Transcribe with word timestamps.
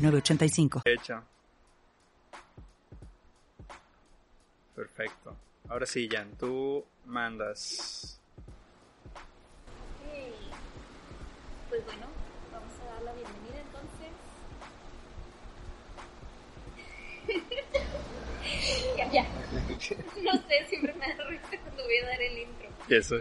985. 0.00 0.82
Hecha. 0.84 1.22
Perfecto. 4.74 5.36
Ahora 5.68 5.86
sí, 5.86 6.08
Jan, 6.10 6.30
tú 6.38 6.84
mandas. 7.06 8.18
Ok. 9.14 10.08
Pues 11.68 11.84
bueno, 11.84 12.06
vamos 12.52 12.72
a 12.80 12.84
dar 12.94 13.02
la 13.02 13.12
bienvenida 13.12 13.60
entonces. 13.60 14.10
ya, 18.96 19.10
ya. 19.12 19.28
No 20.22 20.32
sé, 20.48 20.66
siempre 20.68 20.92
me 20.94 21.14
da 21.14 21.24
risa 21.28 21.48
cuando 21.62 21.84
voy 21.84 21.96
a 21.98 22.06
dar 22.06 22.22
el 22.22 22.38
intro. 22.38 22.68
Eso. 22.88 23.16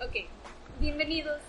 Ok, 0.00 0.14
bienvenidos 0.78 1.40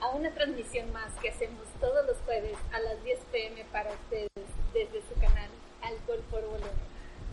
a 0.00 0.10
una 0.10 0.30
transmisión 0.30 0.92
más 0.92 1.12
que 1.20 1.30
hacemos 1.30 1.66
todos 1.80 2.06
los 2.06 2.16
jueves 2.24 2.56
a 2.72 2.80
las 2.80 3.02
10 3.04 3.18
pm 3.32 3.64
para 3.72 3.90
ustedes 3.90 4.28
desde 4.72 5.02
su 5.08 5.14
canal 5.20 5.48
Alcohol 5.82 6.22
por 6.30 6.42
Volumen. 6.42 6.70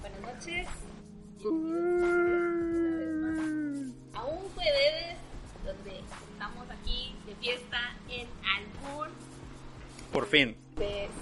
Buenas 0.02 0.22
noches. 0.22 0.68
A 4.14 4.26
un 4.26 4.50
jueves 4.56 5.18
donde 5.64 6.00
estamos 6.32 6.70
aquí 6.70 7.16
de 7.26 7.36
fiesta 7.36 7.96
en 8.10 8.28
Albur. 8.44 9.10
Por 10.12 10.26
fin. 10.28 10.58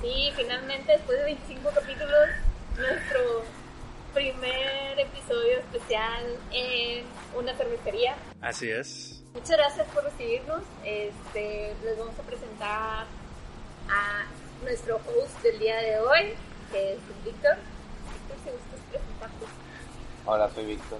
Sí, 0.01 0.31
finalmente 0.35 0.93
después 0.93 1.17
de 1.17 1.25
25 1.25 1.69
capítulos, 1.73 2.29
nuestro 2.77 3.43
primer 4.13 4.99
episodio 4.99 5.59
especial 5.59 6.25
en 6.51 7.05
una 7.35 7.53
cervecería. 7.55 8.15
Así 8.41 8.69
es. 8.69 9.22
Muchas 9.33 9.57
gracias 9.57 9.87
por 9.87 10.03
recibirnos. 10.03 10.61
Este, 10.85 11.73
les 11.83 11.97
vamos 11.97 12.17
a 12.19 12.23
presentar 12.23 13.05
a 13.89 14.25
nuestro 14.63 14.97
host 14.97 15.41
del 15.41 15.59
día 15.59 15.77
de 15.77 15.99
hoy, 15.99 16.33
que 16.71 16.93
es 16.93 16.99
Víctor. 17.25 17.57
Víctor, 18.13 18.37
si 18.43 18.51
gustas 18.51 18.79
presentarte. 18.91 19.45
Hola, 20.25 20.49
soy 20.49 20.65
Víctor. 20.65 20.99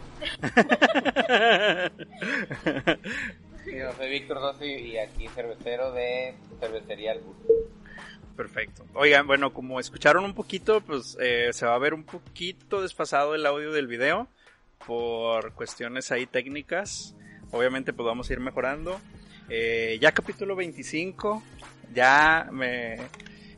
Sí, 3.64 3.78
yo 3.78 3.94
soy 3.94 4.10
Víctor 4.10 4.42
Rossi 4.42 4.66
y 4.66 4.98
aquí 4.98 5.30
cervecero 5.30 5.94
de 5.94 6.36
Cervecería 6.60 7.14
Albur. 7.14 7.34
Perfecto. 8.36 8.86
Oigan, 8.94 9.26
bueno, 9.26 9.54
como 9.54 9.80
escucharon 9.80 10.26
un 10.26 10.34
poquito, 10.34 10.82
pues 10.82 11.18
eh, 11.22 11.48
se 11.54 11.66
va 11.66 11.76
a 11.76 11.80
ver 11.80 11.94
un 11.94 12.04
poquito 12.04 12.82
desfasado 12.82 13.36
el 13.36 13.46
audio 13.46 13.72
del 13.72 13.88
video 13.88 14.28
por 14.86 15.54
cuestiones 15.54 16.12
ahí 16.12 16.26
técnicas. 16.26 17.16
Obviamente 17.54 17.94
pues 17.94 18.06
vamos 18.06 18.30
a 18.30 18.34
ir 18.34 18.40
mejorando. 18.40 19.00
Eh, 19.48 20.00
ya 20.02 20.12
capítulo 20.12 20.56
25, 20.56 21.44
ya 21.94 22.50
me, 22.52 22.98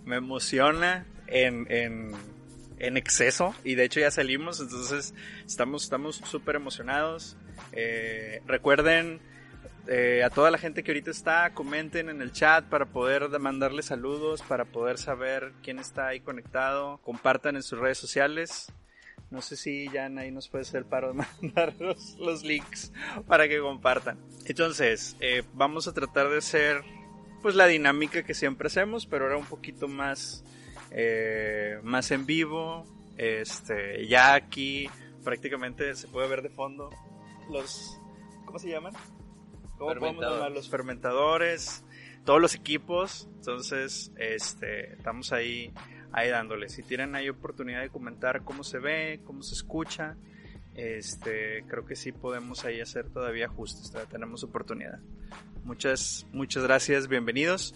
me 0.05 0.17
emociona 0.17 1.05
en, 1.27 1.65
en, 1.71 2.11
en, 2.77 2.97
exceso 2.97 3.55
y 3.63 3.75
de 3.75 3.85
hecho 3.85 4.01
ya 4.01 4.11
salimos, 4.11 4.59
entonces 4.59 5.13
estamos 5.45 5.83
estamos 5.83 6.17
súper 6.17 6.57
emocionados. 6.57 7.37
Eh, 7.71 8.41
recuerden 8.45 9.21
eh, 9.87 10.23
a 10.25 10.29
toda 10.29 10.51
la 10.51 10.57
gente 10.57 10.83
que 10.83 10.91
ahorita 10.91 11.11
está, 11.11 11.53
comenten 11.53 12.09
en 12.09 12.21
el 12.21 12.33
chat 12.33 12.65
para 12.65 12.87
poder 12.87 13.29
mandarle 13.39 13.81
saludos, 13.81 14.41
para 14.41 14.65
poder 14.65 14.97
saber 14.97 15.53
quién 15.63 15.79
está 15.79 16.07
ahí 16.07 16.19
conectado, 16.19 16.99
compartan 17.01 17.55
en 17.55 17.63
sus 17.63 17.79
redes 17.79 17.97
sociales. 17.97 18.73
No 19.35 19.41
sé 19.41 19.57
si 19.57 19.87
Jan 19.89 20.17
ahí 20.17 20.31
nos 20.31 20.47
puede 20.47 20.61
hacer 20.61 20.79
el 20.79 20.85
paro 20.85 21.09
de 21.09 21.13
mandar 21.41 21.75
los, 21.77 22.15
los 22.17 22.43
links 22.43 22.93
para 23.27 23.49
que 23.49 23.59
compartan. 23.59 24.17
Entonces, 24.45 25.17
eh, 25.19 25.43
vamos 25.53 25.89
a 25.89 25.93
tratar 25.93 26.29
de 26.29 26.37
hacer 26.37 26.83
pues 27.41 27.53
la 27.53 27.67
dinámica 27.67 28.23
que 28.23 28.33
siempre 28.33 28.67
hacemos, 28.67 29.05
pero 29.05 29.25
ahora 29.25 29.35
un 29.35 29.45
poquito 29.45 29.89
más, 29.89 30.45
eh, 30.91 31.79
más 31.83 32.11
en 32.11 32.25
vivo. 32.25 32.85
Este, 33.17 34.07
ya 34.07 34.35
aquí 34.35 34.89
prácticamente 35.25 35.93
se 35.95 36.07
puede 36.07 36.29
ver 36.29 36.41
de 36.41 36.49
fondo 36.49 36.89
los, 37.51 37.99
¿cómo 38.45 38.57
se 38.57 38.69
llaman? 38.69 38.93
¿Cómo 39.77 39.93
podemos 39.95 40.23
llamar? 40.23 40.51
Los 40.51 40.69
fermentadores, 40.69 41.83
todos 42.23 42.41
los 42.41 42.55
equipos. 42.55 43.27
Entonces, 43.35 44.13
este, 44.15 44.93
estamos 44.93 45.33
ahí 45.33 45.73
ahí 46.15 46.29
dándole. 46.29 46.69
Si 46.69 46.81
tienen 46.81 47.13
ahí 47.13 47.27
oportunidad 47.27 47.81
de 47.81 47.89
comentar 47.89 48.43
cómo 48.43 48.63
se 48.63 48.79
ve, 48.79 49.19
cómo 49.25 49.43
se 49.43 49.53
escucha, 49.53 50.15
este, 50.73 51.65
creo 51.67 51.85
que 51.85 51.97
sí 51.97 52.13
podemos 52.13 52.63
ahí 52.63 52.79
hacer 52.79 53.09
todavía 53.09 53.47
ajustes, 53.47 53.91
todavía 53.91 54.09
tenemos 54.09 54.41
oportunidad. 54.43 54.99
Muchas, 55.65 56.25
muchas 56.31 56.63
gracias, 56.63 57.09
bienvenidos. 57.09 57.75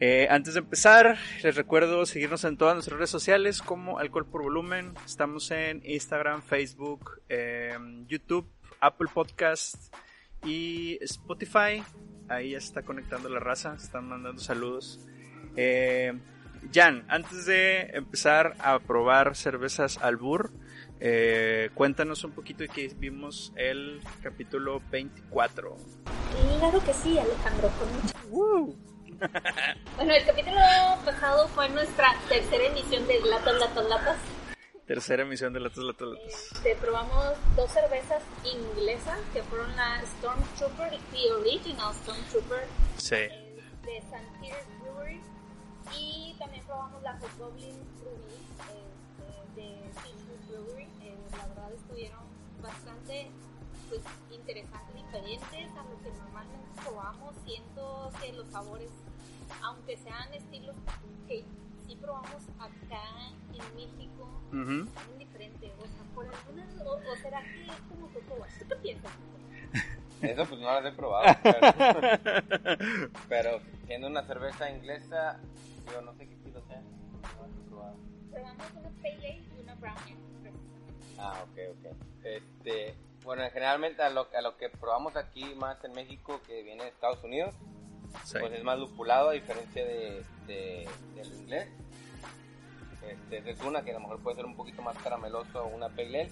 Eh, 0.00 0.26
antes 0.28 0.54
de 0.54 0.60
empezar, 0.60 1.16
les 1.44 1.54
recuerdo 1.54 2.04
seguirnos 2.04 2.42
en 2.42 2.56
todas 2.56 2.74
nuestras 2.74 2.98
redes 2.98 3.10
sociales 3.10 3.62
como 3.62 4.00
Alcohol 4.00 4.26
por 4.26 4.42
Volumen. 4.42 4.94
Estamos 5.06 5.48
en 5.52 5.82
Instagram, 5.84 6.42
Facebook, 6.42 7.20
eh, 7.28 7.78
YouTube, 8.08 8.48
Apple 8.80 9.08
Podcast 9.14 9.94
y 10.44 10.98
Spotify. 11.02 11.84
Ahí 12.28 12.50
ya 12.50 12.58
está 12.58 12.82
conectando 12.82 13.28
la 13.28 13.38
raza, 13.38 13.76
están 13.76 14.08
mandando 14.08 14.42
saludos. 14.42 15.06
Eh, 15.54 16.12
Jan, 16.70 17.04
antes 17.08 17.46
de 17.46 17.90
empezar 17.94 18.54
a 18.58 18.78
probar 18.78 19.34
cervezas 19.34 19.98
Albur, 19.98 20.52
eh, 21.00 21.70
cuéntanos 21.74 22.22
un 22.24 22.32
poquito 22.32 22.62
de 22.62 22.68
que 22.68 22.88
vimos 22.96 23.52
el 23.56 24.00
capítulo 24.22 24.80
24. 24.90 25.76
Claro 26.58 26.84
que 26.84 26.92
sí, 26.92 27.18
Alejandro, 27.18 27.70
con 27.78 27.92
mucho 27.92 28.14
uh. 28.30 28.76
Bueno, 29.96 30.14
el 30.14 30.24
capítulo 30.24 30.56
pasado 31.04 31.48
fue 31.48 31.68
nuestra 31.70 32.14
tercera 32.28 32.64
emisión 32.66 33.06
de 33.06 33.20
Latas, 33.20 33.54
Latas, 33.58 33.88
Latas. 33.88 34.16
Tercera 34.86 35.22
emisión 35.22 35.52
de 35.52 35.60
Latas, 35.60 35.84
Latas, 35.84 36.08
Latas. 36.08 36.52
Este, 36.52 36.76
probamos 36.76 37.36
dos 37.56 37.70
cervezas 37.70 38.22
inglesas 38.44 39.18
que 39.32 39.42
fueron 39.42 39.74
la 39.76 40.02
Stormtrooper 40.02 40.92
y 40.94 40.98
The 41.10 41.32
Original 41.32 41.94
Stormtrooper. 41.94 42.66
Sí. 42.96 43.16
De. 43.16 44.02
Peter's 44.40 44.66
Brewery. 44.80 45.20
Y 45.98 46.34
también 46.38 46.64
probamos 46.64 47.02
la 47.02 47.18
Hobgoblin 47.20 47.76
Ruby 48.02 48.34
este, 48.58 49.60
de 49.60 49.90
Peachwood 49.94 50.48
Brewery. 50.48 50.88
Eh, 51.02 51.16
la 51.36 51.46
verdad 51.48 51.72
estuvieron 51.72 52.20
bastante 52.62 53.30
pues, 53.88 54.02
interesantes, 54.30 54.94
diferentes 54.94 55.70
a 55.76 55.84
lo 55.84 56.00
que 56.02 56.10
normalmente 56.18 56.68
probamos. 56.82 57.34
Siento 57.44 58.10
que 58.20 58.32
los 58.32 58.46
sabores, 58.48 58.90
aunque 59.62 59.96
sean 59.96 60.32
estilos 60.32 60.76
que 61.28 61.44
sí 61.86 61.96
probamos 61.96 62.42
acá 62.58 63.02
en 63.52 63.76
México, 63.76 64.28
uh 64.52 64.56
-huh. 64.56 64.88
son 64.94 65.18
diferentes. 65.18 65.70
O 65.78 65.82
sea, 65.82 66.04
por 66.14 66.26
alguna, 66.26 66.66
o, 66.84 67.12
o 67.12 67.16
será 67.16 67.42
que 67.42 67.66
es 67.66 67.80
como. 67.88 68.08
¿Tú 68.08 68.66
qué 68.68 68.76
piensas? 68.76 69.12
Eso 70.22 70.46
pues 70.46 70.60
no 70.60 70.80
las 70.80 70.84
he 70.84 70.92
probado. 70.92 71.36
Pero, 71.42 72.00
pero 73.28 73.60
siendo 73.86 74.06
una 74.06 74.22
cerveza 74.22 74.70
inglesa, 74.70 75.40
yo 75.92 76.00
no 76.02 76.14
sé 76.14 76.28
qué 76.28 76.34
estilo 76.34 76.62
sea. 76.68 76.80
No 76.80 77.46
las 77.46 77.56
he 77.56 77.68
probado. 77.68 77.96
Probamos 78.30 78.66
una 78.76 78.90
Pale 79.02 79.14
Ale 79.14 79.42
y 79.56 79.60
una 79.62 79.74
Brown. 79.74 79.96
Ah, 81.18 81.44
ok, 81.44 81.58
ok. 81.78 81.96
Este, 82.24 82.94
bueno, 83.24 83.42
generalmente 83.52 84.02
a 84.02 84.10
lo, 84.10 84.28
a 84.36 84.40
lo 84.40 84.56
que 84.56 84.68
probamos 84.68 85.16
aquí 85.16 85.54
más 85.56 85.82
en 85.84 85.92
México, 85.92 86.40
que 86.46 86.62
viene 86.62 86.84
de 86.84 86.88
Estados 86.90 87.22
Unidos, 87.22 87.54
sí. 88.24 88.38
pues 88.40 88.52
es 88.52 88.64
más 88.64 88.78
lupulado 88.78 89.30
a 89.30 89.32
diferencia 89.32 89.84
de, 89.84 90.24
de, 90.46 90.88
del 91.14 91.32
inglés. 91.32 91.68
Este, 93.02 93.50
es 93.50 93.60
una 93.62 93.82
que 93.82 93.90
a 93.90 93.94
lo 93.94 94.00
mejor 94.00 94.20
puede 94.20 94.36
ser 94.36 94.46
un 94.46 94.56
poquito 94.56 94.82
más 94.82 94.96
carameloso 94.98 95.66
una 95.66 95.88
Pale 95.88 96.22
Ale. 96.22 96.30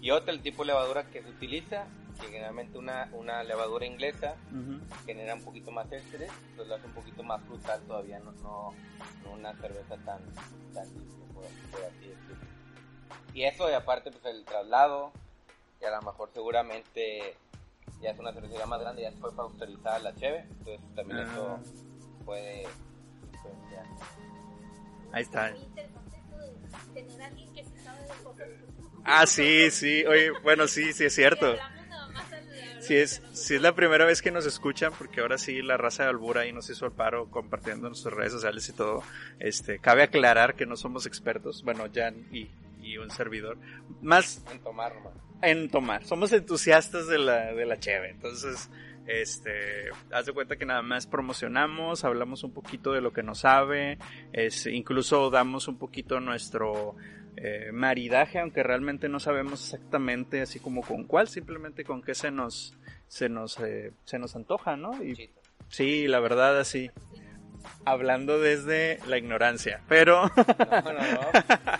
Y 0.00 0.10
otra, 0.10 0.32
el 0.32 0.42
tipo 0.42 0.62
de 0.62 0.68
levadura 0.68 1.04
que 1.04 1.22
se 1.22 1.28
utiliza, 1.28 1.86
que 2.20 2.26
generalmente 2.26 2.78
una, 2.78 3.08
una 3.12 3.42
levadura 3.44 3.84
inglesa 3.86 4.34
uh 4.52 4.56
-huh. 4.56 4.80
genera 5.04 5.34
un 5.34 5.42
poquito 5.42 5.70
más 5.70 5.90
ésteres, 5.92 6.30
entonces 6.50 6.68
lo 6.68 6.74
hace 6.76 6.86
un 6.86 6.92
poquito 6.92 7.22
más 7.22 7.42
frutal 7.44 7.80
todavía, 7.82 8.18
no, 8.20 8.32
no, 8.32 8.74
no 9.24 9.32
una 9.32 9.52
cerveza 9.54 9.96
tan, 10.04 10.20
tan 10.74 10.88
por, 11.34 11.44
por 11.70 11.84
así 11.84 12.08
decirlo. 12.08 12.36
Y 13.34 13.44
eso, 13.44 13.68
y 13.70 13.74
aparte, 13.74 14.10
pues 14.10 14.24
el 14.34 14.44
traslado, 14.44 15.12
que 15.78 15.86
a 15.86 15.90
lo 15.90 16.02
mejor 16.02 16.30
seguramente 16.32 17.36
ya 18.00 18.10
es 18.10 18.18
una 18.18 18.32
cervecería 18.32 18.66
más 18.66 18.80
grande, 18.80 19.02
ya 19.02 19.12
fue 19.12 19.30
para 19.34 19.48
utilizar 19.48 20.00
la 20.00 20.14
cheve, 20.14 20.46
entonces 20.58 20.80
también 20.94 21.20
uh 21.20 21.22
-huh. 21.22 21.32
eso 21.32 21.58
puede 22.24 22.62
influenciar. 23.32 23.86
Ahí 25.12 25.22
está. 25.22 25.52
Ah, 29.04 29.26
sí, 29.26 29.70
sí. 29.70 30.04
Oye, 30.06 30.30
bueno, 30.42 30.66
sí, 30.66 30.92
sí 30.92 31.04
es 31.04 31.14
cierto. 31.14 31.46
Y 31.54 31.58
hablamos 31.58 31.86
nada 31.88 32.08
más 32.08 32.32
al- 32.32 32.38
al- 32.50 32.75
Si 32.86 32.94
es, 32.94 33.20
si 33.32 33.56
es 33.56 33.62
la 33.62 33.74
primera 33.74 34.04
vez 34.04 34.22
que 34.22 34.30
nos 34.30 34.46
escuchan, 34.46 34.92
porque 34.96 35.20
ahora 35.20 35.38
sí 35.38 35.60
la 35.60 35.76
raza 35.76 36.04
de 36.04 36.10
Albura 36.10 36.42
ahí 36.42 36.52
nos 36.52 36.70
hizo 36.70 36.86
el 36.86 36.92
paro 36.92 37.28
compartiendo 37.30 37.88
en 37.88 37.90
nuestras 37.90 38.14
redes 38.14 38.32
sociales 38.32 38.68
y 38.68 38.72
todo. 38.74 39.02
Este, 39.40 39.80
cabe 39.80 40.04
aclarar 40.04 40.54
que 40.54 40.66
no 40.66 40.76
somos 40.76 41.04
expertos, 41.04 41.64
bueno, 41.64 41.86
Jan 41.92 42.14
y, 42.32 42.48
y 42.80 42.98
un 42.98 43.10
servidor, 43.10 43.58
más 44.02 44.44
En 44.52 44.60
tomar 44.60 44.94
nomás. 44.94 45.14
en 45.42 45.68
tomar. 45.68 46.04
Somos 46.04 46.32
entusiastas 46.32 47.08
de 47.08 47.18
la, 47.18 47.52
de 47.54 47.66
la 47.66 47.76
cheve. 47.80 48.10
Entonces, 48.10 48.70
este, 49.08 49.90
haz 50.12 50.26
de 50.26 50.32
cuenta 50.32 50.54
que 50.56 50.64
nada 50.64 50.82
más 50.82 51.08
promocionamos, 51.08 52.04
hablamos 52.04 52.44
un 52.44 52.52
poquito 52.52 52.92
de 52.92 53.00
lo 53.00 53.12
que 53.12 53.24
nos 53.24 53.40
sabe, 53.40 53.98
es, 54.32 54.66
incluso 54.66 55.30
damos 55.30 55.66
un 55.66 55.76
poquito 55.78 56.20
nuestro 56.20 56.94
eh, 57.36 57.70
maridaje, 57.72 58.38
aunque 58.38 58.62
realmente 58.62 59.08
no 59.08 59.20
sabemos 59.20 59.62
exactamente 59.64 60.40
así 60.40 60.58
como 60.58 60.82
con 60.82 61.04
cuál, 61.04 61.28
simplemente 61.28 61.84
con 61.84 62.02
qué 62.02 62.14
se 62.14 62.30
nos, 62.30 62.74
se 63.08 63.28
nos, 63.28 63.58
eh, 63.60 63.92
se 64.04 64.18
nos 64.18 64.34
antoja, 64.36 64.76
¿no? 64.76 65.02
Y 65.02 65.30
sí, 65.68 66.06
la 66.06 66.20
verdad 66.20 66.58
así. 66.58 66.90
Hablando 67.84 68.38
desde 68.40 68.98
la 69.08 69.18
ignorancia, 69.18 69.80
pero 69.88 70.22
No, 70.36 70.82
no, 70.82 70.92
no. 71.12 71.20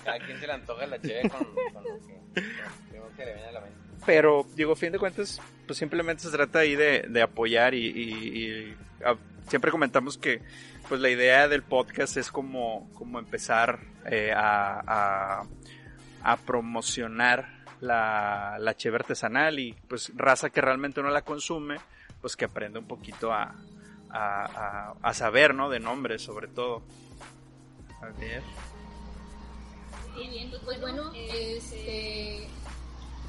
Cada 0.05 0.19
quien 0.25 0.38
se 0.41 0.47
le 0.47 0.53
antoja 0.53 0.87
la 0.87 1.00
cheve 1.00 1.29
con, 1.29 1.44
con 1.44 1.85
lo 1.85 1.99
que, 2.06 2.43
con 2.91 3.00
lo 3.00 3.17
que 3.17 3.25
le 3.25 3.32
viene 3.35 3.49
a 3.49 3.53
la 3.53 3.61
mente. 3.61 3.76
Pero, 4.05 4.47
digo, 4.55 4.73
a 4.73 4.76
fin 4.76 4.93
de 4.93 4.99
cuentas, 4.99 5.41
pues 5.67 5.79
simplemente 5.79 6.23
se 6.25 6.31
trata 6.31 6.61
ahí 6.61 6.75
de, 6.76 7.03
de 7.08 7.23
apoyar 7.23 7.75
y, 7.75 7.87
y- 7.87 8.38
y, 8.43 8.76
ah, 9.05 9.17
siempre 9.49 9.70
comentamos 9.70 10.17
que 10.19 10.41
pues 10.88 11.00
la 11.00 11.11
idea 11.11 11.49
del 11.49 11.62
podcast 11.62 12.17
es 12.17 12.31
como, 12.31 12.88
como 12.94 13.19
empezar 13.19 13.81
eh, 14.05 14.33
a, 14.35 14.81
a, 14.87 15.43
a 16.23 16.37
promocionar 16.38 17.65
la, 17.81 18.56
la 18.59 18.77
cheve 18.77 18.97
artesanal 18.97 19.59
y 19.59 19.73
pues 19.88 20.12
raza 20.15 20.50
que 20.50 20.61
realmente 20.61 21.03
no 21.03 21.11
la 21.11 21.23
consume, 21.23 21.77
pues 22.21 22.37
que 22.37 22.44
aprenda 22.47 22.79
un 22.81 22.87
poquito 22.87 23.33
a, 23.33 23.55
a, 24.11 24.44
a, 24.44 24.94
a 25.03 25.15
saber, 25.15 25.55
¿no? 25.55 25.69
De 25.69 25.81
nombres 25.81 26.23
sobre 26.23 26.49
todo. 26.49 26.83
A 28.00 28.06
ver. 28.19 28.43
Bien, 30.15 30.50
pues 30.65 30.81
bueno, 30.81 31.12
este, 31.15 32.49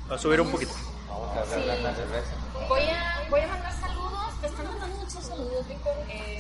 Va 0.10 0.16
a 0.16 0.18
subir 0.18 0.40
un 0.40 0.50
poquito. 0.50 0.72
Vamos 1.10 1.36
a 1.36 1.42
hablar 1.42 1.78
de 1.78 1.84
la 1.84 1.96
cerveza. 1.96 2.36
voy 2.70 2.82
a, 2.84 3.28
voy 3.30 3.42
a 3.42 3.48
mandar 3.48 3.74
saludos, 3.74 4.42
te 4.42 4.48
están 4.48 4.68
mandando 4.68 4.96
muchos 4.98 5.26
saludos, 5.26 5.68
Víctor. 5.68 5.94
Eh, 6.10 6.40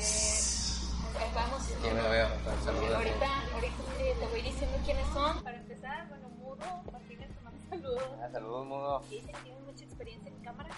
vamos, 1.33 1.71
Aquí 1.71 1.89
me 1.89 2.09
veo. 2.09 2.27
Saludos. 2.63 2.95
ahorita, 2.95 3.41
ahorita 3.53 3.83
eh, 3.99 4.15
te 4.19 4.27
voy 4.27 4.41
diciendo 4.41 4.77
quiénes 4.85 5.07
son. 5.07 5.43
Para 5.43 5.57
empezar, 5.57 6.07
bueno, 6.09 6.29
Mudo, 6.29 6.65
Martínez 6.91 7.29
saludos. 7.69 8.03
Ah, 8.21 8.29
saludos, 8.31 8.65
mudo. 8.67 8.99
Dicen 9.09 9.27
que 9.33 9.41
tienen 9.41 9.65
mucha 9.65 9.83
experiencia 9.83 10.29
en 10.31 10.39
cámara. 10.43 10.69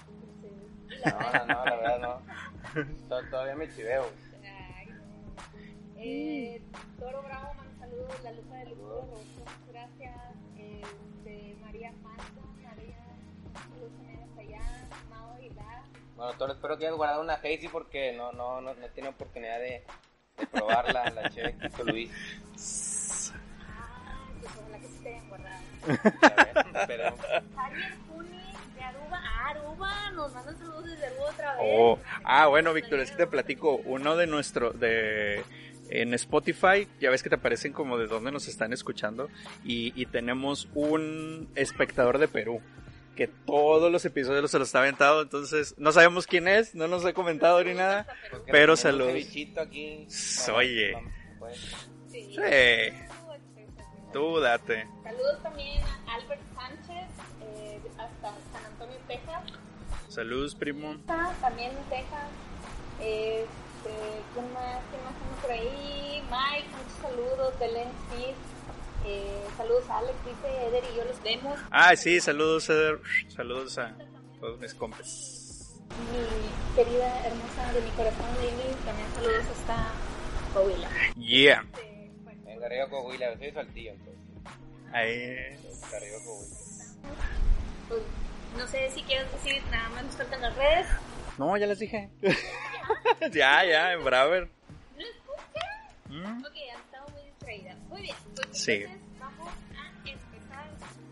No, 1.05 1.45
no, 1.45 1.45
no, 1.45 1.65
la 1.65 1.75
verdad 1.75 1.99
no. 1.99 2.21
To- 3.09 3.29
Todavía 3.29 3.55
me 3.55 3.69
chiveo. 3.73 4.05
Ay, 4.43 4.87
no. 4.87 5.33
Eh, 5.97 6.61
Toro 6.99 7.21
Bravo, 7.23 7.53
manda 7.53 7.77
saludos. 7.79 8.15
La 8.23 8.31
Lupa 8.31 8.55
de 8.55 8.65
Rosso, 8.65 9.17
gracias. 9.71 10.15
Este, 10.57 11.55
María 11.61 11.93
Falta, 12.03 12.41
María, 12.63 12.97
saludos 13.53 13.91
también 13.97 14.19
hasta 14.23 14.41
allá. 14.41 14.87
Mao 15.09 15.33
Aguilar. 15.35 15.83
Bueno, 16.15 16.33
Toro, 16.33 16.53
espero 16.53 16.77
que 16.77 16.85
hayas 16.87 16.97
guardado 16.97 17.21
una 17.21 17.35
Hazy 17.35 17.67
porque 17.71 18.13
no, 18.13 18.31
no, 18.33 18.59
no, 18.61 18.73
no 18.73 18.87
tiene 18.89 19.09
oportunidad 19.09 19.59
de, 19.59 19.85
de 20.39 20.47
probar 20.47 20.93
la, 20.93 21.09
la 21.09 21.29
cheve 21.29 21.55
que 21.57 21.67
hizo 21.67 21.83
Luis. 21.83 22.11
Ojalá 24.57 24.79
que 24.79 24.87
se 24.87 24.99
te 25.03 25.09
hayan 25.09 25.27
guardado. 25.29 25.59
A 26.73 26.85
ver. 26.85 27.13
Javier 27.55 27.93
Puni 28.07 28.41
de 28.75 28.81
Aruba. 28.81 29.21
Ah, 29.23 29.49
Aruba, 29.49 30.11
nos 30.11 30.33
mandan 30.33 30.57
saludos 30.57 30.85
desde 30.85 31.05
Aruba 31.07 31.29
otra 31.29 31.55
vez. 31.55 31.61
Oh, 31.63 31.99
ah, 32.23 32.47
bueno, 32.47 32.73
Víctor, 32.73 32.99
es 32.99 33.11
que 33.11 33.17
te 33.17 33.27
platico, 33.27 33.75
uno 33.85 34.15
de 34.15 34.27
nuestro, 34.27 34.71
de, 34.71 35.43
en 35.89 36.13
Spotify, 36.13 36.87
ya 36.99 37.09
ves 37.09 37.23
que 37.23 37.29
te 37.29 37.35
aparecen 37.35 37.73
como 37.73 37.97
de 37.97 38.07
dónde 38.07 38.31
nos 38.31 38.47
están 38.47 38.73
escuchando, 38.73 39.29
y, 39.63 39.93
y 39.99 40.05
tenemos 40.05 40.67
un 40.73 41.49
espectador 41.55 42.17
de 42.17 42.27
Perú, 42.27 42.61
que 43.19 43.27
todos 43.27 43.91
los 43.91 44.05
episodios 44.05 44.49
se 44.49 44.57
los 44.59 44.69
está 44.69 44.79
aventado, 44.79 45.21
entonces 45.23 45.75
no 45.77 45.91
sabemos 45.91 46.25
quién 46.25 46.47
es, 46.47 46.73
no 46.73 46.87
nos 46.87 47.03
ha 47.03 47.11
comentado 47.11 47.61
ni 47.65 47.73
nada, 47.73 48.07
Pero 48.49 48.77
saludos. 48.77 49.11
aquí. 49.13 50.07
Oye. 50.55 50.93
Sí. 52.09 52.35
Tú 54.13 54.39
date. 54.39 54.87
Saludos 55.03 55.43
también 55.43 55.83
a 55.83 56.13
Albert 56.15 56.41
Sánchez, 56.55 57.09
eh, 57.41 57.79
hasta 57.97 58.29
San 58.53 58.65
Antonio, 58.71 58.95
Texas. 59.09 59.43
Saludos, 60.07 60.55
primo. 60.55 60.93
Está 60.93 61.33
También 61.41 61.71
en 61.71 61.83
Texas. 61.89 62.29
Este, 63.01 63.45
¿Quién 64.33 64.53
más? 64.53 64.79
¿Quién 64.89 65.03
más 65.03 65.13
tenemos 65.19 65.39
por 65.41 65.51
ahí? 65.51 66.23
Mike, 66.31 66.67
muchos 66.77 67.01
saludos. 67.01 67.59
Belén 67.59 67.89
Cis. 68.11 68.35
Eh, 69.05 69.45
saludos 69.57 69.89
a 69.89 69.97
Alex, 69.99 70.13
dice 70.25 70.67
Eder 70.67 70.83
y 70.93 70.97
yo 70.97 71.03
los 71.05 71.21
vemos. 71.23 71.59
Ah, 71.71 71.95
sí, 71.95 72.19
saludos, 72.19 72.69
Eder. 72.69 72.99
Saludos 73.29 73.77
a 73.77 73.93
todos 74.39 74.59
mis 74.59 74.73
compas. 74.73 75.79
Mi 76.11 76.75
querida 76.75 77.25
hermosa 77.25 77.73
de 77.73 77.81
mi 77.81 77.89
corazón, 77.91 78.25
Lili, 78.41 78.73
también 78.85 79.07
saludos 79.15 79.45
hasta 79.51 79.91
Coahuila. 80.53 80.89
Yeah. 81.15 81.65
Este, 81.73 82.11
bueno, 82.23 82.41
Venga, 82.45 82.65
arriba 82.65 82.89
Coahuila, 82.89 83.37
soy 83.37 83.51
saltillo 83.51 83.91
entonces. 83.91 84.23
Ahí. 84.93 85.17
Venga, 85.17 85.97
arriba 85.97 86.17
Coahuila. 86.23 86.55
pues, 87.89 88.01
no 88.57 88.67
sé 88.67 88.91
si 88.91 89.03
quieres 89.03 89.31
decir 89.31 89.61
nada 89.71 89.89
más 89.89 90.03
nos 90.03 90.15
faltan 90.15 90.41
las 90.41 90.55
redes. 90.55 90.87
No, 91.37 91.55
ya 91.57 91.67
les 91.67 91.79
dije. 91.79 92.09
ya, 93.31 93.63
ya, 93.65 93.93
en 93.93 94.03
Braver. 94.03 94.49
¿No 94.97 95.03
escuchan? 95.05 96.39
Mm. 96.39 96.45
Ok, 96.45 96.55
muy 97.49 98.01
bien, 98.01 98.15
pues 98.25 98.47
Sí. 98.51 98.71
entonces 98.73 98.97
vamos 99.19 99.49
a 99.75 100.09
empezar 100.09 100.67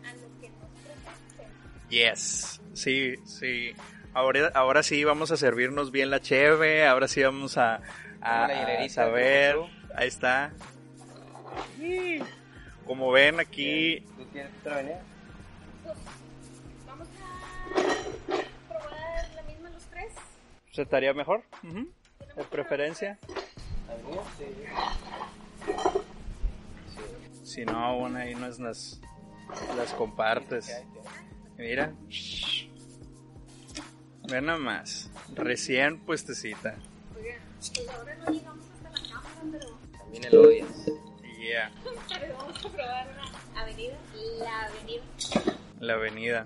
a 0.05 0.13
lo 0.13 0.41
que 0.41 0.49
nos 0.49 0.69
presenten. 0.83 1.89
Yes, 1.89 2.61
sí, 2.73 3.15
sí. 3.25 3.73
Ahora, 4.13 4.51
ahora 4.55 4.83
sí 4.83 5.03
vamos 5.03 5.31
a 5.31 5.37
servirnos 5.37 5.91
bien 5.91 6.09
la 6.09 6.19
cheve, 6.21 6.85
ahora 6.87 7.07
sí 7.07 7.21
vamos 7.23 7.57
a, 7.57 7.81
a- 8.21 8.45
a 8.45 8.89
saber. 8.89 9.55
Ahí 9.95 10.07
está. 10.07 10.51
Como 12.85 13.11
ven 13.11 13.39
aquí, 13.39 13.99
¿Tú 14.17 14.25
tienes 14.25 14.51
otra 14.61 14.77
venida? 14.77 15.01
Pues 15.83 15.97
vamos 16.87 17.07
a 17.09 18.67
probar 18.69 19.29
la 19.35 19.41
misma 19.43 19.69
los 19.69 19.83
tres. 19.85 20.11
¿se 20.71 20.81
estaría 20.83 21.13
mejor? 21.13 21.43
Ujú. 21.63 21.89
De 22.35 22.43
preferencia. 22.45 23.17
¿Venida? 23.87 24.21
Sí. 24.37 24.45
Si 27.47 27.63
no, 27.63 27.97
bueno, 27.97 28.19
ahí 28.19 28.35
nos 28.35 28.59
las, 28.59 28.99
las 29.77 29.93
compartes. 29.93 30.69
Mira. 31.57 31.93
Ven 34.29 34.45
nada 34.47 34.59
más. 34.59 35.09
Recién 35.33 36.01
puestecita. 36.01 36.75
Oigan, 37.17 37.39
pues 37.55 37.89
ahora 37.89 38.15
no 38.15 38.31
llegamos 38.33 38.65
hasta 38.69 38.89
la 38.89 38.99
cámara, 38.99 39.41
pero, 39.49 39.79
También 39.97 40.25
el 40.25 40.37
odias. 40.37 40.91
Yeah. 41.39 41.71
pero 42.19 42.35
vamos 42.37 42.65
a 42.65 42.69
probar 42.69 43.07
una 43.13 43.61
avenida. 43.61 43.97
La 44.39 44.65
avenida. 44.65 45.03
La 45.79 45.93
avenida. 45.93 46.45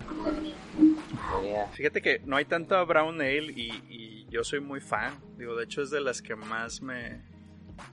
Venida. 1.42 1.68
Fíjate 1.70 2.02
que 2.04 2.20
no 2.26 2.36
hay 2.36 2.46
tanta 2.46 2.84
brown 2.84 3.20
ale 3.22 3.52
y, 3.52 3.72
y 3.90 4.28
yo 4.30 4.44
soy 4.44 4.60
muy 4.60 4.82
fan. 4.82 5.20
Digo, 5.36 5.56
de 5.56 5.64
hecho 5.64 5.82
es 5.82 5.90
de 5.90 6.00
las 6.00 6.22
que 6.22 6.36
más 6.36 6.84
me, 6.84 7.24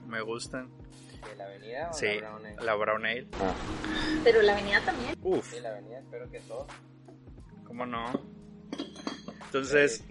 me 0.05 0.21
gustan. 0.21 0.69
¿De 1.27 1.35
la 1.35 1.45
avenida 1.45 1.89
o 1.89 1.93
Sí, 1.93 2.05
la 2.05 2.29
Brown 2.29 2.45
Ale? 2.45 2.55
la 2.65 2.75
brown 2.75 3.05
ale. 3.05 3.27
Ah, 3.41 3.53
Pero 4.23 4.41
la 4.41 4.53
avenida 4.53 4.81
también. 4.85 5.15
Uf, 5.21 5.51
sí, 5.53 5.59
la 5.59 5.69
avenida, 5.69 5.99
espero 5.99 6.29
que 6.31 6.39
todos 6.41 6.67
¿cómo 7.65 7.85
no? 7.85 8.11
Entonces, 9.45 10.03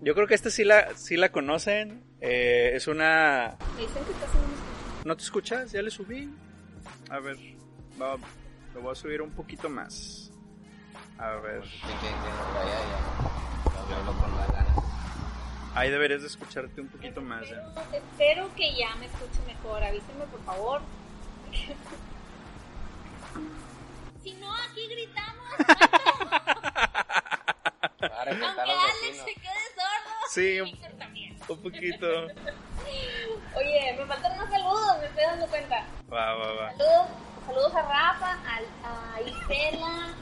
yo 0.00 0.14
creo 0.14 0.26
que 0.26 0.34
esta 0.34 0.50
sí 0.50 0.64
la, 0.64 0.94
sí 0.96 1.16
la 1.16 1.30
conocen. 1.32 2.04
Eh, 2.20 2.72
es 2.74 2.86
una... 2.86 3.56
Me 3.76 3.82
dicen 3.82 4.04
que 4.04 4.12
está 4.12 4.26
haciendo 4.26 4.48
un 4.48 5.08
¿No 5.08 5.16
te 5.16 5.22
escuchas? 5.24 5.72
Ya 5.72 5.82
le 5.82 5.90
subí. 5.90 6.32
A 7.10 7.18
ver, 7.18 7.36
va- 8.00 8.16
lo 8.74 8.80
voy 8.80 8.92
a 8.92 8.94
subir 8.94 9.22
un 9.22 9.30
poquito 9.32 9.68
más. 9.68 10.30
A 11.18 11.30
ver, 11.36 11.62
ahí 15.74 15.90
deberías 15.90 16.22
de 16.22 16.28
escucharte 16.28 16.80
un 16.80 16.88
poquito 16.88 17.20
más. 17.20 17.50
¿eh? 17.50 17.56
Espero, 17.92 18.48
que 18.54 18.74
ya 18.74 18.94
me 18.96 19.06
escuche 19.06 19.40
mejor. 19.46 19.82
Avísenme, 19.84 20.24
por 20.26 20.42
favor. 20.44 20.80
si 24.22 24.32
no, 24.34 24.54
aquí 24.54 24.88
gritamos. 24.88 25.48
Para 27.98 28.30
Aunque 28.32 28.60
Alex 28.60 29.18
se 29.18 29.34
quede 29.34 29.64
sordo. 29.74 30.12
Sí, 30.30 30.60
un, 30.60 30.70
Víctor 30.70 30.92
también. 30.92 31.36
un 31.48 31.62
poquito. 31.62 32.26
Oye, 33.54 33.96
me 33.98 34.06
faltan 34.06 34.32
unos 34.32 34.50
saludos 34.50 34.62
saludos, 34.72 34.98
me 35.00 35.06
estoy 35.06 35.24
dando 35.24 35.46
cuenta. 35.48 35.86
Va, 36.12 36.34
va, 36.34 36.52
va. 36.52 36.70
Saludos, 36.72 37.06
saludos 37.46 37.74
a 37.74 37.82
Rafa, 37.82 38.38
a, 38.46 39.16
a 39.16 39.20
Isela, 39.22 40.14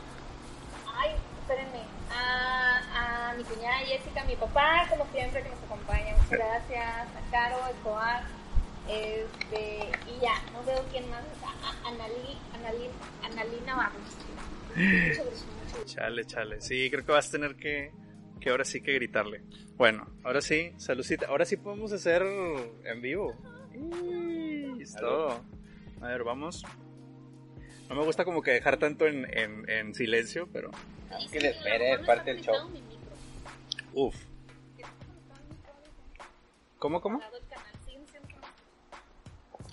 ay, 0.96 1.14
espérenme, 1.40 1.82
a, 2.10 3.30
a 3.30 3.34
mi 3.34 3.44
cuñada 3.44 3.78
Jessica, 3.78 4.22
a 4.22 4.24
mi 4.24 4.36
papá, 4.36 4.86
como 4.88 5.06
siempre, 5.12 5.42
que 5.42 5.48
nos 5.48 5.62
acompaña. 5.62 6.16
Muchas 6.16 6.30
gracias. 6.30 7.06
A 7.08 7.30
Caro, 7.30 7.56
Escobar. 7.70 8.24
Este, 8.88 9.88
y 10.08 10.20
ya, 10.20 10.34
no 10.52 10.64
veo 10.64 10.84
quién 10.90 11.08
más. 11.10 11.22
A 11.44 11.88
Analí, 11.88 12.38
Analí, 12.54 12.88
Analí 13.22 13.60
Navarro. 13.64 13.98
Muchas 14.74 15.24
gracias. 15.24 15.46
Chale, 15.86 16.24
chale. 16.24 16.60
Sí, 16.60 16.90
creo 16.90 17.04
que 17.04 17.12
vas 17.12 17.28
a 17.28 17.30
tener 17.32 17.56
que, 17.56 17.92
que 18.40 18.50
ahora 18.50 18.64
sí 18.64 18.80
que 18.80 18.92
gritarle. 18.94 19.42
Bueno, 19.76 20.08
ahora 20.24 20.40
sí, 20.40 20.72
saludcita. 20.76 21.26
Ahora 21.26 21.44
sí 21.44 21.56
podemos 21.56 21.92
hacer 21.92 22.22
en 22.22 23.00
vivo. 23.00 23.36
Listo. 24.76 25.44
A 26.00 26.06
ver, 26.06 26.24
vamos. 26.24 26.64
No 27.88 27.94
me 27.94 28.04
gusta 28.04 28.24
como 28.24 28.42
que 28.42 28.52
dejar 28.52 28.76
tanto 28.78 29.06
en, 29.06 29.26
en, 29.36 29.68
en 29.68 29.94
silencio, 29.94 30.48
pero... 30.52 30.70
Que 31.30 31.40
le 31.40 31.50
espere, 31.50 31.92
es 31.94 32.00
parte 32.06 32.34
del 32.34 32.42
show. 32.42 32.70
Uf. 33.94 34.14
¿Cómo, 36.78 37.00
cómo? 37.00 37.20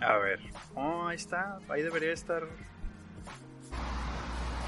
A 0.01 0.17
ver. 0.17 0.39
Oh, 0.75 1.07
ahí 1.07 1.15
está. 1.15 1.59
Ahí 1.69 1.81
debería 1.81 2.11
estar. 2.11 2.43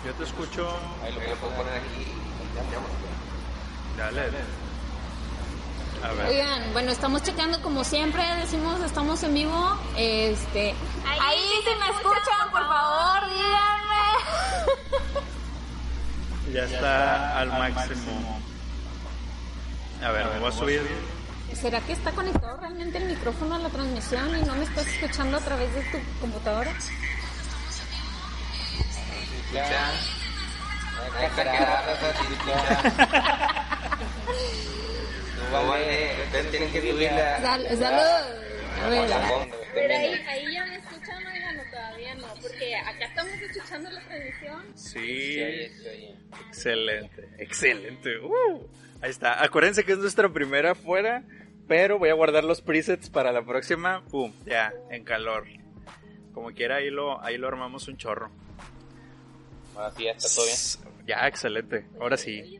Yo 0.05 0.13
te 0.13 0.23
escucho. 0.23 0.67
Ahí 1.03 1.13
lo 1.13 1.19
puedo 1.19 1.55
poner 1.55 1.73
aquí. 1.73 2.07
Dale. 3.97 4.21
A 6.01 6.13
ver. 6.13 6.27
Oigan, 6.27 6.71
bueno, 6.73 6.91
estamos 6.91 7.21
checando 7.23 7.61
como 7.61 7.83
siempre, 7.83 8.23
decimos 8.37 8.79
estamos 8.81 9.21
en 9.23 9.33
vivo. 9.33 9.77
Este, 9.97 10.73
Ahí 11.05 11.19
ahí, 11.21 11.37
sí 11.37 11.43
si 11.57 11.63
se 11.63 11.75
me 11.75 11.85
escucha, 11.87 12.19
escuchan, 12.19 12.51
por 12.51 12.61
por 12.61 12.69
favor, 12.69 13.29
díganme. 13.29 15.29
Ya 16.53 16.63
está 16.65 17.39
al 17.39 17.47
máximo. 17.49 18.39
A 20.03 20.11
ver, 20.11 20.25
me 20.27 20.39
voy 20.39 20.49
a 20.49 20.51
subir. 20.51 20.81
¿Será 21.53 21.81
que 21.81 21.93
está 21.93 22.11
conectado 22.11 22.57
realmente 22.57 22.97
el 22.99 23.05
micrófono 23.05 23.55
a 23.55 23.59
la 23.59 23.69
transmisión 23.69 24.37
y 24.37 24.43
no 24.43 24.55
me 24.55 24.63
estás 24.63 24.87
escuchando 24.87 25.37
a 25.37 25.41
través 25.41 25.73
de 25.75 25.81
tu 25.83 25.97
computadora? 26.21 26.71
Ya. 29.53 29.91
No 35.51 35.67
vale, 35.67 36.15
ustedes 36.25 36.51
tienen 36.51 36.71
que 36.71 36.79
subir 36.91 37.11
la... 37.11 37.41
Sal- 37.41 37.67
salud. 37.77 38.39
A 38.85 38.87
ver, 38.89 39.09
Pero 39.73 39.93
ahí, 39.97 40.25
ahí 40.29 40.53
ya 40.53 40.65
me 40.65 40.75
escuchan, 40.75 41.25
oigan, 41.25 41.59
o 41.59 41.63
todavía 41.71 42.15
no, 42.15 42.27
porque 42.41 42.75
acá 42.75 43.05
estamos 43.19 43.41
escuchando 43.41 43.89
la 43.89 44.01
transmisión. 44.01 44.61
Sí. 44.75 45.39
Excelente, 46.47 47.29
excelente. 47.37 48.19
Uh, 48.19 48.67
ahí 49.01 49.09
está. 49.09 49.43
Acuérdense 49.43 49.83
que 49.83 49.93
es 49.93 49.97
nuestra 49.97 50.29
primera 50.29 50.75
fuera, 50.75 51.23
pero 51.67 51.99
voy 51.99 52.09
a 52.09 52.13
guardar 52.13 52.43
los 52.43 52.61
presets 52.61 53.09
para 53.09 53.31
la 53.31 53.43
próxima. 53.43 54.03
Pum, 54.05 54.31
ya, 54.45 54.73
en 54.89 55.03
calor. 55.03 55.45
Como 56.33 56.51
quiera, 56.51 56.77
ahí 56.77 56.89
lo, 56.89 57.21
ahí 57.21 57.37
lo 57.37 57.47
armamos 57.47 57.87
un 57.87 57.97
chorro. 57.97 58.31
Ahora 59.75 59.91
sí, 59.91 60.03
ya 60.05 60.11
está 60.11 60.29
todo 60.33 60.45
bien. 60.45 61.07
Ya, 61.07 61.27
excelente. 61.27 61.85
Ahora 61.99 62.17
sí. 62.17 62.59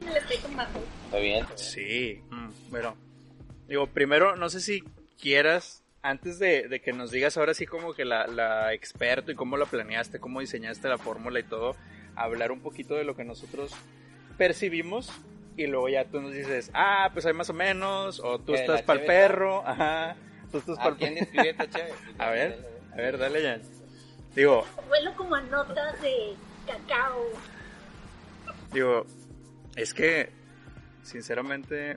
Está 1.05 1.17
bien. 1.19 1.45
Sí. 1.55 2.21
mm, 2.29 2.49
bueno, 2.69 2.97
digo, 3.67 3.87
primero, 3.87 4.35
no 4.35 4.49
sé 4.49 4.59
si 4.59 4.83
quieras, 5.21 5.83
antes 6.09 6.39
de, 6.39 6.67
de 6.67 6.81
que 6.81 6.93
nos 6.93 7.11
digas 7.11 7.37
ahora 7.37 7.53
sí 7.53 7.65
como 7.65 7.93
que 7.93 8.05
la, 8.05 8.27
la 8.27 8.73
experto 8.73 9.31
y 9.31 9.35
cómo 9.35 9.57
lo 9.57 9.65
planeaste, 9.67 10.19
cómo 10.19 10.39
diseñaste 10.39 10.87
la 10.89 10.97
fórmula 10.97 11.39
y 11.39 11.43
todo, 11.43 11.75
hablar 12.15 12.51
un 12.51 12.61
poquito 12.61 12.95
de 12.95 13.03
lo 13.03 13.15
que 13.15 13.23
nosotros 13.23 13.71
percibimos 14.37 15.11
y 15.57 15.67
luego 15.67 15.89
ya 15.89 16.05
tú 16.05 16.21
nos 16.21 16.33
dices, 16.33 16.71
ah, 16.73 17.09
pues 17.13 17.25
hay 17.25 17.33
más 17.33 17.49
o 17.49 17.53
menos, 17.53 18.19
o 18.21 18.39
tú 18.39 18.53
Eh, 18.53 18.61
estás 18.61 18.81
la 18.81 18.85
para 18.85 18.99
el 19.01 19.05
perro, 19.05 19.67
ajá, 19.67 20.15
tú 20.51 20.59
estás 20.59 20.77
¿A 20.79 20.83
para 20.83 20.91
el 20.91 20.97
quién 20.97 21.13
perro. 21.15 21.25
describió 21.25 21.51
esta 21.51 21.69
chévere? 21.69 21.93
A 22.17 22.29
ver, 22.29 22.65
a 22.93 22.95
ver, 22.95 23.17
dale 23.17 23.43
ya. 23.43 23.59
Digo, 24.35 24.65
Huelo 24.89 25.13
como 25.15 25.35
a 25.35 25.41
notas 25.41 26.01
de 26.01 26.33
cacao. 26.65 27.25
Digo, 28.71 29.05
es 29.75 29.93
que, 29.93 30.29
sinceramente, 31.03 31.95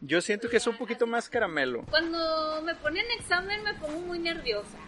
yo 0.00 0.20
siento 0.20 0.48
que 0.48 0.58
es 0.58 0.66
un 0.66 0.76
poquito 0.76 1.06
más 1.06 1.28
caramelo. 1.28 1.82
Cuando 1.90 2.62
me 2.62 2.74
ponen 2.76 3.04
examen 3.18 3.62
me 3.62 3.74
pongo 3.74 4.00
muy 4.00 4.18
nerviosa. 4.18 4.78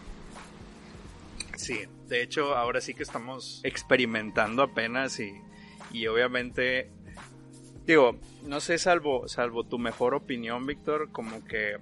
Sí, 1.57 1.81
de 2.07 2.23
hecho, 2.23 2.57
ahora 2.57 2.81
sí 2.81 2.95
que 2.95 3.03
estamos 3.03 3.61
experimentando 3.65 4.63
apenas 4.63 5.19
y, 5.19 5.33
y 5.91 6.07
obviamente, 6.07 6.91
digo, 7.85 8.17
no 8.45 8.61
sé, 8.61 8.79
salvo, 8.79 9.27
salvo 9.29 9.65
tu 9.65 9.79
mejor 9.79 10.15
opinión, 10.15 10.67
Víctor, 10.67 11.11
como 11.11 11.45
que 11.45 11.79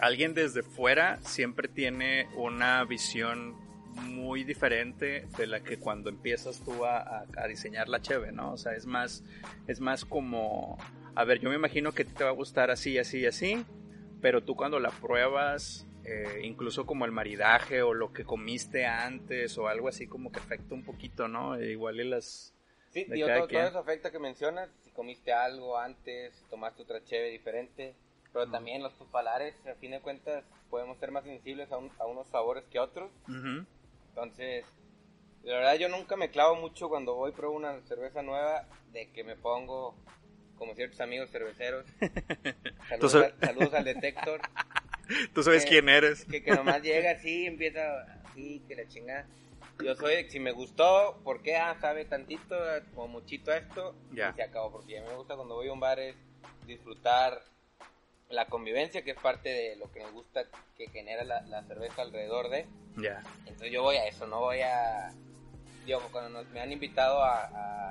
alguien 0.00 0.34
desde 0.34 0.62
fuera 0.62 1.18
siempre 1.22 1.68
tiene 1.68 2.28
una 2.36 2.84
visión 2.84 3.54
muy 3.94 4.44
diferente 4.44 5.26
de 5.38 5.46
la 5.46 5.60
que 5.60 5.78
cuando 5.78 6.10
empiezas 6.10 6.60
tú 6.64 6.84
a, 6.84 6.98
a- 6.98 7.24
a 7.38 7.46
diseñar 7.46 7.88
la 7.88 8.02
cheve, 8.02 8.32
¿no? 8.32 8.52
O 8.52 8.56
sea, 8.58 8.72
es 8.74 8.86
más, 8.86 9.22
es 9.66 9.80
más 9.80 10.04
como, 10.04 10.76
a 11.14 11.24
ver, 11.24 11.40
yo 11.40 11.48
me 11.50 11.56
imagino 11.56 11.92
que 11.92 12.04
te 12.04 12.24
va 12.24 12.30
a 12.30 12.34
gustar 12.34 12.70
así, 12.70 12.98
así, 12.98 13.24
así, 13.26 13.64
pero 14.20 14.42
tú 14.42 14.56
cuando 14.56 14.80
la 14.80 14.90
pruebas, 14.90 15.86
eh, 16.04 16.40
incluso 16.42 16.86
como 16.86 17.04
el 17.04 17.12
maridaje 17.12 17.82
o 17.82 17.94
lo 17.94 18.12
que 18.12 18.24
comiste 18.24 18.86
antes 18.86 19.56
o 19.58 19.68
algo 19.68 19.88
así 19.88 20.06
como 20.06 20.32
que 20.32 20.40
afecta 20.40 20.74
un 20.74 20.84
poquito, 20.84 21.28
¿no? 21.28 21.56
E 21.56 21.70
igual 21.72 22.00
y 22.00 22.04
las... 22.04 22.52
Sí, 22.90 23.04
cada 23.26 23.38
todo, 23.40 23.48
todo 23.48 23.68
eso 23.68 23.78
afecta 23.78 24.10
que 24.12 24.18
mencionas, 24.18 24.68
si 24.84 24.90
comiste 24.90 25.32
algo 25.32 25.78
antes, 25.78 26.32
tomaste 26.50 26.82
otra 26.82 27.02
cheve 27.04 27.30
diferente, 27.30 27.94
pero 28.32 28.48
también 28.48 28.82
los 28.82 28.92
palares, 29.10 29.54
a 29.66 29.74
fin 29.74 29.90
de 29.92 30.00
cuentas, 30.00 30.44
podemos 30.70 30.98
ser 30.98 31.10
más 31.10 31.24
sensibles 31.24 31.70
a, 31.72 31.76
un- 31.78 31.90
a 31.98 32.06
unos 32.06 32.28
sabores 32.28 32.64
que 32.70 32.78
a 32.78 32.82
otros, 32.82 33.10
entonces, 34.10 34.64
la 35.42 35.56
verdad 35.56 35.74
yo 35.74 35.88
nunca 35.88 36.16
me 36.16 36.30
clavo 36.30 36.54
mucho 36.56 36.88
cuando 36.88 37.14
voy 37.14 37.30
y 37.30 37.34
pruebo 37.34 37.54
una 37.56 37.80
cerveza 37.82 38.22
nueva, 38.22 38.66
de 38.92 39.10
que 39.10 39.24
me 39.24 39.34
pongo 39.36 39.94
como 40.58 40.74
ciertos 40.74 41.00
amigos 41.00 41.30
cerveceros, 41.30 41.84
saludos, 42.88 43.14
al, 43.14 43.34
saludos 43.40 43.74
al 43.74 43.84
detector, 43.84 44.40
Tú 45.34 45.42
sabes 45.42 45.64
Eh, 45.64 45.68
quién 45.68 45.88
eres. 45.88 46.24
que, 46.24 46.42
que 46.42 46.50
nomás 46.52 46.80
llega 46.82 47.10
así, 47.10 47.46
empieza 47.46 48.02
así, 48.24 48.62
que 48.66 48.74
la 48.74 48.88
chingada. 48.88 49.26
Yo 49.84 49.94
soy, 49.96 50.24
que 50.24 50.30
si 50.30 50.40
me 50.40 50.52
gustó, 50.52 51.20
¿por 51.24 51.42
qué? 51.42 51.56
Ah, 51.56 51.76
sabe 51.80 52.04
tantito, 52.06 52.56
como 52.94 53.08
muchito 53.08 53.52
esto, 53.52 53.94
Ya. 54.12 54.30
y 54.30 54.34
se 54.34 54.42
acabó. 54.44 54.70
Porque 54.72 54.98
a 54.98 55.02
mí 55.02 55.08
me 55.08 55.16
gusta 55.16 55.34
cuando 55.36 55.56
voy 55.56 55.68
a 55.68 55.72
un 55.72 55.80
bar 55.80 55.98
es 55.98 56.14
disfrutar 56.66 57.42
la 58.30 58.46
convivencia, 58.46 59.02
que 59.02 59.10
es 59.10 59.18
parte 59.18 59.48
de 59.50 59.76
lo 59.76 59.90
que 59.92 60.00
nos 60.00 60.12
gusta 60.12 60.44
que 60.78 60.88
genera 60.88 61.24
la, 61.24 61.42
la 61.42 61.62
cerveza 61.64 62.00
alrededor 62.02 62.48
de. 62.48 62.66
Ya. 62.96 63.22
Entonces 63.40 63.72
yo 63.72 63.82
voy 63.82 63.96
a 63.96 64.06
eso, 64.06 64.26
no 64.26 64.40
voy 64.40 64.60
a... 64.60 65.12
Digo, 65.84 66.00
cuando 66.10 66.30
nos- 66.30 66.50
me 66.50 66.60
han 66.60 66.72
invitado 66.72 67.22
a, 67.22 67.44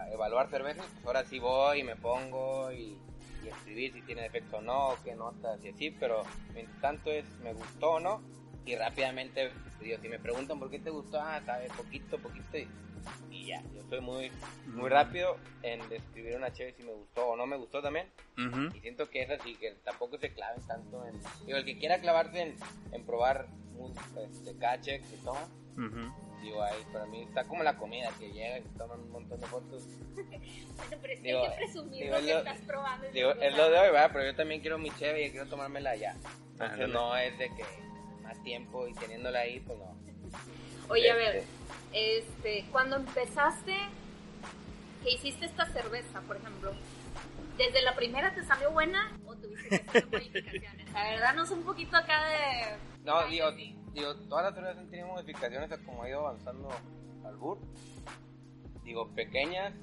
a 0.04 0.12
evaluar 0.12 0.50
cervezas, 0.50 0.86
pues 0.94 1.06
ahora 1.06 1.24
sí 1.26 1.40
voy 1.40 1.80
y 1.80 1.84
me 1.84 1.96
pongo 1.96 2.72
y, 2.72 2.98
y 3.44 3.48
escribir 3.48 3.94
si 3.94 4.02
tiene 4.02 4.24
defecto 4.24 4.58
o 4.58 4.62
no, 4.62 4.98
qué 5.04 5.16
notas 5.16 5.64
y 5.64 5.70
así, 5.70 5.92
pero 5.92 6.24
mientras 6.54 6.80
tanto 6.82 7.12
es 7.12 7.26
me 7.42 7.54
gustó 7.54 7.92
o 7.92 8.00
no, 8.00 8.22
y 8.66 8.76
rápidamente, 8.76 9.52
digo, 9.80 9.98
si 10.02 10.08
me 10.10 10.18
preguntan 10.20 10.58
por 10.60 10.70
qué 10.72 10.80
te 10.80 10.90
gustó, 10.90 11.20
ah, 11.22 11.42
sabe, 11.46 11.68
poquito, 11.76 12.18
poquito, 12.20 12.58
y, 12.58 12.68
y 13.30 13.48
ya, 13.48 13.62
yo 13.74 13.84
soy 13.90 14.00
muy, 14.00 14.32
muy 14.68 14.90
rápido 14.90 15.38
en 15.62 15.88
describir 15.90 16.36
una 16.38 16.52
chévere 16.54 16.76
si 16.78 16.84
me 16.84 16.94
gustó 16.94 17.28
o 17.28 17.36
no 17.36 17.46
me 17.46 17.58
gustó 17.58 17.82
también, 17.82 18.08
Ujú. 18.38 18.76
y 18.76 18.80
siento 18.80 19.10
que 19.10 19.24
es 19.24 19.30
así, 19.30 19.56
que 19.56 19.72
tampoco 19.84 20.18
se 20.18 20.34
claven 20.34 20.66
tanto 20.66 21.06
en... 21.06 21.20
Digo, 21.46 21.58
el 21.58 21.66
que 21.66 21.78
quiera 21.78 22.00
clavarse 22.00 22.42
en, 22.42 22.56
en 22.92 23.04
probar 23.06 23.48
un, 23.78 23.94
este, 24.32 24.56
cada 24.58 24.80
check 24.80 25.04
que 25.10 25.18
toma, 25.18 25.46
Ujú. 25.78 26.14
digo, 26.42 26.64
ahí 26.64 26.84
para 26.92 27.06
mí 27.06 27.24
está 27.24 27.44
como 27.46 27.64
la 27.64 27.78
comida, 27.78 28.12
que 28.20 28.32
llega 28.32 28.60
y 28.60 28.64
se 28.64 28.70
toman 28.78 29.00
un 29.00 29.12
montón 29.12 29.40
de 29.40 29.48
fotos. 29.48 29.84
Bueno, 30.14 30.98
pero 31.02 31.14
es 31.14 31.20
que 31.20 31.28
Digo, 31.28 31.44
hay 31.44 31.50
que 31.50 31.56
presumir 31.56 32.04
digo, 32.04 32.16
lo 32.16 32.22
que 32.22 32.32
estás 32.32 32.62
probando. 32.62 33.12
Digo, 33.12 33.32
es 33.32 33.58
lo 33.58 33.70
de 33.70 33.80
hoy, 33.80 33.92
¿verdad? 33.92 34.10
Pero 34.14 34.26
yo 34.26 34.36
también 34.36 34.62
quiero 34.62 34.78
mi 34.78 34.92
cheve 34.92 35.26
y 35.26 35.32
quiero 35.32 35.48
tomármela 35.48 35.96
ya. 35.96 36.16
Entonces 36.54 36.90
no 36.90 37.16
es 37.18 37.38
de 37.38 37.50
que 37.50 37.66
más 38.22 38.42
tiempo 38.44 38.88
y 38.88 38.94
teniéndola 38.94 39.40
ahí, 39.40 39.60
pues 39.60 39.78
no. 39.78 39.96
Oye, 40.90 41.10
a 41.10 41.16
ver, 41.16 41.44
Este, 41.92 42.18
este, 42.18 42.66
cuando 42.72 42.98
empezaste, 42.98 43.76
que 45.04 45.12
hiciste 45.12 45.46
esta 45.46 45.66
cerveza, 45.68 46.22
por 46.22 46.38
ejemplo, 46.38 46.74
¿desde 47.58 47.82
la 47.82 47.96
primera 47.96 48.34
te 48.34 48.44
salió 48.44 48.72
buena 48.72 49.12
o 49.26 49.36
tuviste 49.36 49.70
que 49.70 49.76
hacer 49.76 50.08
modificaciones? 50.12 50.92
La 50.92 51.04
verdad, 51.10 51.36
no 51.36 51.44
es 51.44 51.52
un 51.52 51.64
poquito 51.64 51.98
acá 51.98 52.26
de... 52.26 52.93
No, 53.04 53.18
Ay, 53.20 53.32
digo, 53.32 53.52
sí. 53.52 53.76
digo, 53.94 54.16
todas 54.30 54.46
las 54.46 54.56
cervezas 54.56 54.78
han 54.80 54.90
tenido 54.90 55.08
modificaciones 55.08 55.72
a 55.72 55.78
como 55.80 56.04
ha 56.04 56.10
ido 56.10 56.20
avanzando 56.20 56.70
al 57.26 57.36
BUR. 57.36 57.60
Digo, 58.84 59.10
pequeñas, 59.10 59.74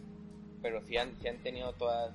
pero 0.62 0.82
sí 0.82 0.96
han, 0.96 1.18
sí 1.20 1.28
han 1.28 1.38
tenido 1.38 1.72
todas 1.74 2.14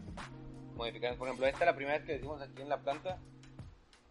modificaciones. 0.76 1.18
Por 1.18 1.28
ejemplo, 1.28 1.48
esta 1.48 1.66
la 1.66 1.76
primera 1.76 1.98
vez 1.98 2.08
que 2.08 2.16
hicimos 2.16 2.42
aquí 2.42 2.62
en 2.62 2.70
la 2.70 2.80
planta, 2.80 3.18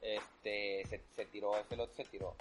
este, 0.01 0.85
se, 0.89 1.03
se 1.15 1.25
tiró, 1.27 1.57
ese 1.59 1.77
lote 1.77 1.95
se 1.95 2.05
tiró. 2.05 2.37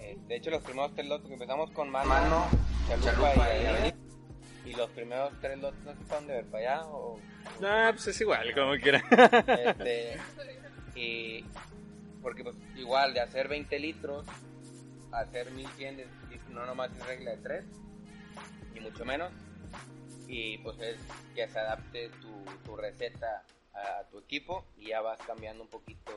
Eh, 0.00 0.18
de 0.26 0.36
hecho, 0.36 0.50
los 0.50 0.62
primeros 0.62 0.94
tres 0.94 1.08
lotes 1.08 1.30
empezamos 1.30 1.70
con 1.70 1.88
Mano, 1.90 2.46
Chalupa, 2.88 3.32
y, 4.64 4.70
y, 4.70 4.74
los 4.74 4.90
primeros 4.90 5.32
tres 5.40 5.58
lotes 5.58 5.80
no 5.80 5.94
se 5.94 6.26
de 6.26 6.32
ver 6.32 6.46
para 6.46 6.72
allá 6.72 6.86
o... 6.88 7.18
No, 7.60 7.68
pues 7.92 8.08
es 8.08 8.20
igual, 8.20 8.52
como 8.54 8.74
quiera. 8.74 9.02
Este, 9.46 10.18
y 10.94 11.44
porque 12.24 12.42
pues 12.42 12.56
igual 12.74 13.12
de 13.12 13.20
hacer 13.20 13.48
20 13.48 13.78
litros 13.78 14.26
a 15.12 15.20
hacer 15.20 15.52
1100 15.52 16.04
no 16.48 16.64
nomás 16.64 16.90
es 16.96 17.06
regla 17.06 17.32
de 17.32 17.36
3 17.36 17.64
ni 18.72 18.80
mucho 18.80 19.04
menos 19.04 19.30
y 20.26 20.56
pues 20.58 20.80
es 20.80 20.98
que 21.34 21.46
se 21.46 21.58
adapte 21.58 22.10
tu, 22.64 22.76
receta 22.76 23.44
a, 23.74 24.04
tu 24.10 24.18
equipo 24.18 24.64
y 24.78 24.88
ya 24.88 25.02
vas 25.02 25.18
cambiando 25.20 25.62
un 25.62 25.68
poquito 25.68 26.12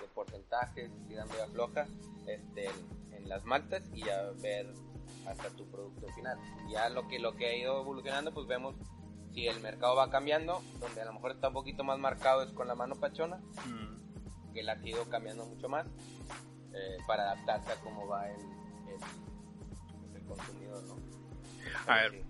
de 0.00 0.06
porcentajes, 0.08 0.90
tirando 1.06 1.32
ya 1.38 1.46
floja 1.46 1.86
este, 2.26 2.68
en, 3.12 3.28
las 3.28 3.44
maltas 3.44 3.84
y 3.94 4.04
ya 4.04 4.30
ver 4.42 4.66
hasta 5.26 5.48
tu 5.50 5.70
producto 5.70 6.08
final. 6.08 6.38
Ya 6.70 6.88
lo 6.88 7.06
que, 7.06 7.20
lo 7.20 7.36
que 7.36 7.46
ha 7.46 7.56
ido 7.56 7.80
evolucionando, 7.80 8.34
pues 8.34 8.48
vemos 8.48 8.74
si 9.32 9.46
el 9.46 9.60
mercado 9.60 9.94
va 9.94 10.10
cambiando, 10.10 10.60
donde 10.80 11.00
a 11.00 11.04
lo 11.04 11.12
mejor 11.12 11.30
está 11.30 11.48
un 11.48 11.54
poquito 11.54 11.84
más 11.84 11.98
marcado 11.98 12.42
es 12.42 12.50
con 12.50 12.66
la 12.66 12.74
mano 12.74 12.96
pachona, 12.96 13.36
mm. 13.36 13.92
Que 14.52 14.62
la 14.62 14.72
ha 14.72 14.86
ido 14.86 15.08
cambiando 15.08 15.44
mucho 15.46 15.68
más 15.68 15.86
eh, 16.72 16.96
para 17.06 17.32
adaptarse 17.32 17.72
a 17.72 17.76
cómo 17.76 18.06
va 18.06 18.28
el, 18.28 18.40
el, 20.14 20.24
consumidor, 20.26 20.82
¿no? 20.84 20.96
A 21.86 21.96
ver, 21.96 22.24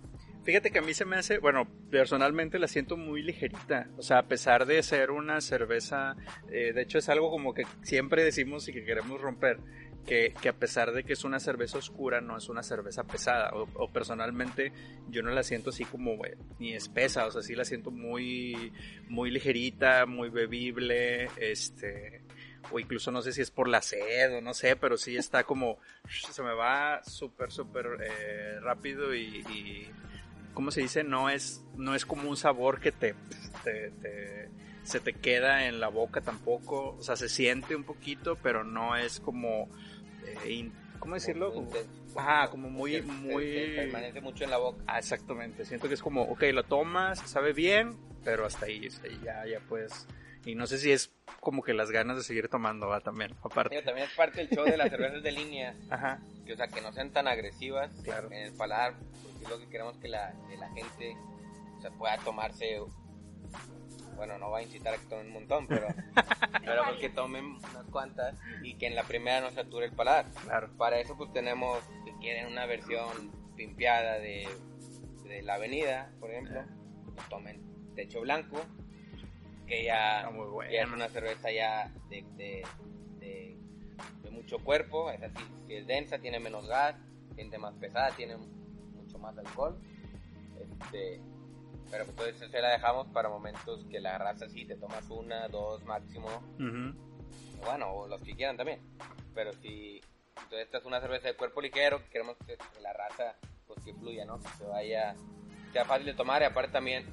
Fíjate 0.44 0.72
que 0.72 0.80
a 0.80 0.82
mí 0.82 0.92
se 0.92 1.04
me 1.04 1.16
hace, 1.16 1.38
bueno, 1.38 1.68
personalmente 1.88 2.58
la 2.58 2.66
siento 2.66 2.96
muy 2.96 3.22
ligerita. 3.22 3.88
O 3.96 4.02
sea, 4.02 4.18
a 4.18 4.26
pesar 4.26 4.66
de 4.66 4.82
ser 4.82 5.12
una 5.12 5.40
cerveza, 5.40 6.16
eh, 6.50 6.72
de 6.72 6.82
hecho 6.82 6.98
es 6.98 7.08
algo 7.08 7.30
como 7.30 7.54
que 7.54 7.64
siempre 7.82 8.24
decimos 8.24 8.66
y 8.66 8.72
que 8.72 8.84
queremos 8.84 9.20
romper, 9.20 9.58
que, 10.06 10.34
que, 10.40 10.48
a 10.48 10.52
pesar 10.52 10.92
de 10.92 11.04
que 11.04 11.12
es 11.12 11.24
una 11.24 11.40
cerveza 11.40 11.78
oscura, 11.78 12.20
no 12.20 12.36
es 12.36 12.48
una 12.48 12.62
cerveza 12.62 13.04
pesada. 13.04 13.50
O, 13.52 13.88
personalmente 13.92 14.72
yo 15.08 15.22
no 15.22 15.30
la 15.30 15.42
siento 15.42 15.70
así 15.70 15.84
como 15.84 16.20
ni 16.58 16.74
espesa, 16.74 17.26
o 17.26 17.30
sea, 17.30 17.42
sí 17.42 17.54
la 17.54 17.64
siento 17.64 17.90
muy, 17.90 18.72
muy 19.08 19.30
ligerita, 19.30 20.06
muy 20.06 20.28
bebible, 20.28 21.28
este 21.36 22.22
o 22.70 22.78
incluso 22.78 23.10
no 23.10 23.22
sé 23.22 23.32
si 23.32 23.42
es 23.42 23.50
por 23.50 23.68
la 23.68 23.82
sed 23.82 24.36
o 24.36 24.40
no 24.40 24.54
sé, 24.54 24.76
pero 24.76 24.96
sí 24.96 25.16
está 25.16 25.44
como, 25.44 25.78
se 26.30 26.42
me 26.42 26.54
va 26.54 27.02
súper, 27.04 27.50
súper 27.50 27.86
eh, 28.00 28.60
rápido 28.60 29.14
y, 29.14 29.90
¿cómo 30.54 30.70
se 30.70 30.82
dice? 30.82 31.04
No 31.04 31.28
es, 31.28 31.64
no 31.76 31.94
es 31.94 32.06
como 32.06 32.28
un 32.28 32.36
sabor 32.36 32.80
que 32.80 32.92
te, 32.92 33.14
se 34.84 35.00
te 35.00 35.12
queda 35.14 35.66
en 35.66 35.80
la 35.80 35.88
boca 35.88 36.20
tampoco. 36.20 36.96
O 36.98 37.02
sea, 37.02 37.16
se 37.16 37.28
siente 37.28 37.76
un 37.76 37.84
poquito, 37.84 38.36
pero 38.42 38.64
no 38.64 38.96
es 38.96 39.20
como, 39.20 39.68
eh, 40.26 40.70
¿cómo 40.98 41.14
decirlo? 41.14 41.52
Como, 41.52 41.70
ajá, 42.16 42.50
como 42.50 42.70
muy, 42.70 43.02
muy... 43.02 43.74
permanece 43.76 44.20
mucho 44.20 44.44
en 44.44 44.50
la 44.50 44.58
boca. 44.58 44.82
Ah, 44.86 44.98
exactamente. 44.98 45.64
Siento 45.64 45.88
que 45.88 45.94
es 45.94 46.02
como, 46.02 46.22
ok, 46.22 46.42
lo 46.52 46.64
tomas, 46.64 47.18
sabe 47.28 47.52
bien, 47.52 47.96
pero 48.24 48.46
hasta 48.46 48.66
ahí, 48.66 48.88
ya, 49.24 49.46
ya 49.46 49.60
puedes... 49.68 50.06
Y 50.44 50.56
no 50.56 50.66
sé 50.66 50.78
si 50.78 50.90
es 50.90 51.12
como 51.40 51.62
que 51.62 51.72
las 51.72 51.92
ganas 51.92 52.16
de 52.16 52.24
seguir 52.24 52.48
tomando 52.48 52.88
va 52.88 53.00
también, 53.00 53.34
aparte. 53.44 53.80
también 53.82 54.08
es 54.08 54.14
parte 54.14 54.44
del 54.44 54.50
show 54.50 54.64
de 54.64 54.76
las 54.76 54.90
cervezas 54.90 55.22
de 55.22 55.30
línea. 55.30 55.76
Ajá. 55.88 56.20
Que, 56.44 56.54
o 56.54 56.56
sea, 56.56 56.66
que 56.66 56.80
no 56.80 56.92
sean 56.92 57.12
tan 57.12 57.28
agresivas 57.28 57.92
claro. 58.02 58.26
en 58.32 58.48
el 58.48 58.52
paladar, 58.52 58.94
lo 59.48 59.58
que 59.60 59.68
queremos 59.68 59.96
que 59.98 60.08
la, 60.08 60.34
que 60.48 60.56
la 60.56 60.68
gente 60.70 61.16
se 61.80 61.90
pueda 61.92 62.16
tomarse 62.18 62.80
bueno, 64.16 64.38
no 64.38 64.50
va 64.50 64.58
a 64.58 64.62
incitar 64.62 64.94
a 64.94 64.98
que 64.98 65.06
tomen 65.06 65.26
un 65.26 65.32
montón, 65.32 65.66
pero, 65.66 65.86
pero 66.64 66.84
pues 66.84 66.98
que 66.98 67.08
tomen 67.08 67.44
unas 67.44 67.86
cuantas 67.90 68.34
y 68.62 68.74
que 68.74 68.86
en 68.86 68.94
la 68.94 69.04
primera 69.04 69.40
no 69.40 69.50
sature 69.50 69.86
el 69.86 69.92
paladar. 69.92 70.26
Claro. 70.44 70.70
Para 70.76 70.98
eso 70.98 71.16
pues 71.16 71.32
tenemos, 71.32 71.78
si 72.04 72.12
quieren 72.20 72.46
una 72.46 72.66
versión 72.66 73.32
pimpeada 73.56 74.18
de, 74.18 74.48
de 75.24 75.42
la 75.42 75.54
avenida, 75.54 76.10
por 76.20 76.30
ejemplo, 76.30 76.62
pues 77.14 77.28
tomen 77.28 77.62
techo 77.94 78.20
blanco, 78.20 78.60
que 79.66 79.84
ya, 79.84 80.30
es 80.70 80.86
una 80.92 81.08
cerveza 81.08 81.50
ya 81.50 81.90
de, 82.08 82.24
de, 82.36 82.62
de, 83.18 83.56
de, 84.22 84.30
mucho 84.30 84.58
cuerpo, 84.58 85.10
es 85.10 85.22
así, 85.22 85.44
si 85.66 85.74
es 85.74 85.86
densa, 85.86 86.18
tiene 86.18 86.40
menos 86.40 86.66
gas, 86.66 86.96
gente 87.36 87.58
más 87.58 87.74
pesada, 87.74 88.10
tiene 88.16 88.36
más 89.22 89.38
alcohol. 89.38 89.78
Este, 90.60 91.20
pero 91.92 92.06
pues 92.06 92.38
se 92.38 92.60
la 92.62 92.70
dejamos 92.70 93.06
para 93.08 93.28
momentos 93.28 93.84
que 93.90 94.00
la 94.00 94.16
raza 94.16 94.48
sí 94.48 94.64
te 94.64 94.76
tomas 94.76 95.04
una, 95.10 95.46
dos 95.48 95.84
máximo. 95.84 96.42
Bueno, 97.66 97.92
o 97.92 98.08
los 98.08 98.22
que 98.22 98.34
quieran 98.34 98.56
también. 98.56 98.80
Pero 99.34 99.52
si 99.52 100.00
entonces 100.30 100.60
esta 100.60 100.78
es 100.78 100.86
una 100.86 101.02
cerveza 101.02 101.28
de 101.28 101.34
cuerpo 101.34 101.60
ligero, 101.60 102.00
queremos 102.10 102.38
que 102.46 102.56
la 102.80 102.94
raza 102.94 103.36
pues 103.66 103.84
que 103.84 103.92
fluya, 103.92 104.24
¿no? 104.24 104.40
Que 104.40 104.48
se 104.56 104.64
vaya, 104.64 105.14
sea 105.74 105.84
fácil 105.84 106.06
de 106.06 106.14
tomar 106.14 106.40
y 106.40 106.46
aparte 106.46 106.72
también, 106.72 107.04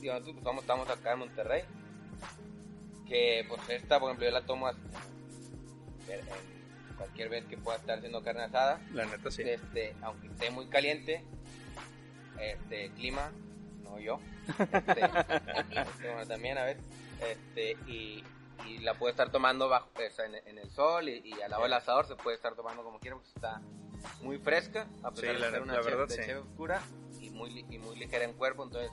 si 0.00 0.06
nosotros 0.06 0.36
pues, 0.42 0.56
estamos 0.56 0.88
acá 0.88 1.12
en 1.12 1.18
Monterrey, 1.18 1.64
que 3.06 3.44
pues 3.46 3.60
esta, 3.68 4.00
por 4.00 4.08
ejemplo, 4.08 4.24
yo 4.26 4.32
la 4.32 4.46
tomo 4.46 4.70
cualquier 6.96 7.28
vez 7.28 7.44
que 7.44 7.58
pueda 7.58 7.76
estar 7.76 7.98
haciendo 7.98 8.22
carne 8.22 8.44
asada. 8.44 8.80
La 8.94 9.04
neta 9.04 9.30
sí. 9.30 9.42
Este, 9.42 9.94
aunque 10.00 10.28
esté 10.28 10.50
muy 10.50 10.66
caliente, 10.68 11.22
este 12.40 12.90
clima, 12.92 13.30
no 13.94 14.00
yo, 14.00 14.18
este, 14.58 15.04
este 15.04 16.26
también 16.26 16.58
a 16.58 16.64
ver, 16.64 16.78
este, 17.20 17.72
y, 17.86 18.24
y, 18.66 18.78
la 18.78 18.94
puede 18.94 19.12
estar 19.12 19.30
tomando 19.30 19.68
bajo, 19.68 19.88
en, 19.98 20.34
en, 20.46 20.58
el 20.58 20.70
sol 20.70 21.08
y, 21.08 21.32
al 21.42 21.50
lado 21.50 21.62
del 21.62 21.72
asador 21.72 22.06
se 22.06 22.16
puede 22.16 22.36
estar 22.36 22.54
tomando 22.54 22.82
como 22.82 22.98
quiera, 22.98 23.16
pues 23.16 23.28
está 23.34 23.60
muy 24.22 24.38
fresca, 24.38 24.86
a 25.02 25.10
pesar 25.10 25.38
de 25.38 25.50
ser 25.50 25.62
una 25.62 25.80
verdad, 25.80 26.08
oscura 26.40 26.82
y 27.20 27.30
muy, 27.30 27.64
y 27.70 27.78
muy 27.78 27.96
ligera 27.96 28.24
en 28.24 28.34
cuerpo, 28.34 28.64
entonces, 28.64 28.90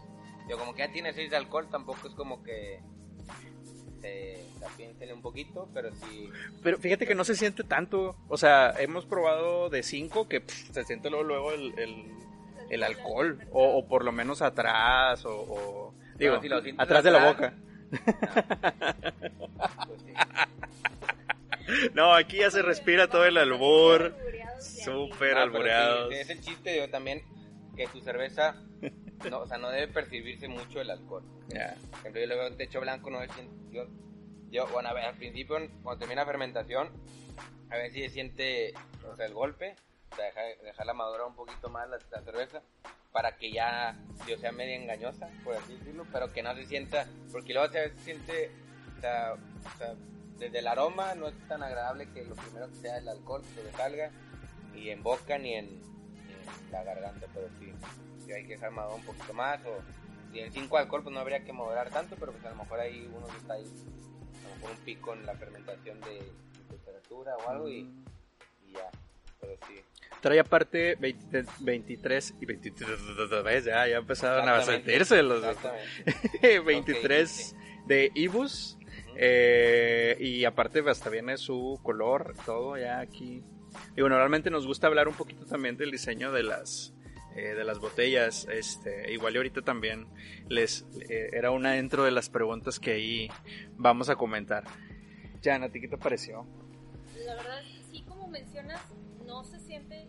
yo 0.48 0.58
como 0.58 0.74
que 0.74 0.80
ya 0.80 0.92
tiene 0.92 1.14
6 1.14 1.32
de 1.32 1.38
alcohol, 1.38 1.68
tampoco 1.70 2.08
es 2.08 2.16
como 2.16 2.44
que 2.44 2.82
la 4.60 5.14
un 5.14 5.22
poquito, 5.22 5.70
pero 5.74 5.92
sí. 5.94 6.30
Pero 6.64 6.78
fíjate 6.78 7.06
que 7.06 7.16
no 7.16 7.24
se 7.24 7.36
siente 7.36 7.64
tanto. 7.64 8.16
O 8.28 8.38
sea, 8.38 8.74
hemos 8.80 9.06
probado 9.06 9.70
de 9.70 9.84
5 9.84 10.28
que 10.28 10.44
se 10.48 10.84
siente 10.84 11.10
luego, 11.10 11.24
luego 11.24 11.52
el, 11.52 11.78
el 11.78 12.06
alcohol, 12.84 13.40
o, 13.52 13.86
por 13.88 14.04
lo 14.06 14.12
menos 14.12 14.42
atrás, 14.42 15.24
o, 15.26 15.94
digo, 16.16 16.40
atrás 16.78 17.04
de 17.04 17.12
la 17.12 17.26
boca. 17.26 17.54
No. 21.94 22.14
aquí 22.14 22.38
ya 22.38 22.52
se 22.52 22.62
respira 22.62 23.08
todo 23.08 23.26
el 23.26 23.38
albor, 23.38 24.16
súper 24.60 25.38
alboreado. 25.38 26.12
es 26.12 26.30
el 26.30 26.42
chiste, 26.42 26.78
yo 26.78 26.90
también, 26.90 27.24
que 27.76 27.88
tu 27.88 28.02
cerveza, 28.02 28.56
no, 29.30 29.40
o 29.40 29.48
sea, 29.48 29.58
no 29.58 29.70
debe 29.70 29.88
percibirse 29.88 30.48
mucho 30.48 30.82
el 30.82 30.90
alcohol. 30.90 31.24
Por 31.48 32.00
ejemplo, 32.00 32.22
yo 32.22 32.28
le 32.28 32.36
veo 32.36 32.48
un 32.48 32.58
techo 32.58 32.82
blanco, 32.82 33.10
no 33.10 33.20
yo, 33.72 33.88
yo, 34.50 34.68
bueno, 34.68 34.90
a 34.90 34.94
ver, 34.94 35.06
al 35.06 35.16
principio, 35.16 35.58
cuando 35.84 36.00
termina 36.00 36.22
la 36.22 36.28
fermentación, 36.28 36.90
a 37.70 37.78
ver 37.78 37.92
si 37.92 38.02
se 38.02 38.10
siente, 38.10 38.74
o 39.10 39.16
sea, 39.16 39.26
el 39.26 39.34
golpe, 39.34 39.76
o 40.12 40.16
sea, 40.16 40.26
dejar, 40.64 40.86
la 40.86 40.94
madura 40.94 41.26
un 41.26 41.36
poquito 41.36 41.70
más 41.70 41.88
la, 41.90 42.00
cerveza 42.22 42.62
para 43.12 43.38
que 43.38 43.52
ya 43.52 43.98
sea 44.40 44.52
media 44.52 44.76
engañosa, 44.76 45.30
por 45.44 45.56
así 45.56 45.76
decirlo, 45.76 46.06
pero 46.12 46.32
que 46.32 46.44
no 46.44 46.56
se 46.56 46.66
sienta, 46.66 47.08
porque 47.32 47.54
luego 47.54 47.72
se 47.72 47.94
siente, 48.00 48.52
desde 50.38 50.60
el 50.60 50.68
aroma 50.68 51.14
no 51.16 51.28
es 51.28 51.48
tan 51.48 51.62
agradable 51.64 52.10
que 52.12 52.24
lo 52.24 52.36
primero 52.36 52.70
que 52.70 52.76
sea 52.76 52.98
el 52.98 53.08
alcohol 53.08 53.42
que 53.42 53.62
se 53.62 53.72
salga, 53.74 54.12
y 54.74 54.90
en 54.90 55.04
boca 55.04 55.38
ni 55.38 55.56
en, 55.56 55.82
la 56.72 56.84
garganta, 56.84 57.28
pero 57.34 57.48
sí, 57.60 58.32
hay 58.32 58.44
que 58.44 58.54
dejar 58.54 58.72
madurar 58.72 59.00
un 59.00 59.06
poquito 59.06 59.34
más, 59.34 59.60
o 59.66 59.82
si 60.32 60.40
en 60.40 60.52
5 60.52 60.78
alcohol 60.78 61.04
pues 61.04 61.14
no 61.14 61.20
habría 61.20 61.44
que 61.44 61.52
moderar 61.52 61.90
tanto, 61.90 62.16
pero 62.18 62.32
pues 62.32 62.46
a 62.46 62.50
lo 62.50 62.56
mejor 62.56 62.80
ahí 62.80 63.10
uno 63.14 63.28
está 63.28 63.54
ahí, 63.54 63.66
a 63.66 64.50
lo 64.50 64.56
mejor 64.56 64.72
un 64.72 64.86
pico 64.86 65.14
en 65.14 65.26
la 65.26 65.36
fermentación 65.36 66.00
de, 66.02 66.32
temperatura 66.70 67.36
o 67.36 67.50
algo 67.50 67.68
y, 67.68 67.80
y 68.66 68.72
ya, 68.72 68.90
pero 69.42 69.58
sí. 69.68 69.84
Trae 70.22 70.40
aparte 70.40 70.96
23 70.96 72.36
y 72.40 72.46
23, 72.46 73.66
ya, 73.66 73.88
ya 73.88 73.98
empezaron 73.98 74.48
a 74.48 74.62
sentirse 74.62 75.24
los 75.24 75.44
23 76.42 77.56
de 77.88 78.12
Ibus. 78.14 78.78
Eh, 79.16 80.16
y 80.20 80.46
aparte 80.46 80.84
hasta 80.90 81.10
viene 81.10 81.38
su 81.38 81.80
color, 81.84 82.34
todo 82.46 82.78
ya 82.78 83.00
aquí. 83.00 83.44
Y 83.96 84.02
bueno, 84.02 84.18
realmente 84.18 84.50
nos 84.50 84.68
gusta 84.68 84.88
hablar 84.88 85.08
un 85.08 85.16
poquito 85.16 85.46
también 85.46 85.78
del 85.78 85.92
diseño 85.92 86.32
de 86.32 86.44
las, 86.44 86.94
eh, 87.36 87.54
de 87.54 87.64
las 87.64 87.80
botellas. 87.80 88.48
Este, 88.52 89.12
igual 89.12 89.34
y 89.34 89.38
ahorita 89.38 89.62
también 89.62 90.08
les 90.50 90.86
eh, 91.10 91.30
era 91.34 91.52
una 91.52 91.72
dentro 91.74 92.04
de 92.04 92.12
las 92.12 92.30
preguntas 92.30 92.80
que 92.80 92.92
ahí 92.92 93.30
vamos 93.76 94.10
a 94.10 94.16
comentar. 94.16 94.64
Jan, 95.44 95.64
¿a 95.64 95.70
ti 95.70 95.82
qué 95.82 95.88
te 95.88 95.98
pareció? 95.98 96.46
La 97.26 97.36
verdad, 97.36 97.62
sí, 97.92 98.04
como 98.08 98.28
mencionas, 98.28 98.82
no 99.42 99.48
se 99.48 99.60
siente 99.60 100.08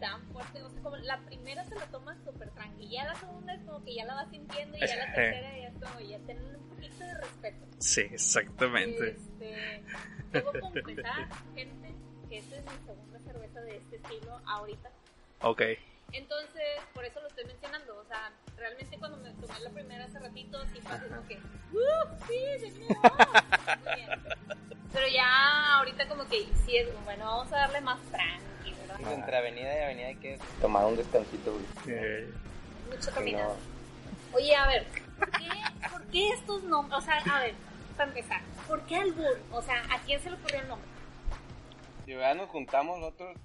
tan 0.00 0.20
fuerte. 0.32 0.62
O 0.62 0.70
sea, 0.70 0.82
como 0.82 0.96
la 0.96 1.18
primera 1.20 1.64
se 1.64 1.74
la 1.76 1.86
toma 1.86 2.16
súper 2.24 2.50
tranquila, 2.50 2.90
ya 2.90 3.04
la 3.04 3.14
segunda 3.14 3.54
es 3.54 3.62
como 3.62 3.84
que 3.84 3.94
ya 3.94 4.04
la 4.04 4.14
vas 4.14 4.30
sintiendo 4.30 4.76
y 4.76 4.80
ya 4.80 4.96
la 4.96 5.14
tercera 5.14 5.58
ya 5.58 5.68
es 5.68 5.74
como 5.74 6.00
ya 6.00 6.18
tienen 6.18 6.56
un 6.56 6.68
poquito 6.68 7.04
de 7.04 7.14
respeto. 7.14 7.66
Sí, 7.78 8.00
exactamente. 8.00 9.10
Este, 9.10 9.84
debo 10.32 10.52
confesar, 10.60 11.28
gente, 11.54 11.94
porque 12.20 12.38
esta 12.38 12.56
es 12.56 12.64
mi 12.64 12.86
segunda 12.86 13.18
cerveza 13.20 13.60
de 13.60 13.76
este 13.76 13.96
estilo 13.96 14.40
ahorita. 14.46 14.90
Ok. 15.42 15.62
Entonces, 16.12 16.62
por 16.92 17.04
eso 17.04 17.20
lo 17.20 17.28
estoy 17.28 17.44
mencionando. 17.44 17.98
O 17.98 18.04
sea, 18.04 18.32
realmente 18.56 18.98
cuando 18.98 19.16
me 19.18 19.30
tomé 19.30 19.60
la 19.60 19.70
primera 19.70 20.04
hace 20.04 20.18
ratito, 20.18 20.64
sí 20.72 20.80
fue 20.80 21.08
como 21.08 21.26
que, 21.26 21.36
¡uh! 21.36 22.26
Sí, 22.26 22.38
de 22.60 22.70
nuevo. 22.78 22.94
Muy 23.84 23.94
bien. 23.94 24.10
Pero 24.94 25.08
ya 25.08 25.74
ahorita 25.78 26.06
como 26.06 26.24
que 26.28 26.46
sí 26.64 26.76
es, 26.76 26.88
bueno, 27.04 27.24
vamos 27.24 27.52
a 27.52 27.56
darle 27.56 27.80
más 27.80 28.00
tranqui, 28.12 28.72
¿verdad? 28.74 29.12
Entre 29.12 29.36
avenida 29.36 29.74
y 29.74 29.82
avenida 29.82 30.06
hay 30.06 30.16
que 30.16 30.38
tomar 30.60 30.86
un 30.86 30.96
descansito, 30.96 31.52
güey. 31.52 32.26
Mucho 32.88 33.10
caminado. 33.12 33.56
Oye, 34.32 34.54
a 34.54 34.66
ver, 34.68 34.86
¿por 35.18 35.30
qué, 35.32 35.48
¿por 35.90 36.02
qué 36.06 36.28
estos 36.30 36.62
nombres? 36.62 36.98
O 36.98 37.00
sea, 37.02 37.18
a 37.18 37.40
ver, 37.40 37.54
para 37.96 38.08
empezar, 38.08 38.40
¿por 38.68 38.82
qué 38.82 38.96
Albur? 38.96 39.40
O 39.52 39.62
sea, 39.62 39.82
¿a 39.90 39.98
quién 40.00 40.20
se 40.20 40.30
le 40.30 40.36
ocurrió 40.36 40.60
el 40.60 40.68
nombre? 40.68 40.88
Y 42.06 42.12
ya 42.16 42.34
nos 42.34 42.48
juntamos 42.50 43.00
nosotros, 43.00 43.36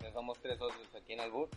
ya 0.00 0.12
somos 0.12 0.38
tres 0.40 0.58
socios 0.58 0.88
aquí 0.94 1.12
en 1.12 1.20
Albur. 1.20 1.50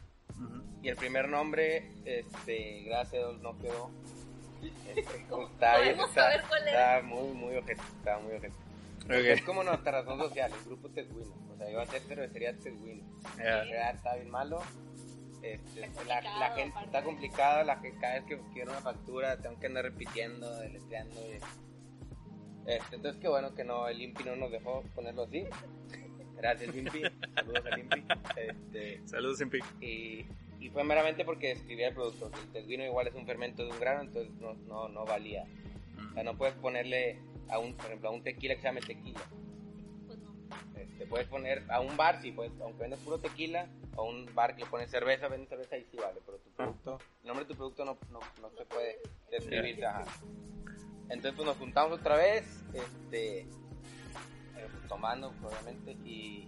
Y 0.81 0.89
el 0.89 0.97
primer 0.97 1.29
nombre, 1.29 1.89
este, 2.03 2.83
gracias 2.83 3.23
a 3.23 3.27
Dios 3.29 3.41
no 3.41 3.57
quedó. 3.59 3.91
Este, 4.95 5.25
pues, 5.29 5.51
está 5.51 5.77
bien, 5.77 5.95
¿Podemos 5.95 6.09
está, 6.09 6.21
saber 6.23 6.43
cuál 6.47 6.67
está 6.67 7.01
muy, 7.03 7.33
muy 7.33 7.55
ojete, 7.57 7.81
está 7.99 8.17
muy 8.17 8.33
ojete. 9.13 9.33
Es 9.33 9.41
como 9.43 9.63
nuestra 9.63 9.91
razón 9.91 10.19
social, 10.19 10.51
el 10.57 10.65
grupo 10.65 10.89
Teguino. 10.89 11.33
O 11.53 11.57
sea, 11.57 11.69
iba 11.69 11.83
a 11.83 11.85
ser 11.85 12.01
cervecería 12.01 12.57
Teguino. 12.57 13.03
Verdad 13.37 13.95
está 13.95 14.15
bien 14.15 14.29
malo. 14.29 14.61
Este, 15.41 15.81
la, 16.07 16.21
la 16.21 16.23
complicado, 16.23 16.55
gente 16.55 16.69
aparte. 16.71 16.85
está 16.87 17.03
complicada, 17.03 17.63
la 17.63 17.81
que 17.81 17.91
cada 17.99 18.15
vez 18.15 18.23
que 18.23 18.39
quiero 18.53 18.71
una 18.71 18.81
factura 18.81 19.37
tengo 19.41 19.59
que 19.59 19.67
andar 19.67 19.83
repitiendo, 19.83 20.55
deletreando. 20.57 21.21
y- 21.21 21.39
Este, 22.71 22.95
entonces 22.95 23.21
qué 23.21 23.27
bueno 23.27 23.53
que 23.53 23.63
no, 23.63 23.87
el 23.87 24.01
Impi 24.01 24.23
no 24.23 24.35
nos 24.35 24.49
dejó 24.51 24.81
ponerlo 24.95 25.23
así. 25.23 25.45
Gracias 26.35 26.75
Impi, 26.75 27.01
saludos 27.35 27.63
al 27.71 27.79
Impi. 27.79 28.03
Este, 28.35 29.07
Saludos, 29.07 29.37
Simpi. 29.37 29.59
y, 29.81 30.25
y 30.59 30.69
fue 30.71 30.83
meramente 30.83 31.23
porque 31.25 31.49
describía 31.49 31.89
el 31.89 31.93
producto. 31.93 32.31
El 32.43 32.51
teguino 32.51 32.83
igual 32.83 33.07
es 33.07 33.13
un 33.13 33.27
fermento 33.27 33.63
de 33.63 33.71
un 33.71 33.79
grano, 33.79 34.01
entonces 34.01 34.33
no, 34.41 34.55
no, 34.55 34.87
no 34.89 35.05
valía. 35.05 35.45
O 36.09 36.13
sea, 36.15 36.23
no 36.23 36.35
puedes 36.37 36.55
ponerle 36.55 37.19
a 37.49 37.59
un, 37.59 37.73
por 37.75 37.85
ejemplo, 37.87 38.09
a 38.09 38.11
un 38.11 38.23
tequila 38.23 38.55
que 38.55 38.61
se 38.61 38.67
llame 38.67 38.81
tequila. 38.81 39.21
Pues 40.07 40.19
no. 40.19 40.33
Este, 40.79 41.05
puedes 41.05 41.27
poner 41.27 41.63
a 41.69 41.79
un 41.79 41.95
bar, 41.97 42.21
sí, 42.21 42.31
puedes, 42.31 42.53
aunque 42.61 42.81
vendas 42.81 42.99
puro 42.99 43.19
tequila, 43.19 43.67
a 43.97 44.01
un 44.01 44.33
bar 44.33 44.55
que 44.55 44.63
le 44.63 44.69
pones 44.69 44.89
cerveza, 44.89 45.27
vendes 45.27 45.49
cerveza 45.49 45.77
y 45.77 45.83
sí 45.85 45.97
vale, 45.97 46.19
pero 46.25 46.37
tu 46.39 46.49
producto, 46.51 46.99
el 47.21 47.27
nombre 47.27 47.45
de 47.45 47.49
tu 47.51 47.57
producto 47.57 47.85
no, 47.85 47.97
no, 48.11 48.19
no 48.41 48.49
se 48.57 48.65
puede 48.65 48.99
describir. 49.31 49.85
ajá. 49.85 50.05
Entonces 51.09 51.33
pues 51.35 51.45
nos 51.47 51.57
juntamos 51.57 51.99
otra 51.99 52.15
vez, 52.17 52.45
este, 52.73 53.41
eh, 53.41 53.47
pues, 54.55 54.87
tomando 54.87 55.31
obviamente 55.43 55.91
y, 56.03 56.47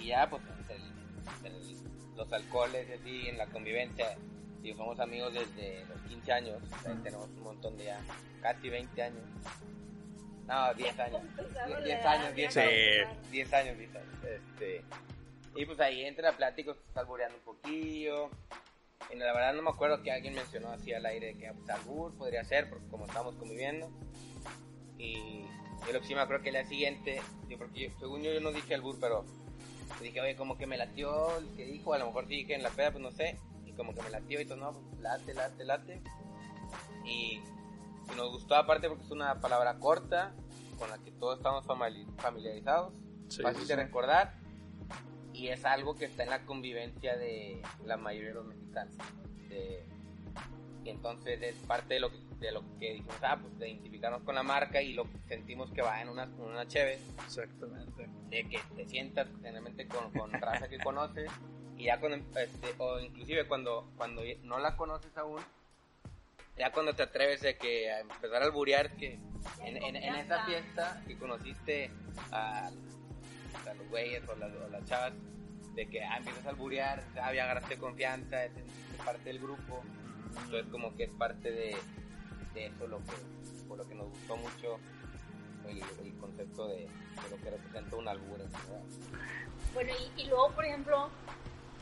y 0.00 0.06
ya 0.06 0.28
pues 0.30 0.42
el- 0.70 1.46
el- 1.46 1.78
los 2.16 2.32
alcoholes 2.32 2.88
y 2.88 2.92
así 2.94 3.28
en 3.28 3.38
la 3.38 3.46
convivencia, 3.46 4.16
y 4.62 4.72
somos 4.74 4.98
amigos 4.98 5.32
desde 5.34 5.84
los 5.86 6.00
15 6.02 6.32
años, 6.32 6.60
o 6.62 6.82
sea, 6.82 6.94
tenemos 7.02 7.28
un 7.28 7.42
montón 7.44 7.76
de 7.76 7.84
ya, 7.84 8.00
casi 8.42 8.68
20 8.70 9.00
años. 9.02 9.22
No, 10.48 10.74
10 10.74 10.98
años. 10.98 11.20
Compensaron 11.20 11.84
10 11.84 12.02
la 12.04 12.10
años, 12.12 12.24
edad, 12.26 12.34
10 12.34 12.54
ya 12.54 12.62
Sí. 12.62 12.68
compensaron. 12.68 13.30
10 13.30 13.52
años, 13.52 13.78
10 13.78 13.94
años. 13.96 14.14
Este, 14.24 14.84
y 15.54 15.66
pues 15.66 15.80
ahí 15.80 16.04
entra 16.04 16.30
la 16.30 16.36
plática, 16.36 16.72
se 16.74 16.80
está 16.80 17.00
albureando 17.00 17.36
un 17.38 17.44
poquillo. 17.44 18.30
Y 19.12 19.16
la 19.16 19.32
verdad 19.32 19.54
no 19.54 19.62
me 19.62 19.70
acuerdo 19.70 20.02
que 20.02 20.10
alguien 20.10 20.34
mencionó 20.34 20.70
así 20.70 20.92
al 20.92 21.06
aire 21.06 21.34
que 21.38 21.52
pues, 21.52 21.70
albur 21.70 22.12
podría 22.16 22.44
ser, 22.44 22.68
porque 22.68 22.86
como 22.88 23.06
estamos 23.06 23.34
conviviendo. 23.36 23.88
Y 24.98 25.42
yo 25.86 25.92
lo 25.92 26.00
que 26.00 26.06
sí 26.06 26.14
me 26.14 26.20
acuerdo 26.22 26.42
que 26.42 26.48
el 26.48 26.54
día 26.56 26.64
siguiente, 26.66 27.20
yo 27.48 27.58
porque 27.58 27.80
yo- 27.88 27.98
según 28.00 28.22
yo 28.22 28.32
yo 28.32 28.40
no 28.40 28.50
dije 28.52 28.74
albur, 28.74 28.98
pero 29.00 29.24
dije, 30.00 30.20
oye, 30.20 30.34
como 30.36 30.58
que 30.58 30.66
me 30.66 30.76
latió 30.76 31.38
el 31.38 31.54
que 31.56 31.64
dijo, 31.64 31.94
a 31.94 31.98
lo 31.98 32.06
mejor 32.06 32.26
sí 32.26 32.36
dije 32.36 32.54
en 32.54 32.62
la 32.62 32.70
peda, 32.70 32.90
pues 32.90 33.02
no 33.02 33.10
sé. 33.12 33.38
Y 33.66 33.72
como 33.72 33.94
que 33.94 34.02
me 34.02 34.10
latió 34.10 34.40
y 34.40 34.44
todo, 34.44 34.56
no, 34.58 34.72
pues 34.72 35.00
late, 35.00 35.34
late, 35.34 35.64
late. 35.64 36.00
Y, 37.04 37.40
y 37.40 37.42
nos 38.16 38.30
gustó 38.30 38.54
aparte 38.56 38.88
porque 38.88 39.04
es 39.04 39.10
una 39.10 39.40
palabra 39.40 39.78
corta, 39.78 40.34
con 40.78 40.90
la 40.90 40.98
que 40.98 41.10
todos 41.12 41.38
estamos 41.38 41.64
famili- 41.66 42.06
familiarizados 42.18 42.92
Sí, 43.28 43.42
fácil 43.42 43.62
sí, 43.62 43.68
de 43.68 43.76
recordar 43.76 44.34
y 45.32 45.48
es 45.48 45.64
algo 45.64 45.94
que 45.96 46.06
está 46.06 46.22
en 46.22 46.30
la 46.30 46.44
convivencia 46.46 47.16
de 47.16 47.62
la 47.84 47.96
mayoría 47.96 48.28
de 48.28 48.34
los 48.34 48.46
mexicanos. 48.46 48.94
De- 49.48 49.84
y 50.84 50.90
entonces 50.90 51.40
es 51.42 51.56
parte 51.66 51.94
de 51.94 52.00
lo 52.00 52.10
que, 52.10 52.18
de 52.38 52.52
lo 52.52 52.62
que 52.78 52.92
dijimos, 52.94 53.16
ah, 53.22 53.38
pues 53.40 53.58
de 53.58 53.68
identificarnos 53.68 54.22
con 54.22 54.34
la 54.36 54.42
marca 54.42 54.80
y 54.80 54.94
lo 54.94 55.06
sentimos 55.28 55.70
que 55.72 55.82
va 55.82 56.00
en 56.00 56.08
una, 56.08 56.24
en 56.24 56.40
una 56.40 56.66
cheve, 56.66 56.98
Exactamente. 57.24 58.08
de 58.30 58.48
que 58.48 58.58
te 58.74 58.86
sientas 58.86 59.28
generalmente 59.42 59.86
con, 59.86 60.10
con 60.12 60.32
raza 60.32 60.68
que 60.68 60.78
conoces 60.78 61.30
y 61.76 61.84
ya 61.84 62.00
cuando, 62.00 62.16
este, 62.40 62.74
o 62.78 62.98
inclusive 63.00 63.46
cuando, 63.46 63.90
cuando 63.96 64.22
no 64.44 64.58
la 64.58 64.76
conoces 64.76 65.14
aún, 65.18 65.40
ya 66.58 66.72
cuando 66.72 66.94
te 66.94 67.04
atreves 67.04 67.40
de 67.40 67.56
que 67.56 67.90
a 67.90 68.00
empezar 68.00 68.42
a 68.42 68.46
alburear 68.46 68.96
que 68.96 69.14
en, 69.62 69.76
en, 69.82 69.96
en 69.96 70.14
esa 70.16 70.44
fiesta 70.44 71.02
que 71.06 71.16
conociste 71.16 71.90
a, 72.32 72.66
a 72.66 73.74
los 73.74 73.88
güeyes 73.88 74.28
o 74.28 74.34
las, 74.34 74.52
o 74.52 74.68
las 74.68 74.84
chavas, 74.84 75.12
de 75.74 75.88
que 75.88 76.02
ah, 76.02 76.16
empiezas 76.16 76.44
a 76.46 76.50
alburear, 76.50 77.04
ah, 77.22 77.32
ya 77.32 77.44
agarraste 77.44 77.78
confianza, 77.78 78.44
es, 78.44 78.52
es 78.56 79.04
parte 79.04 79.24
del 79.24 79.38
grupo, 79.38 79.84
entonces 80.42 80.66
como 80.72 80.94
que 80.96 81.04
es 81.04 81.12
parte 81.12 81.50
de, 81.52 81.76
de 82.54 82.66
eso 82.66 82.86
lo 82.88 82.98
que, 82.98 83.12
por 83.68 83.78
lo 83.78 83.88
que 83.88 83.94
nos 83.94 84.08
gustó 84.08 84.36
mucho 84.36 84.78
el, 85.68 85.80
el 86.04 86.18
concepto 86.18 86.66
de, 86.66 86.78
de 86.78 87.30
lo 87.30 87.36
que 87.42 87.50
representa 87.50 87.96
un 87.96 88.08
albur. 88.08 88.40
Bueno, 89.74 89.92
y, 90.16 90.22
y 90.22 90.26
luego, 90.26 90.50
por 90.52 90.64
ejemplo, 90.64 91.10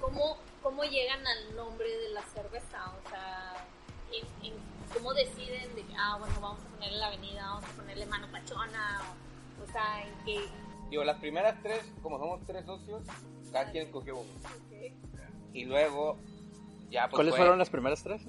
¿cómo, 0.01 0.39
¿cómo 0.63 0.85
llegan 0.85 1.27
al 1.27 1.57
nombre 1.57 1.89
de 1.89 2.11
la 2.11 2.23
cerveza? 2.23 2.93
O 2.93 3.09
sea, 3.09 3.67
en- 4.13 4.47
en- 4.47 4.59
¿cómo 4.93 5.13
deciden 5.15 5.75
de 5.75 5.83
que, 5.83 5.95
ah, 5.99 6.17
bueno, 6.19 6.35
vamos 6.41 6.61
a 6.65 6.69
ponerle 6.75 6.99
la 6.99 7.07
avenida, 7.09 7.45
vamos 7.47 7.65
a 7.65 7.73
ponerle 7.73 8.07
mano 8.07 8.27
pachona? 8.31 9.01
O, 9.61 9.65
o 9.65 9.67
sea, 9.73 10.03
¿en 10.07 10.15
qué? 10.25 10.45
Digo, 10.91 11.05
las 11.05 11.19
primeras 11.19 11.61
tres, 11.63 11.83
como 12.03 12.19
somos 12.19 12.41
tres 12.47 12.65
socios, 12.65 13.03
cada 13.53 13.71
quien 13.73 13.87
escogió 13.87 14.19
uno. 14.19 14.31
Ok. 14.45 14.93
Y 15.53 15.65
luego, 15.65 16.19
ya 16.91 17.09
pues 17.09 17.17
¿Cuáles 17.17 17.33
fue, 17.33 17.39
fueron 17.41 17.59
las 17.59 17.71
primeras 17.71 18.03
tres? 18.03 18.23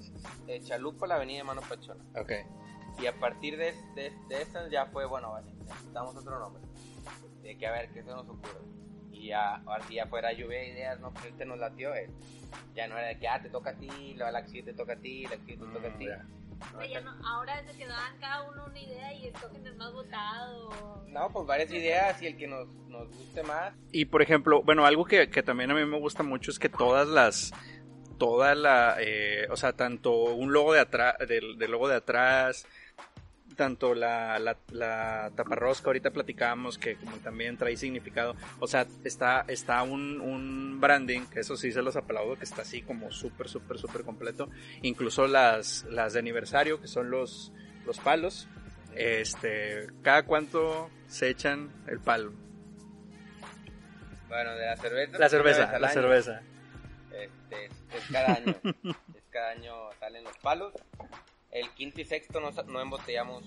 eh, 0.48 0.62
Chalupa, 0.64 1.06
la 1.08 1.16
avenida 1.16 1.44
Mano 1.44 1.62
Pachona. 1.62 2.04
Ok. 2.20 2.32
Y 3.00 3.06
a 3.06 3.20
partir 3.20 3.58
de, 3.58 3.74
de, 3.94 4.12
de 4.28 4.42
esas 4.42 4.72
ya 4.72 4.88
fue, 4.88 5.06
bueno, 5.06 5.32
vale, 5.32 5.54
necesitamos 5.54 6.16
otro 6.16 6.40
nombre. 6.40 6.64
De 7.44 7.56
que 7.58 7.68
a 7.68 7.72
ver 7.72 7.92
qué 7.94 8.02
se 8.02 8.10
nos 8.10 8.28
ocurre. 8.28 8.60
Y 9.28 9.32
ya, 9.32 9.56
ahora 9.66 9.84
sí 9.90 9.96
ya 9.96 10.06
fuera 10.08 10.32
lluvia 10.32 10.60
de 10.60 10.70
ideas, 10.70 11.00
¿no? 11.02 11.12
Pues 11.14 11.26
este 11.26 11.46
nos 11.46 11.60
latió, 11.60 11.94
eh. 11.94 12.10
Ya 12.74 12.88
no 12.88 12.98
era 12.98 13.08
de 13.10 13.20
que, 13.20 13.28
ah, 13.28 13.42
te 13.42 13.50
toca 13.50 13.72
a 13.72 13.74
ti, 13.74 14.14
la 14.16 14.48
sigue 14.48 14.64
te 14.64 14.74
toca 14.74 14.94
a 14.94 14.96
ti, 14.96 15.24
la 15.26 15.36
sigue 15.38 15.58
te 15.58 15.66
toca 15.66 15.88
a 15.88 15.92
Mm, 15.92 15.98
ti. 15.98 16.06
ya. 16.08 16.26
O 16.74 16.80
sea, 16.80 16.88
ya 16.88 17.02
no, 17.02 17.12
ahora 17.28 17.60
es 17.60 17.68
de 17.68 17.74
que 17.74 17.88
dan 17.88 18.18
cada 18.22 18.44
uno 18.50 18.66
una 18.66 18.80
idea 18.80 19.14
y 19.14 19.28
escogen 19.28 19.68
el 19.68 19.76
más 19.76 19.92
votado. 19.92 21.04
No, 21.10 21.30
pues 21.32 21.46
varias 21.46 21.72
ideas 21.72 22.22
y 22.22 22.28
el 22.28 22.38
que 22.38 22.48
nos, 22.48 22.68
nos 22.88 23.08
guste 23.10 23.44
más. 23.44 23.74
Y 23.92 24.06
por 24.06 24.22
ejemplo, 24.22 24.64
bueno, 24.64 24.86
algo 24.86 25.04
que, 25.04 25.30
que 25.30 25.44
también 25.44 25.72
a 25.72 25.74
mí 25.76 25.84
me 25.86 26.00
gusta 26.00 26.24
mucho 26.24 26.50
es 26.50 26.58
que 26.58 26.70
todas 26.70 27.08
las, 27.10 27.52
toda 28.18 28.56
la, 28.56 28.96
eh, 29.00 29.46
o 29.52 29.58
sea, 29.58 29.74
tanto 29.74 30.14
un 30.14 30.54
logo 30.54 30.72
de 30.74 30.80
atrás, 30.80 31.16
del, 31.28 31.58
del 31.58 31.70
logo 31.72 31.90
de 31.90 31.96
atrás, 31.98 32.66
tanto 33.58 33.94
la, 33.94 34.40
la, 34.40 34.56
la 34.72 35.32
taparrosca, 35.36 35.88
ahorita 35.88 36.12
platicábamos 36.12 36.78
que 36.78 36.96
como 36.96 37.18
también 37.18 37.58
trae 37.58 37.76
significado, 37.76 38.36
o 38.60 38.68
sea, 38.68 38.88
está, 39.04 39.44
está 39.50 39.84
un, 39.84 40.22
un 40.22 40.80
branding, 40.80 41.26
que 41.26 41.42
eso 41.42 41.58
sí 41.58 41.74
se 41.74 41.82
los 41.82 41.98
aplaudo, 41.98 42.38
que 42.38 42.46
está 42.46 42.62
así 42.62 42.82
como 42.82 43.12
súper, 43.12 43.50
súper, 43.50 43.78
súper 43.78 44.04
completo, 44.04 44.50
incluso 44.84 45.28
las, 45.28 45.84
las 45.90 46.14
de 46.14 46.20
aniversario, 46.20 46.80
que 46.80 46.88
son 46.88 47.10
los, 47.10 47.52
los 47.86 48.00
palos, 48.00 48.48
este, 48.96 49.88
cada 50.02 50.24
cuánto 50.24 50.90
se 51.08 51.30
echan 51.30 51.70
el 51.88 52.00
palo. 52.00 52.32
Bueno, 54.30 54.56
de 54.56 54.66
la 54.66 54.78
cerveza. 54.78 55.18
La 55.18 55.30
cerveza, 55.30 55.80
la 55.80 55.88
año. 55.88 55.94
cerveza. 55.94 56.42
Este, 57.12 57.66
es, 57.66 57.72
es 57.96 58.12
cada 58.12 58.34
año. 58.34 58.56
es 59.16 59.24
cada 59.32 59.52
año 59.52 59.74
salen 60.00 60.24
los 60.24 60.38
palos. 60.40 60.74
El 61.60 61.70
quinto 61.72 62.02
y 62.02 62.06
sexto 62.06 62.40
no, 62.40 62.52
sa- 62.52 62.64
no 62.64 62.80
embotellamos 62.82 63.44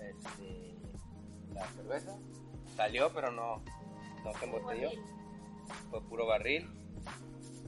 este, 0.00 0.74
la 1.54 1.66
cerveza. 1.68 2.18
Salió, 2.76 3.12
pero 3.12 3.30
no, 3.30 3.62
no 4.24 4.32
se 4.38 4.44
embotelló. 4.44 4.90
Fue 5.90 6.02
puro 6.02 6.26
barril. 6.26 6.68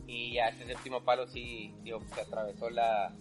Y 0.06 0.34
ya 0.34 0.48
este 0.48 0.66
séptimo 0.66 1.02
palo 1.04 1.26
sí, 1.28 1.74
digo, 1.82 2.00
se 2.14 2.20
atravesó 2.20 2.68
la 2.70 3.14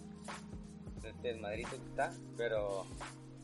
este 1.04 1.28
desmadrito 1.28 1.70
que 1.70 1.76
está, 1.88 2.12
pero 2.36 2.84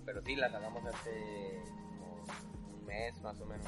pero 0.04 0.20
sí 0.22 0.36
la 0.36 0.50
sacamos 0.50 0.84
hace 0.86 1.58
como 1.98 2.76
un 2.78 2.84
mes 2.86 3.20
más 3.22 3.40
o 3.40 3.46
menos. 3.46 3.66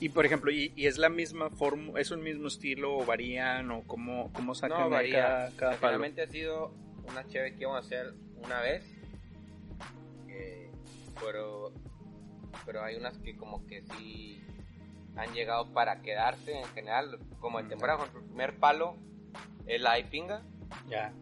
Y 0.00 0.08
por 0.08 0.24
ejemplo, 0.24 0.50
¿y, 0.50 0.72
y 0.76 0.86
es 0.86 0.96
la 0.98 1.08
misma 1.08 1.50
forma, 1.50 2.00
es 2.00 2.10
un 2.10 2.22
mismo 2.22 2.48
estilo 2.48 2.96
o 2.96 3.04
varían 3.04 3.70
o 3.70 3.82
cómo, 3.86 4.32
cómo 4.32 4.54
sacan 4.54 4.80
No, 4.80 4.90
varía. 4.90 5.22
cada, 5.22 5.50
cada 5.56 5.70
palo? 5.72 5.88
Realmente 5.98 6.22
ha 6.22 6.26
sido 6.28 6.72
una 7.08 7.26
chévere 7.26 7.54
que 7.54 7.62
íbamos 7.62 7.82
a 7.84 7.86
hacer 7.86 8.14
una 8.44 8.60
vez. 8.60 8.84
eh, 10.28 10.70
pero, 11.20 11.72
pero 12.66 12.82
hay 12.82 12.96
unas 12.96 13.16
que 13.18 13.36
como 13.36 13.66
que 13.66 13.82
sí... 13.82 14.42
han 15.16 15.32
llegado 15.34 15.72
para 15.72 16.00
quedarse 16.02 16.58
en 16.58 16.64
general. 16.68 17.18
Como 17.40 17.58
en 17.60 17.68
temporada, 17.68 18.04
el 18.04 18.10
primer 18.10 18.58
palo 18.58 18.96
es 19.66 19.80
la 19.80 19.98
Ipinga. 19.98 20.42
Ya. 20.88 21.12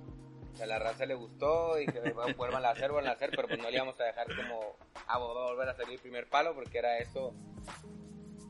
a 0.60 0.66
la 0.66 0.78
raza 0.78 1.06
le 1.06 1.14
gustó 1.14 1.78
y 1.80 1.86
que 1.86 2.00
vuelvan 2.36 2.64
a 2.64 2.70
hacer, 2.70 2.90
vuelvan 2.90 3.10
a 3.10 3.14
hacer, 3.14 3.30
pero 3.30 3.48
pues 3.48 3.60
no 3.60 3.70
le 3.70 3.76
íbamos 3.76 3.98
a 4.00 4.04
dejar 4.04 4.26
como 4.34 4.76
a 5.06 5.18
volver 5.18 5.68
a 5.68 5.74
salir 5.74 5.94
el 5.94 6.00
primer 6.00 6.28
palo 6.28 6.54
porque 6.54 6.78
era 6.78 6.98
eso 6.98 7.32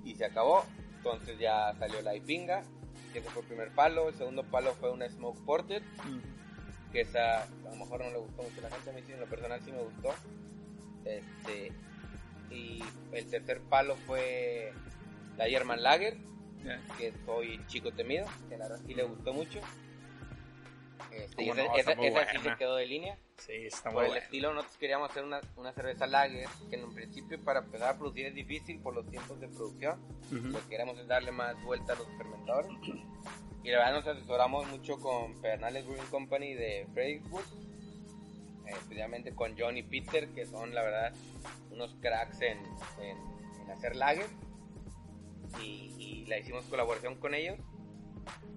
y 0.04 0.14
se 0.14 0.24
acabó. 0.24 0.64
Entonces 0.96 1.38
ya 1.38 1.74
salió 1.78 2.00
la 2.02 2.14
Ipinga, 2.16 2.62
que 3.12 3.20
fue 3.20 3.42
el 3.42 3.48
primer 3.48 3.72
palo. 3.72 4.08
El 4.08 4.14
segundo 4.14 4.42
palo 4.42 4.72
fue 4.74 4.90
una 4.90 5.08
Smoke 5.08 5.44
Porter, 5.44 5.82
que 6.92 7.02
esa 7.02 7.42
a 7.42 7.70
lo 7.70 7.76
mejor 7.76 8.00
no 8.00 8.10
le 8.10 8.18
gustó 8.18 8.42
mucho 8.42 8.58
a 8.58 8.62
la 8.62 8.70
gente, 8.70 8.90
a 8.90 8.92
mí 8.92 9.02
sí, 9.06 9.12
en 9.12 9.20
lo 9.20 9.26
personal 9.26 9.60
sí 9.62 9.72
me 9.72 9.82
gustó. 9.82 10.14
Este, 11.04 11.72
y 12.50 12.82
el 13.12 13.30
tercer 13.30 13.60
palo 13.62 13.96
fue 14.06 14.72
la 15.36 15.46
German 15.46 15.82
Lager, 15.82 16.16
que 16.98 17.12
soy 17.24 17.60
chico 17.66 17.92
temido, 17.92 18.26
que 18.48 18.58
la 18.58 18.68
verdad 18.68 18.84
sí 18.86 18.94
le 18.94 19.04
gustó 19.04 19.32
mucho. 19.32 19.60
Este, 21.10 21.48
esa, 21.48 21.94
sí 22.30 22.38
se 22.42 22.56
quedó 22.56 22.76
de 22.76 22.86
línea. 22.86 23.18
Sí, 23.38 23.52
está 23.66 23.90
Por 23.90 24.04
el 24.04 24.16
estilo, 24.16 24.52
nosotros 24.52 24.76
queríamos 24.78 25.10
hacer 25.10 25.24
una, 25.24 25.40
una, 25.56 25.72
cerveza 25.72 26.06
lager, 26.06 26.48
que 26.68 26.76
en 26.76 26.84
un 26.84 26.94
principio 26.94 27.42
para 27.42 27.60
empezar 27.60 27.94
a 27.94 27.98
producir 27.98 28.26
es 28.26 28.34
difícil 28.34 28.80
por 28.80 28.94
los 28.94 29.08
tiempos 29.08 29.40
de 29.40 29.48
producción. 29.48 30.00
Lo 30.30 30.58
que 30.60 30.68
queremos 30.68 30.98
es 30.98 31.06
darle 31.06 31.30
más 31.30 31.62
vuelta 31.62 31.92
a 31.92 31.96
los 31.96 32.08
fermentadores. 32.18 32.72
Y 33.62 33.70
la 33.70 33.78
verdad 33.78 33.92
nos 33.94 34.06
asesoramos 34.06 34.66
mucho 34.68 34.98
con 34.98 35.40
Pernales 35.40 35.86
Brewing 35.86 36.06
Company 36.10 36.54
de 36.54 36.86
Fredericksburg, 36.92 37.44
eh, 38.66 38.70
especialmente 38.70 39.34
con 39.34 39.56
John 39.58 39.76
y 39.76 39.82
Peter, 39.82 40.28
que 40.30 40.46
son 40.46 40.74
la 40.74 40.82
verdad 40.82 41.12
unos 41.70 41.94
cracks 42.00 42.40
en, 42.40 42.58
en, 43.00 43.70
hacer 43.70 43.94
lager. 43.94 44.26
Y, 45.60 45.94
y, 45.98 46.26
la 46.26 46.38
hicimos 46.38 46.64
colaboración 46.66 47.16
con 47.16 47.34
ellos. 47.34 47.58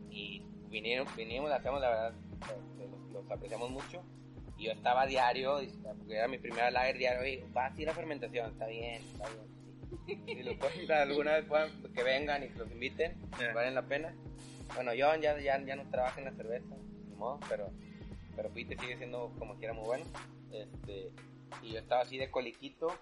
Y 0.09 0.43
vinieron, 0.69 1.07
vinimos, 1.15 1.51
hacemos 1.51 1.81
la 1.81 1.89
verdad, 1.89 2.13
este, 2.41 2.89
los, 3.11 3.29
apreciamos 3.29 3.69
mucho. 3.69 4.03
Y 4.61 4.65
yo 4.65 4.73
estaba 4.73 5.07
diario, 5.07 5.59
porque 5.83 6.13
era 6.13 6.27
mi 6.27 6.37
primera 6.37 6.69
lager 6.69 6.95
diario, 6.95 7.25
y 7.25 7.51
va 7.51 7.65
a 7.65 7.81
ir 7.81 7.89
a 7.89 7.95
fermentación, 7.95 8.51
está 8.51 8.67
bien, 8.67 9.01
está 9.01 9.27
bien. 9.27 10.25
Si 10.27 10.43
lo 10.43 10.55
pueden, 10.59 10.91
alguna 10.91 11.31
vez 11.31 11.45
puedan, 11.45 11.71
que 11.95 12.03
vengan 12.03 12.43
y 12.43 12.49
que 12.49 12.59
los 12.59 12.69
inviten, 12.69 13.17
valen 13.55 13.73
la 13.73 13.81
pena. 13.81 14.13
Bueno, 14.75 14.93
yo 14.93 15.15
ya, 15.15 15.39
ya, 15.39 15.59
ya 15.59 15.75
no 15.75 15.89
trabajo 15.89 16.19
en 16.19 16.25
la 16.25 16.31
cerveza, 16.33 16.75
ni 17.09 17.15
modo, 17.15 17.39
pero, 17.49 17.71
pero 18.35 18.51
Peter 18.51 18.79
sigue 18.79 18.97
siendo 18.97 19.33
como 19.39 19.55
quiera 19.55 19.73
muy 19.73 19.83
bueno. 19.83 20.05
Este, 20.51 21.09
y 21.63 21.71
yo 21.73 21.79
estaba 21.79 22.01
así 22.01 22.19
de 22.19 22.29
coliquito, 22.29 22.95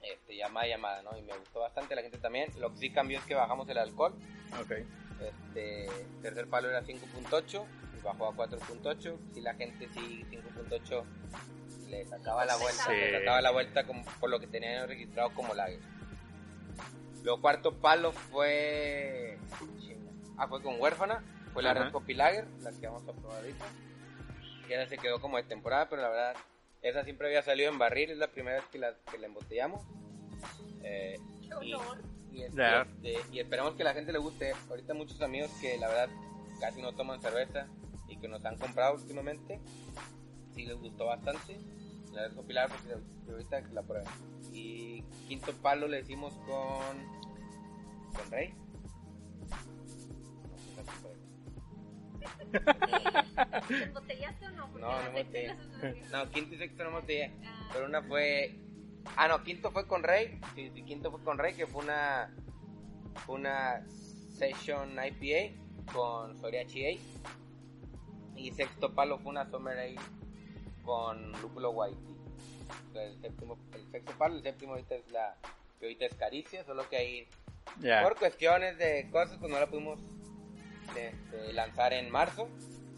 este, 0.00 0.34
llamada, 0.34 0.66
llamada, 0.66 1.02
¿no? 1.02 1.14
Y 1.18 1.20
me 1.20 1.36
gustó 1.36 1.60
bastante, 1.60 1.94
la 1.94 2.00
gente 2.00 2.16
también. 2.16 2.50
Lo 2.58 2.72
que 2.72 2.78
sí 2.78 2.90
cambió 2.90 3.18
es 3.18 3.24
que 3.26 3.34
bajamos 3.34 3.68
el 3.68 3.76
alcohol. 3.76 4.14
Ok. 4.58 4.72
Este, 5.20 5.88
tercer 6.22 6.48
palo 6.48 6.70
era 6.70 6.82
5.8 6.82 7.66
y 7.89 7.89
bajó 8.02 8.28
a 8.28 8.32
4.8. 8.32 9.16
Si 9.34 9.40
la 9.40 9.54
gente 9.54 9.88
sí 9.92 10.24
5.8 10.30 11.04
le 11.88 12.06
sacaba 12.06 12.44
la 12.44 12.56
vuelta, 12.56 12.92
le 12.92 13.18
sacaba 13.18 13.40
la 13.40 13.50
vuelta 13.50 13.84
como, 13.84 14.04
por 14.20 14.30
lo 14.30 14.40
que 14.40 14.46
tenían 14.46 14.88
registrado 14.88 15.34
como 15.34 15.54
lager. 15.54 15.80
Lo 17.22 17.40
cuarto 17.40 17.74
palo 17.74 18.12
fue 18.12 19.38
ah, 20.38 20.48
fue 20.48 20.62
con 20.62 20.80
huérfana, 20.80 21.22
fue 21.52 21.62
la 21.62 21.74
Red 21.74 21.92
Copy 21.92 22.14
Lager, 22.14 22.46
la 22.62 22.70
que 22.72 22.86
vamos 22.86 23.06
a 23.08 23.12
probar 23.12 23.38
ahorita. 23.38 23.64
Que 24.66 24.76
ahora 24.76 24.88
se 24.88 24.96
quedó 24.96 25.20
como 25.20 25.36
de 25.36 25.42
temporada, 25.42 25.88
pero 25.88 26.00
la 26.00 26.08
verdad 26.08 26.36
esa 26.82 27.04
siempre 27.04 27.26
había 27.26 27.42
salido 27.42 27.70
en 27.70 27.78
barril, 27.78 28.10
es 28.10 28.18
la 28.18 28.28
primera 28.28 28.56
vez 28.56 28.64
que 28.72 28.78
la, 28.78 28.94
que 29.10 29.18
la 29.18 29.26
embotellamos. 29.26 29.82
Eh, 30.82 31.18
Qué 31.42 32.46
este, 32.46 33.18
y, 33.32 33.40
esperamos 33.40 33.74
que 33.74 33.84
la 33.84 33.92
gente 33.92 34.12
le 34.12 34.18
guste. 34.18 34.52
Ahorita 34.68 34.94
muchos 34.94 35.20
amigos 35.20 35.50
que 35.60 35.76
la 35.78 35.88
verdad 35.88 36.08
casi 36.60 36.80
no 36.80 36.92
toman 36.92 37.20
cerveza 37.20 37.66
y 37.89 37.89
que 38.20 38.28
nos 38.28 38.44
han 38.44 38.56
comprado 38.56 38.94
últimamente, 38.94 39.60
sí 40.54 40.66
les 40.66 40.78
gustó 40.78 41.06
bastante. 41.06 41.58
La 42.12 42.22
vez 42.22 42.34
copilar 42.34 42.68
porque 42.68 42.94
ahorita 43.30 43.60
la 43.72 43.82
prueben. 43.82 44.08
Y 44.52 45.02
quinto 45.28 45.52
palo 45.62 45.86
le 45.86 46.00
hicimos 46.00 46.34
con 46.46 47.20
con 48.12 48.30
Rey. 48.30 48.54
¿Embotellaste 53.84 54.46
o 54.46 54.50
no? 54.50 54.66
no, 54.66 54.78
no 54.78 55.00
embotellé. 55.06 55.54
No, 56.10 56.28
quinto 56.30 56.54
y 56.56 56.58
sexto 56.58 56.82
no 56.82 56.90
embotellé. 56.90 57.32
Ah. 57.44 57.70
Pero 57.72 57.86
una 57.86 58.02
fue 58.02 58.58
Ah, 59.16 59.28
no, 59.28 59.42
quinto 59.42 59.70
fue 59.70 59.86
con 59.86 60.02
Rey. 60.02 60.40
Sí, 60.54 60.70
quinto 60.86 61.10
fue 61.10 61.22
con 61.22 61.38
Rey, 61.38 61.54
que 61.54 61.66
fue 61.66 61.82
una, 61.82 62.34
una 63.26 63.84
Session 63.88 64.92
IPA 64.92 65.92
con 65.92 66.36
Soriachi 66.38 66.86
A. 66.86 66.98
Y 68.40 68.52
sexto 68.52 68.92
palo 68.92 69.18
fue 69.18 69.30
una 69.30 69.48
Summer 69.50 69.78
Ale 69.78 69.96
con 70.84 71.32
Lúpulo 71.42 71.70
White. 71.70 71.98
El, 72.94 73.20
séptimo, 73.20 73.58
el 73.74 73.90
sexto 73.90 74.12
palo, 74.18 74.36
el 74.36 74.42
séptimo 74.42 74.72
ahorita 74.72 74.94
es 74.94 75.10
la 75.10 75.34
que 75.78 75.86
ahorita 75.86 76.06
es 76.06 76.14
Caricia, 76.14 76.64
solo 76.64 76.88
que 76.88 76.96
ahí 76.96 77.28
por 78.02 78.16
cuestiones 78.16 78.76
de 78.78 79.08
cosas 79.10 79.38
pues 79.38 79.50
no 79.50 79.58
la 79.58 79.66
pudimos 79.66 79.98
este, 80.88 81.52
lanzar 81.52 81.92
en 81.92 82.10
marzo, 82.10 82.48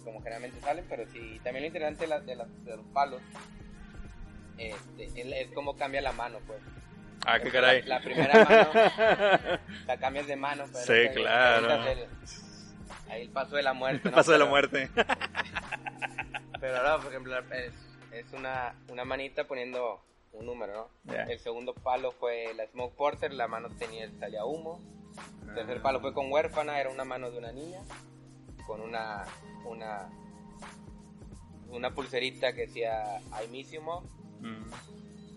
como 0.04 0.20
generalmente 0.20 0.60
salen, 0.60 0.84
pero 0.88 1.06
sí, 1.06 1.40
también 1.44 1.62
lo 1.62 1.66
interesante 1.68 2.06
de, 2.06 2.36
de 2.64 2.76
los 2.76 2.86
palos 2.92 3.20
este, 4.58 5.40
es 5.42 5.50
como 5.52 5.76
cambia 5.76 6.00
la 6.00 6.12
mano, 6.12 6.38
pues. 6.46 6.60
Ah, 7.26 7.38
qué 7.40 7.50
caray. 7.50 7.82
La, 7.82 8.00
primera 8.00 8.44
mano, 8.44 9.58
la 9.86 9.96
cambias 9.96 10.26
de 10.26 10.36
mano. 10.36 10.64
Pero 10.72 10.84
sí, 10.84 11.14
claro. 11.14 11.84
Ahí 13.12 13.22
el 13.22 13.30
paso 13.30 13.56
de 13.56 13.62
la 13.62 13.72
muerte. 13.72 14.08
El 14.08 14.14
paso 14.14 14.32
de 14.32 14.38
la 14.38 14.46
muerte. 14.46 14.90
pero 16.60 16.76
ahora, 16.76 16.98
por 16.98 17.12
ejemplo, 17.12 17.38
es, 17.52 17.74
es 18.12 18.32
una, 18.32 18.74
una 18.88 19.04
manita 19.04 19.44
poniendo 19.44 20.00
un 20.32 20.46
número, 20.46 20.90
¿no? 21.06 21.12
El 21.28 21.38
segundo 21.38 21.74
palo 21.74 22.12
fue 22.12 22.54
la 22.54 22.66
Smoke 22.66 22.96
Porter, 22.96 23.32
la 23.32 23.48
mano 23.48 23.68
tenía, 23.78 24.10
salía 24.18 24.44
humo. 24.44 24.80
El 25.46 25.54
tercer 25.54 25.82
palo 25.82 26.00
fue 26.00 26.14
con 26.14 26.32
huérfana, 26.32 26.80
era 26.80 26.88
una 26.88 27.04
mano 27.04 27.30
de 27.30 27.38
una 27.38 27.52
niña, 27.52 27.80
con 28.66 28.80
una, 28.80 29.24
una, 29.66 30.08
una 31.68 31.94
pulserita 31.94 32.54
que 32.54 32.62
decía 32.62 33.20
I 33.44 33.48
miss 33.48 33.70
you, 33.72 33.82
mom. 33.82 34.04
Mm. 34.40 34.72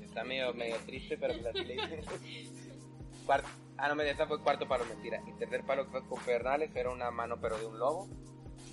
Está 0.06 0.24
medio, 0.24 0.54
medio 0.54 0.78
triste, 0.86 1.18
pero 1.18 1.34
pues 1.34 1.48
así 1.48 1.66
le 1.66 1.76
Cuarto, 3.26 3.50
ah, 3.78 3.94
no, 3.94 4.02
esa 4.02 4.28
fue 4.28 4.42
cuarto 4.42 4.68
palo, 4.68 4.86
mentira. 4.86 5.22
Y 5.28 5.34
tercer 5.34 5.66
palo 5.66 5.86
fue 5.88 6.06
con 6.08 6.22
Pernales, 6.24 6.76
era 6.76 6.90
una 6.90 7.12
mano 7.12 7.40
pero 7.40 7.58
de 7.58 7.66
un 7.66 7.80
lobo. 7.80 8.08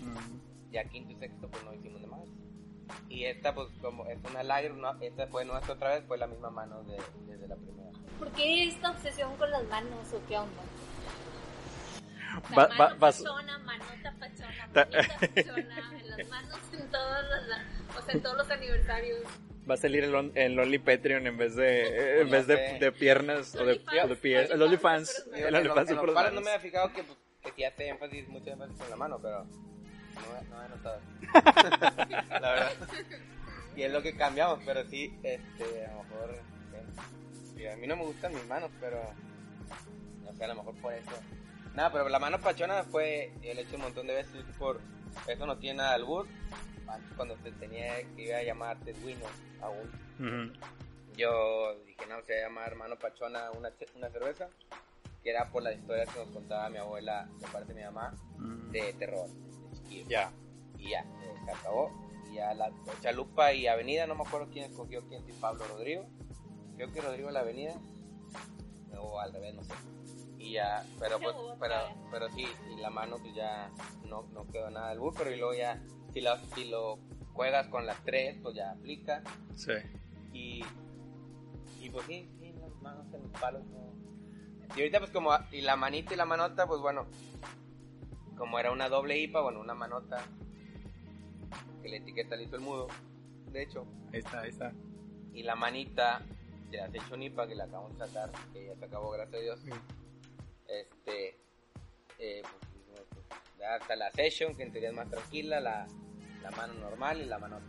Mm. 0.01 0.73
Y 0.73 0.79
a 0.79 0.85
quinto 0.85 1.13
y 1.13 1.17
sexto 1.17 1.49
pues 1.49 1.65
no 1.65 1.75
hicimos 1.75 2.01
nada 2.01 2.17
más. 2.17 2.29
Y 3.09 3.25
esta 3.25 3.55
pues 3.55 3.69
como 3.81 4.07
es 4.07 4.19
una 4.29 4.43
lager, 4.43 4.75
esta 5.01 5.27
fue 5.29 5.45
nuestra 5.45 5.75
otra 5.75 5.91
vez, 5.91 6.05
fue 6.07 6.19
la 6.19 6.27
misma 6.27 6.51
mano 6.51 6.83
de, 6.85 6.97
desde 7.27 7.49
la 7.49 7.57
primera. 7.57 7.91
¿Por 8.19 8.31
qué 8.33 8.69
esta 8.69 8.91
obsesión 8.91 9.37
con 9.37 9.51
las 9.51 9.65
manos 9.69 10.13
o 10.13 10.21
qué 10.29 10.39
onda? 10.39 10.63
Va, 12.57 12.69
mano 12.69 12.75
va, 12.79 12.99
pachona, 12.99 13.59
manota 13.59 14.15
pachona, 14.19 14.69
manita 14.73 15.21
pachona, 15.29 15.69
en 15.99 16.11
las 16.11 16.29
manos 16.29 16.61
en 16.73 16.91
todos 16.91 17.25
los, 17.25 17.97
o 17.97 18.03
sea, 18.03 18.15
en 18.15 18.23
todos 18.23 18.37
los 18.37 18.51
aniversarios. 18.51 19.23
Va 19.69 19.75
a 19.75 19.77
salir 19.77 20.05
el, 20.05 20.33
el 20.35 20.59
Only 20.59 20.79
Patreon 20.79 21.27
en 21.27 21.37
vez 21.37 21.55
de, 21.55 22.21
en 22.23 22.31
vez 22.31 22.47
de, 22.47 22.79
de 22.79 22.93
piernas 22.93 23.55
o 23.55 23.65
de, 23.65 23.81
o 24.03 24.09
de 24.09 24.17
pies. 24.17 24.51
El 24.51 24.63
OnlyFans. 24.63 25.27
El 25.35 25.55
OnlyFans 25.55 25.91
en, 25.91 25.97
los 25.97 26.11
palos 26.15 26.33
no 26.33 26.41
me 26.41 26.51
había 26.51 26.61
fijado 26.61 26.93
que, 26.93 27.05
pues, 27.05 27.19
que 27.43 27.53
sí 27.53 27.65
hace 27.65 27.89
énfasis, 27.89 28.29
mucho 28.29 28.51
énfasis 28.51 28.81
en 28.81 28.91
la 28.91 28.97
mano, 28.97 29.21
pero 29.21 29.45
no, 29.45 30.57
no 30.57 30.65
he 30.65 30.69
notado. 30.69 31.01
la 32.41 32.53
verdad. 32.53 32.73
Y 33.77 33.83
es 33.83 33.93
lo 33.93 34.03
que 34.03 34.17
cambiamos, 34.17 34.61
pero 34.67 34.85
sí, 34.89 35.15
este, 35.23 35.87
a 35.87 35.93
lo 35.93 36.03
mejor, 36.03 36.39
sí, 37.57 37.67
a 37.67 37.77
mí 37.77 37.87
no 37.87 37.97
me 37.97 38.05
gustan 38.05 38.35
mis 38.35 38.47
manos, 38.47 38.71
pero, 38.81 39.01
no 40.25 40.33
sé, 40.35 40.45
a 40.45 40.49
lo 40.49 40.57
mejor 40.57 40.75
por 40.77 40.93
eso. 40.93 41.13
Nada, 41.75 41.91
pero 41.91 42.09
la 42.09 42.19
mano 42.19 42.39
pachona 42.39 42.85
fue, 42.85 43.33
el 43.43 43.59
hecho 43.59 43.77
un 43.77 43.83
montón 43.83 44.07
de 44.07 44.15
veces 44.15 44.45
por, 44.59 44.81
eso 45.27 45.47
no 45.47 45.57
tiene 45.59 45.79
nada 45.79 45.91
de 45.91 45.95
albur, 45.97 46.27
antes 46.87 47.13
cuando 47.17 47.37
se 47.39 47.51
tenía 47.53 47.97
que 48.15 48.25
iba 48.25 48.37
a 48.37 48.43
llamar 48.43 48.79
Tedwino 48.81 49.25
aún. 49.61 50.53
Yo 51.17 51.79
dije, 51.87 52.07
no, 52.09 52.23
se 52.23 52.35
va 52.35 52.39
a 52.39 52.49
llamar 52.49 52.75
Mano 52.77 52.97
Pachona 52.97 53.51
una, 53.53 53.71
una 53.97 54.11
cerveza, 54.11 54.49
que 55.23 55.31
era 55.31 55.51
por 55.51 55.63
las 55.63 55.77
historias 55.77 56.09
que 56.13 56.19
nos 56.21 56.29
contaba 56.29 56.69
mi 56.69 56.79
abuela 56.79 57.29
de 57.39 57.47
parte 57.49 57.73
de 57.73 57.81
mi 57.81 57.85
mamá 57.85 58.15
de 58.71 58.93
terror, 58.95 59.29
de 59.89 60.05
Ya. 60.05 60.33
Y 60.79 60.91
ya, 60.91 61.05
se 61.45 61.53
acabó. 61.53 61.91
Y 62.31 62.37
ya 62.37 62.55
la 62.55 62.73
Chalupa 63.01 63.53
y 63.53 63.67
Avenida, 63.67 64.07
no 64.07 64.15
me 64.15 64.25
acuerdo 64.25 64.49
quién 64.51 64.65
escogió 64.65 65.07
quién, 65.07 65.25
si 65.25 65.33
Pablo 65.33 65.65
Rodrigo. 65.69 66.07
Creo 66.77 66.93
que 66.93 67.01
Rodrigo 67.01 67.31
la 67.31 67.41
Avenida, 67.41 67.75
o 68.99 69.21
al 69.21 69.33
revés, 69.33 69.55
no 69.55 69.63
sé. 69.63 69.75
Y 70.43 70.55
ya, 70.55 70.85
pero 70.99 71.21
pues, 71.21 71.37
pero, 71.61 71.75
pero 72.11 72.29
sí, 72.31 72.45
y 72.69 72.81
la 72.81 72.91
mano 72.91 73.17
pues 73.19 73.33
ya 73.33 73.71
no, 74.09 74.25
no 74.33 74.45
quedó 74.49 74.71
nada 74.71 74.91
del 74.91 74.99
pero 75.17 75.31
y 75.31 75.39
luego 75.39 75.55
ya 75.55 75.81
si 76.13 76.21
lo, 76.21 76.37
si 76.55 76.65
lo 76.65 76.99
juegas 77.33 77.69
con 77.69 77.87
las 77.87 78.03
tres, 78.05 78.37
pues 78.43 78.57
ya 78.57 78.73
aplica. 78.73 79.23
Sí. 79.55 79.73
Y, 80.33 80.65
y 81.81 81.91
pues 81.91 82.07
sí, 82.07 82.29
sí, 82.41 82.53
las 82.61 82.75
manos 82.83 83.07
en 83.15 83.23
los 83.23 83.41
palos 83.41 83.65
no. 83.67 83.93
Y 84.75 84.81
ahorita 84.81 84.99
pues 84.99 85.13
como, 85.13 85.31
y 85.53 85.61
la 85.61 85.77
manita 85.77 86.13
y 86.15 86.17
la 86.17 86.25
manota, 86.25 86.67
pues 86.67 86.81
bueno, 86.81 87.07
como 88.37 88.59
era 88.59 88.73
una 88.73 88.89
doble 88.89 89.17
IPA, 89.19 89.43
bueno, 89.43 89.61
una 89.61 89.75
manota, 89.75 90.25
que 91.83 91.89
la 91.89 91.97
etiqueta 91.99 92.35
le 92.35 92.45
hizo 92.45 92.57
el 92.57 92.63
mudo, 92.63 92.89
de 93.53 93.63
hecho. 93.63 93.87
Ahí 94.13 94.19
está, 94.19 94.41
ahí 94.41 94.51
está. 94.51 94.73
Y 95.35 95.45
la 95.45 95.55
manita 95.55 96.21
de 96.71 96.79
la 96.79 96.91
Session 96.91 97.23
IPA, 97.23 97.47
que 97.47 97.55
la 97.55 97.65
acabamos 97.65 97.97
de 97.97 98.07
sacar, 98.07 98.33
que 98.53 98.67
ya 98.67 98.75
se 98.75 98.85
acabó, 98.87 99.13
gracias 99.13 99.37
a 99.37 99.43
Dios. 99.43 99.61
Este, 100.73 101.37
eh, 102.19 102.43
pues, 102.43 103.03
pues, 103.11 103.69
hasta 103.69 103.95
la 103.95 104.11
Session, 104.13 104.57
que 104.57 104.63
en 104.63 104.73
teoría 104.73 104.89
es 104.89 104.95
más 104.95 105.11
tranquila, 105.11 105.61
la, 105.61 105.87
la 106.43 106.51
mano 106.53 106.75
normal 106.75 107.21
y 107.21 107.27
la 107.27 107.39
manota. 107.39 107.65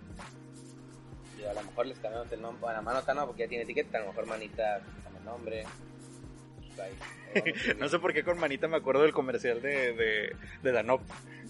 Y 1.37 1.43
a 1.43 1.53
lo 1.53 1.63
mejor 1.63 1.87
les 1.87 1.99
cambiamos 1.99 2.31
el 2.31 2.41
nombre, 2.41 2.69
a 2.69 2.73
la 2.73 2.81
manota 2.81 3.13
no, 3.13 3.25
porque 3.27 3.43
ya 3.43 3.49
tiene 3.49 3.63
etiqueta, 3.63 3.97
a 3.97 4.01
lo 4.01 4.07
mejor 4.07 4.25
manita 4.25 4.81
cambia 5.03 5.19
el 5.19 5.25
nombre. 5.25 5.63
no 7.79 7.89
sé 7.89 7.99
por 7.99 8.13
qué 8.13 8.23
con 8.23 8.39
manita 8.39 8.67
me 8.67 8.77
acuerdo 8.77 9.03
del 9.03 9.13
comercial 9.13 9.61
de, 9.61 9.93
de, 9.93 10.35
de 10.61 10.71
Danop. 10.71 11.01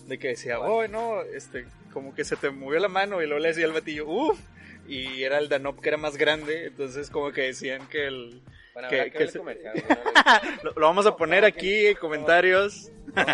De 0.07 0.19
que 0.19 0.29
decía, 0.29 0.59
oh, 0.59 0.85
no, 0.87 1.21
este, 1.21 1.65
como 1.93 2.13
que 2.13 2.25
se 2.25 2.35
te 2.35 2.49
movió 2.49 2.79
la 2.79 2.89
mano 2.89 3.21
y 3.21 3.25
luego 3.25 3.39
le 3.39 3.49
decía 3.49 3.65
el 3.65 3.71
batillo, 3.71 4.07
uff. 4.07 4.39
Y 4.85 5.23
era 5.23 5.37
el 5.37 5.47
Danop 5.47 5.79
que 5.79 5.89
era 5.89 5.97
más 5.97 6.17
grande, 6.17 6.67
entonces 6.67 7.09
como 7.09 7.31
que 7.31 7.41
decían 7.41 7.87
que 7.87 8.07
el... 8.07 8.41
Bueno, 8.73 8.89
que, 8.89 9.03
que 9.11 9.11
que 9.19 9.27
se- 9.27 9.37
comercial, 9.39 9.73
¿no? 9.89 10.51
lo, 10.63 10.71
lo 10.75 10.85
vamos 10.87 11.05
a 11.05 11.15
poner 11.15 11.45
aquí 11.45 11.85
en 11.87 11.95
comentarios. 11.97 12.89
El 13.15 13.25
link 13.25 13.29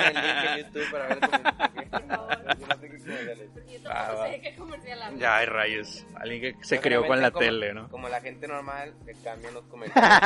en 0.58 0.66
YouTube 0.66 0.92
para 0.92 1.08
ver 1.08 1.20
comercial. 1.20 1.54
Ya 5.18 5.38
hay 5.38 5.46
rayos. 5.46 6.06
Alguien 6.16 6.42
que 6.58 6.64
se 6.66 6.80
crió 6.80 7.06
con 7.06 7.22
la 7.22 7.32
como- 7.32 7.46
tele, 7.46 7.74
¿no? 7.74 7.90
Como 7.90 8.10
la 8.10 8.22
gente 8.22 8.48
normal, 8.48 8.94
que 9.06 9.14
cambian 9.24 9.54
los 9.54 9.64
comerciales. 9.70 10.20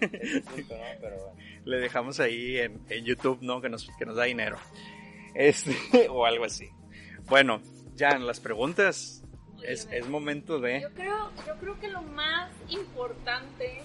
Es 0.00 0.40
punto, 0.42 0.74
¿no? 0.76 0.84
Pero 1.00 1.16
bueno. 1.16 1.36
Le 1.64 1.76
dejamos 1.78 2.20
ahí 2.20 2.58
en, 2.58 2.80
en 2.88 3.04
YouTube, 3.04 3.38
¿no? 3.42 3.60
Que 3.60 3.68
nos, 3.68 3.88
que 3.98 4.06
nos 4.06 4.16
da 4.16 4.24
dinero. 4.24 4.56
Este, 5.34 6.08
o 6.08 6.24
algo 6.26 6.44
así. 6.44 6.68
Bueno, 7.24 7.60
ya 7.94 8.10
en 8.10 8.26
las 8.26 8.40
preguntas. 8.40 9.22
Es, 9.62 9.88
es 9.90 10.08
momento 10.08 10.60
de... 10.60 10.80
Yo 10.80 10.90
creo, 10.94 11.30
yo 11.46 11.56
creo 11.56 11.80
que 11.80 11.88
lo 11.88 12.02
más 12.02 12.50
importante 12.68 13.82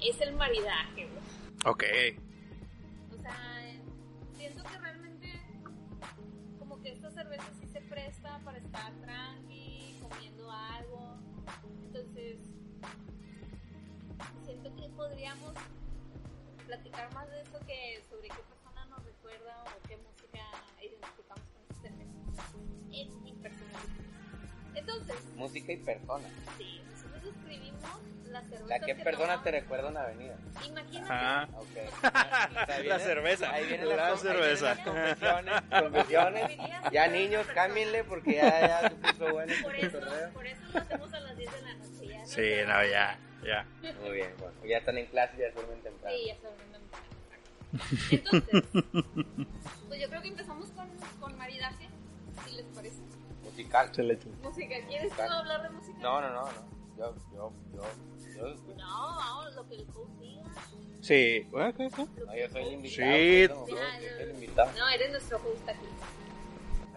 es 0.00 0.20
el 0.20 0.34
maridaje, 0.34 1.06
güey. 1.06 1.22
Ok. 1.64 1.84
O 3.12 3.20
sea, 3.20 3.36
siento 4.36 4.62
que 4.64 4.78
realmente 4.78 5.40
como 6.58 6.80
que 6.82 6.92
esta 6.92 7.10
cerveza 7.10 7.46
sí 7.60 7.66
se 7.66 7.80
presta 7.80 8.40
para 8.44 8.58
estar 8.58 8.92
tranqui, 9.00 9.98
comiendo 10.00 10.50
algo. 10.50 11.18
Entonces, 11.86 12.38
siento 14.44 14.74
que 14.76 14.88
podríamos 14.90 15.54
platicar 16.66 17.12
más 17.14 17.28
de 17.30 17.44
Música 25.38 25.72
y 25.72 25.76
persona. 25.78 26.28
sí, 26.58 26.82
nosotros 26.92 27.24
escribimos 27.24 27.80
las 28.28 28.46
cervezas 28.48 28.80
¿qué 28.84 28.94
que 28.94 29.02
persona 29.04 29.32
te 29.42 29.50
tomamos. 29.50 29.52
recuerda 29.62 29.88
una 29.88 30.02
avenida? 30.02 30.36
Imagínate. 30.66 31.12
Ajá. 31.12 31.48
Ok. 31.54 31.68
O 31.98 32.66
sea, 32.66 32.76
viene- 32.80 32.88
La 32.88 32.98
cerveza. 32.98 33.52
Ahí 33.52 33.66
vienen 33.66 33.88
La 33.88 33.96
las, 33.96 34.20
com- 34.20 34.28
ahí 34.30 34.36
cerveza. 34.36 34.64
las 34.74 34.78
confesiones. 34.80 35.62
confesiones. 35.80 36.58
Ya 36.92 37.06
niños, 37.08 37.46
cámbienle 37.54 38.04
porque 38.04 38.34
ya, 38.36 38.60
ya 38.66 38.88
se 38.88 38.94
puso 38.96 39.32
bueno 39.32 39.52
Por 39.62 39.74
este 39.74 39.86
eso, 39.86 39.98
torneo. 40.00 40.30
por 40.34 40.46
eso 40.46 40.60
lo 40.72 40.78
hacemos 40.80 41.12
a 41.14 41.20
las 41.20 41.36
10 41.36 41.52
de 41.52 41.62
la 41.62 41.74
noche. 41.74 42.06
Ya 42.08 42.26
Sí, 42.26 42.50
no, 42.66 42.84
ya, 42.84 43.18
ya. 43.44 43.66
Muy 44.02 44.10
bien, 44.12 44.34
bueno. 44.38 44.54
Ya 44.66 44.78
están 44.78 44.98
en 44.98 45.06
clase 45.06 45.34
y 45.36 45.40
ya 45.40 45.50
duermen 45.52 45.80
temprano. 45.82 46.16
Sí, 46.16 46.26
ya 46.26 46.34
se 46.34 46.40
duermen 46.42 46.72
temprano. 46.72 47.08
Entonces, 48.10 48.64
pues 49.88 50.00
yo 50.00 50.08
creo 50.08 50.22
que 50.22 50.28
empezamos 50.28 50.70
con, 50.70 50.88
con 51.20 51.38
maridaje. 51.38 51.87
Musical. 53.58 53.92
Se 53.92 54.02
le 54.04 54.14
echó. 54.14 54.28
Música, 54.42 54.76
¿quieres 54.86 55.12
tú 55.12 55.22
hablar 55.22 55.62
de 55.64 55.70
música? 55.70 55.98
No, 56.00 56.20
no, 56.20 56.30
no, 56.30 56.44
no. 56.44 56.78
Yo, 56.96 57.14
yo, 57.32 57.52
yo, 57.74 57.82
yo, 58.36 58.74
No, 58.76 59.16
vamos, 59.16 59.54
lo 59.56 59.68
que 59.68 59.74
el 59.74 59.86
coach 59.86 60.08
diga. 60.20 60.42
Sí. 61.00 61.46
¿Qué, 61.50 61.74
qué, 61.76 61.88
qué? 61.90 62.02
No, 62.02 62.32
que 62.32 62.38
yo 62.38 62.44
el 62.44 62.50
soy 62.50 62.62
el 62.62 62.72
invitado. 62.74 63.66
Sí. 63.66 63.72
yo 63.72 64.10
soy 64.14 64.22
el 64.22 64.30
invitado. 64.30 64.70
No, 64.78 64.88
eres 64.88 65.10
nuestro 65.10 65.38
host 65.38 65.68
aquí. 65.68 65.86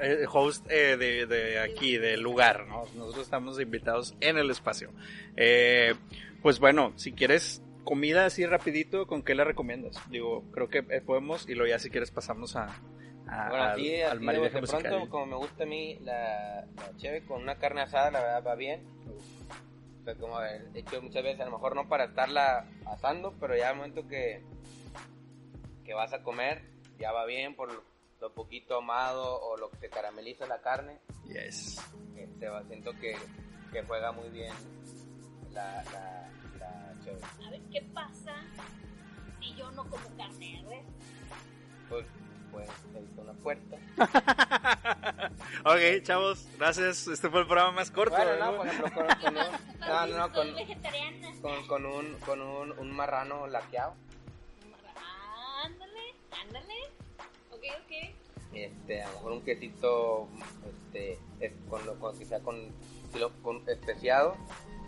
Eh, 0.02 0.26
host 0.32 0.66
eh, 0.70 0.98
de, 0.98 1.26
de 1.26 1.60
aquí, 1.60 1.98
del 1.98 2.22
lugar, 2.22 2.68
¿no? 2.68 2.84
Nosotros 2.96 3.24
estamos 3.24 3.60
invitados 3.60 4.16
en 4.20 4.38
el 4.38 4.52
espacio. 4.52 4.92
Eh, 5.36 5.96
pues 6.44 6.60
bueno, 6.60 6.94
si 6.96 7.14
quieres 7.14 7.64
comida 7.84 8.26
así 8.26 8.46
rapidito, 8.46 9.08
¿con 9.08 9.24
qué 9.24 9.34
la 9.34 9.44
recomiendas? 9.44 10.00
Digo, 10.12 10.44
creo 10.52 10.70
que 10.70 10.86
eh, 10.90 11.02
podemos 11.02 11.50
y 11.50 11.56
luego 11.56 11.70
ya 11.70 11.80
si 11.80 11.90
quieres 11.90 12.12
pasamos 12.12 12.56
a, 12.56 12.80
a- 13.32 13.50
Bueno, 13.50 13.64
al, 13.64 13.72
aquí, 13.72 14.02
al 14.02 14.20
de 14.20 14.60
musical. 14.62 14.82
pronto, 14.82 15.10
como 15.10 15.26
me 15.26 15.36
gusta 15.38 15.64
a 15.64 15.68
mí 15.68 15.98
la, 16.02 16.66
la 16.76 16.98
cheve 16.98 17.26
con 17.26 17.42
una 17.42 17.56
carne 17.56 17.82
asada, 17.82 18.12
la 18.12 18.20
verdad 18.22 18.44
va 18.46 18.56
bien. 18.56 18.84
O 20.02 20.04
sea, 20.04 20.16
como 20.16 20.42
he 20.42 20.62
hecho 20.74 21.02
muchas 21.02 21.24
veces, 21.24 21.42
a 21.42 21.46
lo 21.46 21.52
mejor 21.52 21.76
no 21.76 21.88
para 21.88 22.06
estarla 22.06 22.66
asando, 22.86 23.34
pero 23.40 23.56
ya 23.56 23.70
al 23.70 23.76
momento 23.78 24.08
que, 24.08 24.44
que 25.86 25.94
vas 25.94 26.12
a 26.14 26.24
comer, 26.24 26.62
ya 27.00 27.12
va 27.12 27.26
bien 27.26 27.56
por 27.56 27.72
lo, 27.72 27.84
lo 28.20 28.34
poquito 28.34 28.78
amado 28.78 29.40
o 29.42 29.58
lo 29.58 29.70
que 29.72 29.78
te 29.78 29.90
carameliza 29.90 30.48
la 30.48 30.60
carne. 30.62 30.98
Yes. 31.28 31.78
Este, 32.18 32.48
siento 32.68 32.92
que, 33.00 33.16
que 33.72 33.84
juega 33.84 34.12
muy 34.12 34.30
bien 34.30 34.54
la, 35.52 35.84
la, 35.94 36.30
la 36.60 36.94
cheve. 37.04 37.20
A 37.46 37.52
ver, 37.52 37.62
¿qué 37.72 37.82
pasa 37.94 38.34
si 39.40 39.54
yo 39.56 39.70
no 39.72 39.84
como 39.88 40.08
carne? 40.18 40.64
Pues, 41.90 42.06
pues, 42.52 42.68
se 42.94 43.00
hizo 43.02 43.22
una 43.22 43.34
puerta. 43.34 43.78
ok, 45.66 46.04
chavos, 46.04 46.46
gracias. 46.58 47.08
Este 47.08 47.30
fue 47.30 47.42
el 47.42 47.48
programa 47.48 47.72
más 47.72 47.92
corto. 47.92 48.16
Bueno, 48.16 48.36
¿no? 48.38 48.52
no, 48.52 48.58
por 48.58 48.68
ejemplo, 48.68 48.92
con, 48.94 49.08
con 49.08 49.36
un, 49.38 49.44
no, 49.80 50.08
no, 50.08 50.18
no, 50.18 50.34
con, 50.34 50.48
con, 51.42 51.68
con 51.68 51.86
un, 51.86 52.14
con 52.26 52.42
un, 52.42 52.72
un 52.80 52.92
marrano 52.92 53.48
laqueado. 53.48 53.94
Ándale, 55.64 56.16
ándale. 56.42 56.74
Ok, 57.52 57.64
ok. 57.84 58.16
Este, 58.54 59.02
a 59.04 59.08
lo 59.10 59.14
mejor 59.16 59.32
un 59.34 59.42
quesito, 59.44 60.28
este, 60.68 61.20
es 61.40 61.54
con, 61.70 61.86
lo- 61.86 62.00
con, 62.00 62.18
quizá 62.18 62.40
con, 62.42 62.58
lo- 63.18 63.32
con 63.42 63.68
especiado, 63.70 64.36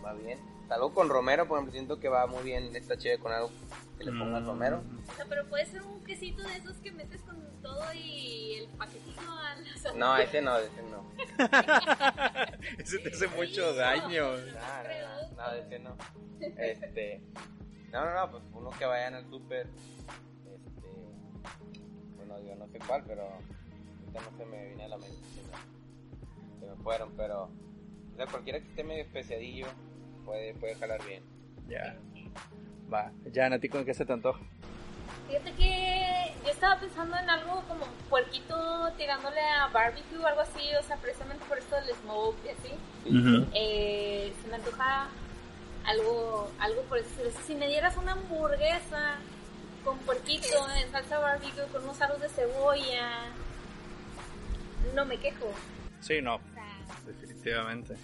va 0.04 0.12
bien. 0.14 0.38
Algo 0.70 0.92
con 0.94 1.08
romero, 1.08 1.46
por 1.46 1.58
ejemplo, 1.58 1.72
siento 1.72 2.00
que 2.00 2.08
va 2.08 2.26
muy 2.26 2.42
bien 2.42 2.74
esta 2.74 2.96
chévere 2.98 3.20
con 3.22 3.32
algo 3.32 3.50
que 3.98 4.04
le 4.04 4.12
pongas 4.12 4.42
Mm. 4.42 4.46
romero. 4.46 4.82
O 5.12 5.14
sea, 5.14 5.26
pero 5.28 5.46
puede 5.48 5.66
ser 5.66 5.82
un 5.82 6.02
quesito 6.04 6.42
de 6.42 6.56
esos 6.56 6.76
que 6.78 6.90
metes 6.92 7.20
con 7.22 7.36
todo 7.64 7.92
y 7.94 8.58
el 8.60 8.68
paquetito 8.76 9.20
a 9.22 9.92
No, 9.96 10.16
ese 10.18 10.42
no, 10.42 10.58
ese 10.58 10.82
no. 10.82 11.04
Ese 12.78 12.98
te 12.98 13.08
hace 13.08 13.26
mucho 13.28 13.74
daño. 13.74 14.32
No, 14.32 14.36
no, 14.36 15.36
no, 15.36 15.36
no, 15.36 15.52
ese 15.54 15.78
no. 15.78 15.96
Este, 16.40 17.22
no, 17.90 18.04
no, 18.04 18.14
no, 18.14 18.30
pues 18.30 18.42
uno 18.52 18.70
que 18.70 18.84
vayan 18.84 19.14
al 19.14 19.28
súper, 19.30 19.66
este, 20.46 20.88
bueno, 22.16 22.38
yo 22.46 22.54
no 22.56 22.68
sé 22.68 22.78
cuál, 22.86 23.02
pero 23.06 23.22
ahorita 23.22 24.30
no 24.30 24.36
se 24.36 24.44
me 24.44 24.66
viene 24.66 24.84
a 24.84 24.88
la 24.88 24.98
mente, 24.98 25.16
se 25.34 25.42
me, 25.42 26.60
se 26.60 26.66
me 26.66 26.82
fueron, 26.82 27.12
pero, 27.16 27.44
o 27.44 28.16
sea, 28.16 28.26
cualquiera 28.26 28.60
que 28.60 28.68
esté 28.68 28.84
medio 28.84 29.02
especiadillo 29.02 29.66
puede, 30.24 30.54
puede 30.54 30.74
jalar 30.74 31.04
bien. 31.06 31.22
Ya. 31.68 31.96
Va. 32.92 33.10
Ya, 33.32 33.46
¿a 33.46 33.58
ti 33.58 33.68
con 33.68 33.84
qué 33.84 33.94
se 33.94 34.04
te 34.04 34.12
antoja? 34.12 34.40
Fíjate 35.28 35.52
que 35.52 36.03
yo 36.44 36.50
estaba 36.50 36.78
pensando 36.78 37.16
en 37.16 37.28
algo 37.30 37.62
como 37.68 37.84
un 37.84 38.08
puerquito 38.10 38.92
tirándole 38.96 39.40
a 39.40 39.68
barbecue 39.68 40.18
o 40.18 40.26
algo 40.26 40.42
así, 40.42 40.74
o 40.78 40.82
sea, 40.82 40.96
precisamente 40.96 41.44
por 41.46 41.58
esto 41.58 41.76
del 41.76 41.94
smoke 41.96 42.36
y 42.44 42.48
así. 42.48 43.48
Eh, 43.54 44.32
se 44.42 44.48
me 44.48 44.56
antoja 44.56 45.08
algo, 45.84 46.50
algo 46.58 46.82
por 46.82 46.98
eso. 46.98 47.08
Si 47.46 47.54
me 47.54 47.68
dieras 47.68 47.96
una 47.96 48.12
hamburguesa 48.12 49.16
con 49.84 49.98
puerquito 49.98 50.68
en 50.76 50.90
salsa 50.90 51.18
barbecue 51.18 51.64
con 51.72 51.84
unos 51.84 52.00
aros 52.00 52.20
de 52.20 52.28
cebolla, 52.28 53.26
no 54.94 55.04
me 55.04 55.18
quejo. 55.18 55.52
Sí, 56.00 56.20
no, 56.20 56.36
O 56.36 56.40
sea, 56.54 56.96
definitivamente. 57.06 57.96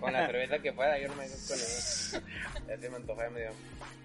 Con, 0.00 0.12
la 0.12 0.26
cerveza 0.26 0.58
que 0.58 0.72
pueda, 0.72 0.98
yo 0.98 1.08
no 1.08 1.16
me 1.16 1.26
con. 1.26 1.58
Ya 2.68 2.78
se 2.78 2.90
me 2.90 2.96
antoja 2.96 3.30
medio. 3.30 3.50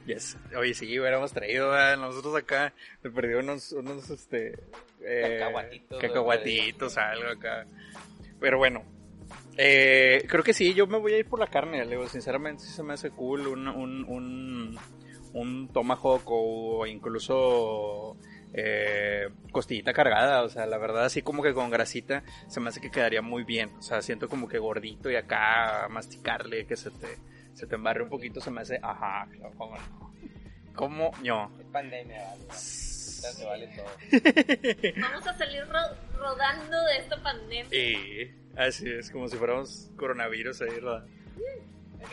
Yes. 0.06 0.38
Oye, 0.58 0.74
sí, 0.74 1.00
hubiéramos 1.00 1.32
traído 1.32 1.70
¿verdad? 1.70 1.98
nosotros 1.98 2.36
acá, 2.36 2.74
me 3.04 3.12
perdí 3.12 3.34
unos, 3.36 3.72
unos, 3.74 4.10
este... 4.10 4.60
eh, 5.02 5.38
Cacahuatitos, 5.40 6.02
Cacahuatitos, 6.02 6.98
algo 6.98 7.30
acá. 7.30 7.68
Pero 8.40 8.58
bueno, 8.58 8.84
eh, 9.58 10.26
creo 10.28 10.44
que 10.44 10.54
sí, 10.54 10.74
yo 10.74 10.88
me 10.88 10.98
voy 10.98 11.14
a 11.14 11.18
ir 11.18 11.28
por 11.28 11.40
la 11.40 11.48
carne, 11.48 11.84
le 11.84 11.92
digo, 11.92 12.08
sinceramente 12.08 12.64
sí 12.64 12.72
se 12.72 12.82
me 12.84 12.94
hace 12.94 13.12
cool 13.12 13.48
un, 13.48 13.68
un, 13.68 14.06
un, 14.06 14.80
un 15.34 15.68
tomahawk 15.74 16.24
o 16.26 16.88
incluso 16.88 18.18
eh, 18.54 19.30
costillita 19.52 19.93
cargada, 19.93 20.43
o 20.43 20.50
sea, 20.50 20.66
la 20.66 20.78
verdad 20.78 21.06
así 21.06 21.22
como 21.22 21.43
que 21.43 21.54
con 21.54 21.70
grasita 21.70 22.24
se 22.47 22.60
me 22.60 22.70
hace 22.70 22.82
que 22.82 22.89
quedaría 22.91 23.22
muy 23.22 23.43
bien, 23.43 23.72
o 23.78 23.82
sea, 23.82 24.02
siento 24.02 24.28
como 24.28 24.47
que 24.47 24.58
gordito 24.58 25.10
y 25.12 25.16
acá 25.16 25.88
masticarle, 25.89 26.66
que 26.66 26.76
se 26.76 26.89
te, 26.91 27.18
se 27.54 27.68
te 27.68 27.76
embarre 27.76 28.04
un 28.04 28.10
poquito, 28.10 28.41
se 28.41 28.52
me 28.52 28.62
hace, 28.62 28.80
ajá, 28.82 29.28
cómo 29.58 29.76
no. 29.78 30.10
¿Cómo 30.76 31.12
no? 31.24 31.52
Es 31.60 31.66
pandemia, 31.68 32.24
vale. 32.24 32.41
Ya 32.47 33.32
se 33.34 33.45
vale 33.45 33.68
todo. 33.76 33.86
Vamos 35.02 35.28
a 35.28 35.38
salir 35.38 35.66
ro- 35.68 35.95
rodando 36.18 36.82
de 36.86 36.97
esta 37.00 37.18
pandemia. 37.22 37.78
Y 37.78 38.32
así 38.56 38.89
es, 38.89 39.12
como 39.12 39.28
si 39.28 39.36
fuéramos 39.36 39.91
coronavirus 39.97 40.62
ahí, 40.62 40.70
¿verdad? 40.76 41.06
Ok, 42.02 42.12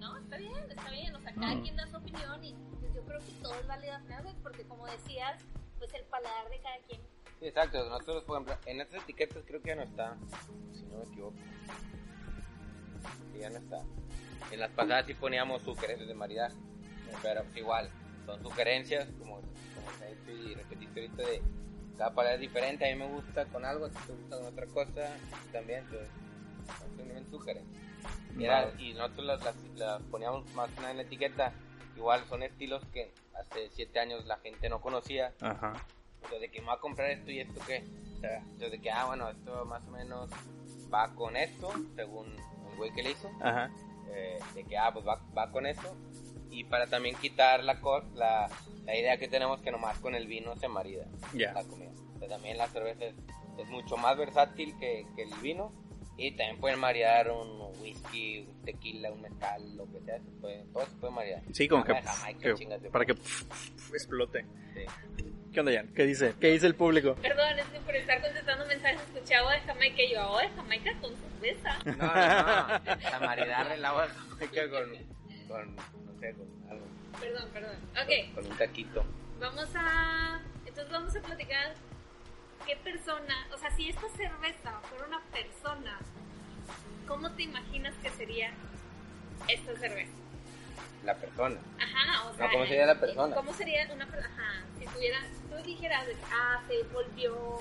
no, 0.00 0.16
está 0.18 0.36
bien, 0.38 0.54
está 0.70 0.90
bien. 0.90 1.14
O 1.14 1.20
sea, 1.20 1.34
cada 1.34 1.54
Mm. 1.56 1.62
quien 1.62 1.76
da 1.76 1.86
su 1.88 1.96
opinión 1.98 2.42
y 2.44 2.54
pues, 2.54 2.73
creo 3.14 3.26
que 3.26 3.42
todo 3.42 3.54
es 3.60 3.66
válido 3.66 3.94
porque 4.42 4.64
como 4.64 4.86
decías, 4.86 5.40
pues 5.78 5.92
el 5.94 6.04
paladar 6.04 6.48
de 6.50 6.58
cada 6.60 6.76
quien. 6.88 7.00
Sí, 7.38 7.46
exacto. 7.46 7.88
Nosotros, 7.88 8.24
por 8.24 8.36
ejemplo, 8.42 8.56
en 8.66 8.80
estas 8.80 9.02
etiquetas 9.02 9.42
creo 9.46 9.62
que 9.62 9.68
ya 9.68 9.76
no 9.76 9.82
está, 9.82 10.16
si 10.72 10.82
no 10.86 10.98
me 10.98 11.04
equivoco. 11.04 11.36
Sí, 13.32 13.38
ya 13.40 13.50
no 13.50 13.58
está. 13.58 13.82
En 14.50 14.60
las 14.60 14.70
pasadas 14.70 15.06
sí 15.06 15.14
poníamos 15.14 15.62
sugerencias 15.62 16.08
de 16.08 16.14
maridaje, 16.14 16.56
pero 17.22 17.42
pues, 17.44 17.56
igual, 17.56 17.90
son 18.26 18.42
sugerencias, 18.42 19.06
como, 19.18 19.36
como 19.40 19.90
se 19.98 20.04
ha 20.04 20.08
dicho 20.08 20.30
y 20.30 20.54
repetiste 20.54 21.00
ahorita, 21.00 21.22
de 21.22 21.42
cada 21.96 22.14
palabra 22.14 22.34
es 22.34 22.40
diferente. 22.40 22.90
A 22.90 22.94
mí 22.94 22.98
me 23.00 23.08
gusta 23.08 23.44
con 23.46 23.64
algo, 23.64 23.86
a 23.86 23.90
ti 23.90 23.98
te 24.06 24.12
gusta 24.12 24.36
con 24.38 24.46
otra 24.46 24.66
cosa, 24.66 25.16
también, 25.52 25.80
entonces, 25.80 26.08
son 26.78 26.88
simplemente 26.88 27.30
sugerencias. 27.30 27.82
Y, 28.38 28.44
era- 28.44 28.72
y 28.78 28.92
nosotros 28.94 29.26
las, 29.26 29.44
las, 29.44 29.56
las 29.76 30.02
poníamos 30.04 30.52
más 30.54 30.68
que 30.70 30.76
nada 30.80 30.90
en 30.90 30.96
la 30.98 31.02
etiqueta. 31.04 31.52
Igual 31.96 32.24
son 32.28 32.42
estilos 32.42 32.82
que 32.92 33.12
hace 33.38 33.68
siete 33.70 33.98
años 34.00 34.24
la 34.26 34.36
gente 34.38 34.68
no 34.68 34.80
conocía. 34.80 35.32
Ajá. 35.40 35.72
O 36.24 36.28
sea, 36.28 36.38
de 36.38 36.50
que 36.50 36.60
me 36.60 36.68
va 36.68 36.74
a 36.74 36.80
comprar 36.80 37.10
esto 37.10 37.30
y 37.30 37.40
esto 37.40 37.60
qué. 37.66 37.84
O 38.16 38.20
sea, 38.20 38.38
entonces 38.38 38.70
de 38.72 38.80
que, 38.80 38.90
ah, 38.90 39.04
bueno, 39.06 39.28
esto 39.30 39.64
más 39.66 39.82
o 39.86 39.90
menos 39.90 40.30
va 40.92 41.14
con 41.14 41.36
esto, 41.36 41.70
según 41.94 42.26
el 42.70 42.76
güey 42.76 42.92
que 42.92 43.02
le 43.02 43.10
hizo. 43.12 43.30
Ajá. 43.40 43.70
eh, 44.10 44.38
de 44.54 44.64
que, 44.64 44.76
ah, 44.78 44.90
pues 44.92 45.06
va, 45.06 45.20
va 45.36 45.50
con 45.50 45.66
esto. 45.66 45.94
Y 46.50 46.64
para 46.64 46.86
también 46.86 47.16
quitar 47.16 47.64
la, 47.64 47.80
la, 48.14 48.48
la 48.84 48.96
idea 48.96 49.16
que 49.18 49.28
tenemos 49.28 49.60
que 49.60 49.70
nomás 49.72 49.98
con 49.98 50.14
el 50.14 50.26
vino 50.26 50.54
se 50.56 50.68
marida 50.68 51.04
Ya. 51.34 51.52
la 51.52 51.64
comida. 51.64 51.90
O 52.14 52.18
sea, 52.20 52.28
también 52.28 52.56
la 52.58 52.68
cerveza 52.68 53.04
es, 53.06 53.14
es 53.58 53.68
mucho 53.68 53.96
más 53.96 54.16
versátil 54.16 54.76
que, 54.78 55.06
que 55.16 55.22
el 55.22 55.34
vino. 55.42 55.72
Y 56.16 56.30
también 56.32 56.58
pueden 56.60 56.78
maridar 56.78 57.30
un 57.30 57.60
whisky, 57.80 58.46
un 58.48 58.62
tequila, 58.64 59.10
un 59.10 59.20
mezcal, 59.22 59.76
lo 59.76 59.84
que 59.90 60.00
sea. 60.00 60.18
Se 60.18 60.30
puede, 60.40 60.64
todo 60.72 60.84
se 60.86 60.96
puede 60.96 61.12
maridar. 61.12 61.42
Sí, 61.52 61.66
como 61.68 61.82
que, 61.84 61.92
Jamaica, 61.94 62.54
que- 62.54 62.90
para 62.90 63.04
que 63.04 63.14
pf, 63.14 63.44
pf, 63.46 63.94
explote. 63.94 64.44
Sí. 64.74 64.84
¿Qué 65.52 65.60
onda, 65.60 65.72
Jan? 65.72 65.88
¿Qué 65.94 66.04
dice? 66.04 66.34
¿Qué 66.40 66.48
dice 66.50 66.66
el 66.66 66.74
público? 66.74 67.14
Perdón, 67.16 67.58
es 67.58 67.66
que 67.66 67.78
por 67.80 67.94
estar 67.96 68.20
contestando 68.20 68.66
mensajes 68.66 69.00
escuché 69.12 69.34
agua 69.36 69.52
de 69.54 69.60
Jamaica 69.60 70.02
y 70.02 70.12
yo 70.12 70.20
agua 70.20 70.42
de 70.42 70.48
Jamaica 70.50 70.92
con 71.00 71.12
cerveza. 71.16 71.78
No, 71.84 71.92
no, 71.92 72.06
no. 73.10 73.16
A 73.16 73.20
maridar 73.20 73.70
el 73.72 73.84
agua 73.84 74.06
de 74.08 74.14
Jamaica 74.14 74.70
con, 74.70 74.90
con, 75.48 75.76
no 75.76 76.20
sé, 76.20 76.34
con 76.34 76.70
algo. 76.70 76.86
Perdón, 77.20 77.48
perdón. 77.52 77.76
Ok, 77.92 78.34
Con 78.34 78.46
un 78.50 78.58
taquito. 78.58 79.04
vamos 79.40 79.68
a... 79.76 80.40
Entonces 80.66 80.90
vamos 80.92 81.14
a 81.16 81.20
platicar 81.20 81.74
qué 82.66 82.76
persona, 82.76 83.46
o 83.52 83.58
sea, 83.58 83.70
si 83.70 83.88
esta 83.88 84.08
cerveza 84.16 84.80
fuera 84.88 85.06
una 85.06 85.20
persona, 85.32 85.98
¿cómo 87.06 87.30
te 87.32 87.42
imaginas 87.42 87.94
que 88.02 88.10
sería 88.10 88.52
esta 89.48 89.76
cerveza? 89.76 90.12
La 91.04 91.14
persona. 91.16 91.56
Ajá, 91.78 92.28
o 92.28 92.34
sea... 92.34 92.50
¿cómo 92.50 92.66
sería 92.66 92.86
la 92.86 93.00
persona? 93.00 93.34
¿Cómo 93.36 93.52
sería 93.52 93.92
una 93.92 94.06
persona? 94.06 94.34
Ajá, 94.34 94.64
si 94.78 94.86
tuviera, 94.86 95.18
tú 95.50 95.62
dijeras, 95.64 96.06
ah, 96.32 96.62
se 96.66 96.82
volvió 96.84 97.58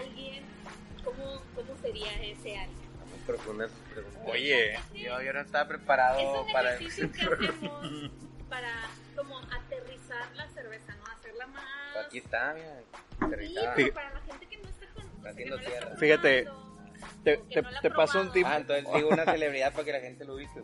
alguien, 0.00 0.44
¿cómo, 1.04 1.42
cómo 1.54 1.76
sería 1.80 2.12
ese 2.22 2.56
alguien? 2.58 2.84
Está 2.92 3.04
muy 3.04 3.18
profunda 3.26 3.68
sus 3.68 3.78
preguntas. 3.92 4.22
Oye, 4.26 4.78
Yo, 4.94 5.22
yo 5.22 5.32
no 5.32 5.40
estaba 5.40 5.62
Es 5.64 5.68
preparado 5.68 6.42
un 6.42 6.52
para... 6.52 6.74
ejercicio 6.74 7.12
que 7.12 7.22
hacemos 7.22 8.10
para 8.48 8.72
como 9.16 9.38
aterrizar 9.38 10.34
la 10.34 10.48
cerveza, 10.48 10.94
¿no? 10.96 11.03
Aquí 12.00 12.18
está, 12.18 12.54
mira. 12.54 12.80
Sí, 13.38 13.54
pero 13.76 13.94
para 13.94 14.10
la 14.14 14.20
gente 14.20 14.46
que 14.46 14.56
no 14.58 14.68
está 14.68 14.86
con... 14.94 15.04
o 15.04 15.22
sea, 15.22 15.22
que 15.22 15.28
Haciendo 15.30 15.56
no 15.56 15.62
la 15.62 15.68
está 15.68 15.80
tierra. 15.80 15.96
Fíjate, 15.96 16.44
te, 17.24 17.36
te- 17.38 17.62
no 17.62 17.80
te 17.80 17.90
paso 17.90 18.20
un 18.20 18.32
tip. 18.32 18.46
Ah, 18.46 18.56
entonces 18.58 18.84
digo 18.94 19.08
una 19.08 19.24
celebridad 19.24 19.72
para 19.72 19.84
que 19.84 19.92
la 19.92 20.00
gente 20.00 20.24
lo 20.24 20.34
ubique. 20.34 20.60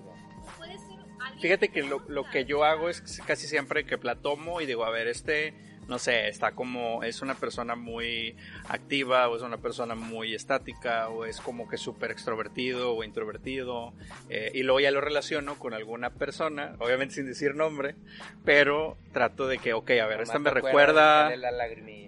Puede 0.57 0.73
ser 0.79 1.01
Fíjate 1.41 1.69
que 1.71 1.83
lo, 1.83 1.99
lo 2.09 2.25
que 2.25 2.45
yo 2.45 2.65
hago 2.65 2.89
es 2.89 3.03
casi 3.27 3.47
siempre 3.47 3.85
que 3.85 3.97
la 3.99 4.17
tomo 4.17 4.61
y 4.61 4.67
digo, 4.67 4.85
a 4.85 4.91
ver, 4.91 5.07
este, 5.07 5.55
no 5.91 5.99
sé, 5.99 6.29
está 6.29 6.53
como, 6.53 7.03
es 7.03 7.21
una 7.21 7.35
persona 7.35 7.75
muy 7.75 8.37
activa 8.69 9.29
o 9.29 9.37
es 9.37 9.43
una 9.43 9.59
persona 9.59 9.97
muy 9.97 10.37
estática 10.37 11.09
o 11.09 11.25
es 11.25 11.41
como 11.41 11.69
que 11.69 11.79
súper 11.79 12.13
extrovertido 12.13 12.95
o 12.95 13.03
introvertido 13.03 13.93
eh, 14.29 14.53
y 14.55 14.63
luego 14.63 14.79
ya 14.79 14.93
lo 14.93 15.01
relaciono 15.01 15.59
con 15.59 15.75
alguna 15.75 16.11
persona, 16.11 16.77
obviamente 16.79 17.17
sin 17.17 17.27
decir 17.27 17.57
nombre, 17.57 17.97
pero 18.45 18.99
trato 19.13 19.49
de 19.49 19.59
que, 19.59 19.73
ok, 19.73 19.91
a 20.01 20.07
ver, 20.07 20.21
esta 20.21 20.39
me 20.39 20.51
recuerda... 20.51 21.35
la. 21.35 21.51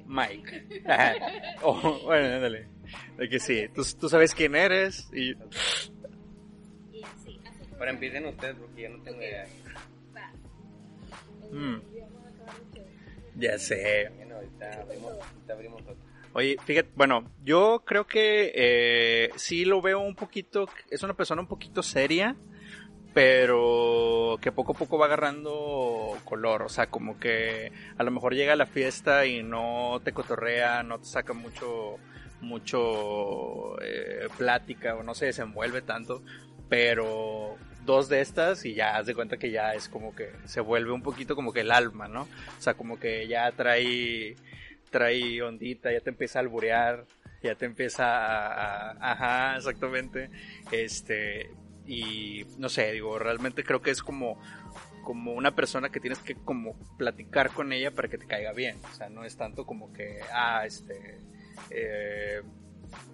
Mike. 0.07 0.85
oh, 1.63 2.03
bueno, 2.05 2.37
ándale. 2.37 2.69
De 3.17 3.29
que 3.29 3.41
sí, 3.41 3.67
tú, 3.75 3.83
tú 3.99 4.09
sabes 4.09 4.33
quién 4.33 4.55
eres 4.55 5.11
y... 5.13 5.35
Funciona. 5.35 7.91
empiecen 7.91 8.27
ustedes 8.27 8.55
porque 8.55 8.83
yo 8.83 8.91
no 8.91 9.03
tengo 9.03 9.21
idea. 9.21 9.45
Va. 10.17 10.31
Mm. 11.51 11.83
Ya 11.97 12.05
vamos 12.05 12.25
a 12.25 12.29
acabar 12.29 12.55
mucho. 12.63 12.93
Ya 13.43 13.59
sé. 13.59 14.09
Bueno, 14.15 14.37
ahorita 14.37 14.83
abrimos, 14.83 15.11
ahorita 15.11 15.53
abrimos 15.53 15.83
otro. 15.83 15.97
Oye, 16.33 16.57
fíjate, 16.65 16.91
bueno, 16.95 17.29
yo 17.45 17.83
creo 17.85 18.07
que 18.07 18.53
eh, 18.55 19.31
sí 19.35 19.65
lo 19.65 19.83
veo 19.83 19.99
un 19.99 20.15
poquito, 20.15 20.69
es 20.89 21.03
una 21.03 21.15
persona 21.15 21.43
un 21.43 21.49
poquito 21.49 21.83
seria, 21.83 22.37
pero 23.13 24.39
que 24.41 24.53
poco 24.53 24.73
a 24.73 24.77
poco 24.77 24.97
va 24.97 25.07
agarrando 25.07 26.17
color, 26.25 26.63
o 26.63 26.69
sea, 26.69 26.87
como 26.87 27.19
que 27.19 27.73
a 27.99 28.05
lo 28.05 28.13
mejor 28.13 28.35
llega 28.35 28.53
a 28.53 28.57
la 28.57 28.67
fiesta 28.67 29.27
y 29.27 29.43
no 29.43 30.01
te 30.05 30.13
cotorrea, 30.13 30.85
no 30.85 31.01
te 31.01 31.07
saca 31.07 31.33
mucho, 31.33 31.97
mucho 32.41 33.77
eh, 33.83 34.29
plática 34.39 34.95
o 34.95 35.03
no 35.03 35.15
se 35.15 35.27
desenvuelve 35.27 35.83
tanto, 35.83 36.23
pero 36.69 37.57
dos 37.85 38.09
de 38.09 38.21
estas 38.21 38.65
y 38.65 38.75
ya 38.75 38.97
haz 38.97 39.07
de 39.07 39.15
cuenta 39.15 39.37
que 39.39 39.51
ya 39.51 39.75
es 39.75 39.89
como 39.89 40.15
que 40.15 40.31
se 40.47 40.61
vuelve 40.61 40.93
un 40.93 41.03
poquito 41.03 41.35
como 41.35 41.53
que 41.53 41.61
el 41.61 41.71
alma, 41.73 42.09
¿no? 42.09 42.23
O 42.23 42.61
sea, 42.61 42.75
como 42.75 42.99
que 42.99 43.27
ya 43.29 43.51
trae 43.53 44.37
trae 44.91 45.41
ondita, 45.43 45.91
ya 45.91 46.01
te 46.01 46.11
empieza 46.11 46.39
a 46.39 46.43
alburear, 46.43 47.07
ya 47.43 47.55
te 47.55 47.65
empieza 47.65 48.05
a, 48.05 48.91
a- 48.93 49.13
ajá, 49.13 49.57
exactamente, 49.57 50.31
este, 50.71 51.51
y 51.87 52.45
no 52.59 52.69
sé, 52.69 52.93
digo, 52.93 53.19
realmente 53.19 53.65
creo 53.65 53.81
que 53.81 53.91
es 53.91 54.03
como, 54.03 54.39
como 55.03 55.33
una 55.33 55.55
persona 55.55 55.89
que 55.89 55.99
tienes 55.99 56.19
que 56.19 56.35
como 56.35 56.77
platicar 56.99 57.51
con 57.51 57.73
ella 57.73 57.91
para 57.91 58.09
que 58.09 58.19
te 58.19 58.27
caiga 58.27 58.53
bien, 58.53 58.79
o 58.85 58.95
sea, 58.95 59.09
no 59.09 59.25
es 59.25 59.37
tanto 59.39 59.65
como 59.65 59.93
que, 59.95 60.21
ah, 60.33 60.65
este, 60.67 61.19
eh, 61.71 62.43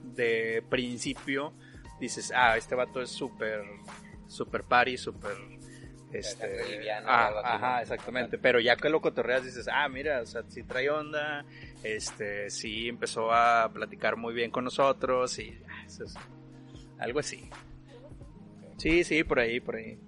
de 0.02 0.64
principio 0.68 1.52
dices, 2.00 2.32
ah, 2.34 2.56
este 2.56 2.74
vato 2.74 3.00
es 3.00 3.10
súper, 3.10 3.62
súper 4.28 4.62
party, 4.62 4.96
súper, 4.96 5.36
este, 6.12 6.70
liviano 6.70 7.06
ah, 7.10 7.32
ajá, 7.44 7.82
exactamente, 7.82 8.38
pero 8.38 8.60
ya 8.60 8.76
que 8.76 8.88
lo 8.88 9.00
cotorreas 9.00 9.44
dices, 9.44 9.68
ah, 9.70 9.88
mira, 9.88 10.22
o 10.22 10.26
sea, 10.26 10.42
sí 10.48 10.62
trae 10.62 10.88
onda, 10.88 11.44
este, 11.82 12.50
sí 12.50 12.88
empezó 12.88 13.32
a 13.32 13.70
platicar 13.72 14.16
muy 14.16 14.32
bien 14.32 14.50
con 14.50 14.64
nosotros 14.64 15.38
y 15.38 15.58
ah, 15.68 15.84
eso 15.86 16.04
es 16.04 16.14
algo 16.98 17.18
así. 17.18 17.48
Sí, 18.76 19.02
sí, 19.02 19.24
por 19.24 19.40
ahí, 19.40 19.58
por 19.58 19.76
ahí. 19.76 19.98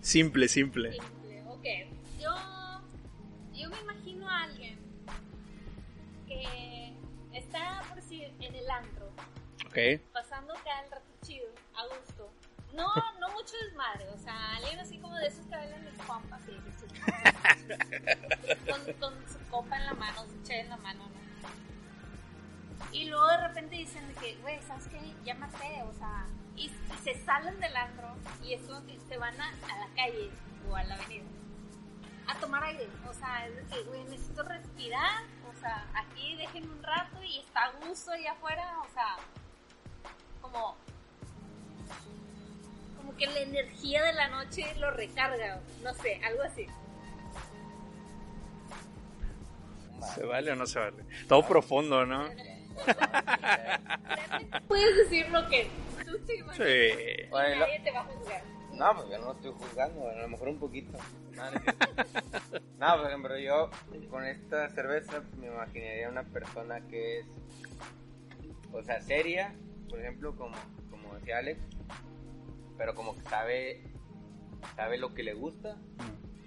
Simple, 0.00 0.48
simple. 0.48 0.92
Simple, 0.92 1.42
ok. 1.48 1.66
Yo, 2.18 2.34
yo 3.52 3.68
me 3.68 3.80
imagino 3.80 4.28
a 4.28 4.44
alguien 4.44 4.78
que 6.26 6.94
está, 7.34 7.82
por 7.88 7.96
decir, 7.96 8.32
en 8.40 8.54
el 8.54 8.70
antro, 8.70 9.12
Ok. 9.66 10.00
No, 12.76 12.92
no 13.20 13.30
mucho 13.30 13.54
desmadre, 13.64 14.06
o 14.10 14.18
sea, 14.18 14.56
alguien 14.56 14.78
así 14.78 14.98
como 14.98 15.16
de 15.16 15.28
esos 15.28 15.46
que 15.46 15.56
bailan 15.56 15.82
mis 15.82 15.94
compas, 16.02 16.40
sí, 16.44 16.52
sí, 16.76 16.86
con, 19.00 19.12
su 19.26 19.38
copa 19.50 19.76
en 19.78 19.86
la 19.86 19.94
mano, 19.94 20.26
su 20.26 20.42
che 20.42 20.60
en 20.60 20.68
la 20.68 20.76
mano, 20.76 21.04
¿no? 21.08 21.16
Y 22.92 23.06
luego 23.06 23.26
de 23.28 23.48
repente 23.48 23.76
dicen 23.76 24.06
de 24.08 24.14
que, 24.14 24.36
güey, 24.42 24.60
¿sabes 24.62 24.88
qué? 24.88 25.00
Ya 25.24 25.34
maté, 25.36 25.82
o 25.84 25.92
sea, 25.94 26.26
y, 26.54 26.70
se 27.02 27.14
salen 27.24 27.58
del 27.60 27.74
antro 27.74 28.14
y 28.42 28.52
es 28.52 28.62
como 28.62 28.84
que 28.86 28.98
se 29.08 29.16
van 29.16 29.40
a, 29.40 29.52
la 29.52 29.88
calle 29.94 30.30
o 30.68 30.76
a 30.76 30.84
la 30.84 30.96
avenida 30.96 31.24
a 32.26 32.34
tomar 32.40 32.62
aire, 32.64 32.88
o 33.08 33.14
sea, 33.14 33.46
es 33.46 33.56
de 33.56 33.62
que, 33.74 33.84
güey, 33.84 34.04
necesito 34.04 34.42
respirar, 34.42 35.22
o 35.48 35.60
sea, 35.60 35.86
aquí 35.94 36.36
déjenme 36.36 36.72
un 36.72 36.82
rato 36.82 37.22
y 37.22 37.38
está 37.38 37.64
a 37.64 37.70
gusto 37.72 38.10
allá 38.10 38.32
afuera, 38.32 38.80
o 38.80 38.92
sea, 38.92 39.16
como 40.42 40.76
que 43.16 43.26
la 43.26 43.40
energía 43.40 44.04
de 44.04 44.12
la 44.12 44.28
noche 44.28 44.64
lo 44.78 44.90
recarga, 44.90 45.60
no 45.82 45.94
sé, 45.94 46.20
algo 46.24 46.42
así. 46.42 46.66
¿Se 50.14 50.24
vale 50.24 50.52
o 50.52 50.56
no 50.56 50.66
se 50.66 50.78
vale? 50.78 51.04
Todo 51.28 51.46
profundo, 51.46 52.06
¿no? 52.06 52.28
Puedes 54.68 54.96
decir 54.96 55.28
lo 55.30 55.48
que 55.48 55.68
tú 56.04 56.18
man. 56.44 56.56
Sí. 56.56 56.62
Y 56.62 57.26
Bueno, 57.28 57.60
nadie 57.60 57.80
te 57.80 57.90
va 57.90 58.00
a 58.00 58.04
juzgar. 58.04 58.42
No, 58.72 58.94
pues 58.94 59.08
yo 59.08 59.18
no 59.18 59.32
estoy 59.32 59.52
juzgando, 59.52 60.08
a 60.08 60.14
lo 60.14 60.28
mejor 60.28 60.48
un 60.48 60.58
poquito. 60.58 60.98
No, 62.78 62.96
por 62.98 63.06
ejemplo, 63.06 63.38
yo 63.38 63.70
con 64.10 64.24
esta 64.24 64.68
cerveza 64.70 65.22
me 65.38 65.46
imaginaría 65.46 66.08
una 66.10 66.24
persona 66.24 66.80
que 66.88 67.20
es, 67.20 67.26
o 68.72 68.82
sea, 68.82 69.00
seria, 69.00 69.54
por 69.88 69.98
ejemplo, 69.98 70.36
como, 70.36 70.56
como 70.90 71.14
decía 71.14 71.38
Alex, 71.38 71.58
pero 72.78 72.94
como 72.94 73.14
que 73.16 73.22
sabe, 73.22 73.82
sabe 74.74 74.98
lo 74.98 75.14
que 75.14 75.22
le 75.22 75.34
gusta 75.34 75.76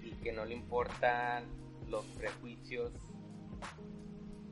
y 0.02 0.10
que 0.22 0.32
no 0.32 0.44
le 0.44 0.54
importan 0.54 1.44
los 1.88 2.04
prejuicios 2.18 2.92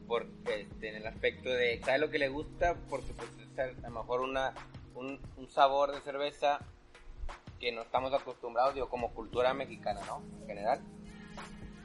por, 0.06 0.26
este, 0.46 0.88
en 0.88 0.96
el 0.96 1.06
aspecto 1.06 1.48
de 1.50 1.80
sabe 1.84 1.98
lo 1.98 2.10
que 2.10 2.18
le 2.18 2.28
gusta 2.28 2.74
porque 2.88 3.12
pues 3.14 3.28
es 3.38 3.58
a 3.84 3.88
lo 3.88 3.90
mejor 4.00 4.20
una, 4.20 4.54
un, 4.94 5.20
un 5.36 5.48
sabor 5.50 5.92
de 5.92 6.00
cerveza 6.00 6.60
que 7.60 7.72
no 7.72 7.82
estamos 7.82 8.12
acostumbrados, 8.14 8.74
digo, 8.74 8.88
como 8.88 9.12
cultura 9.12 9.52
mexicana, 9.52 10.00
¿no? 10.06 10.22
En 10.42 10.46
general. 10.46 10.80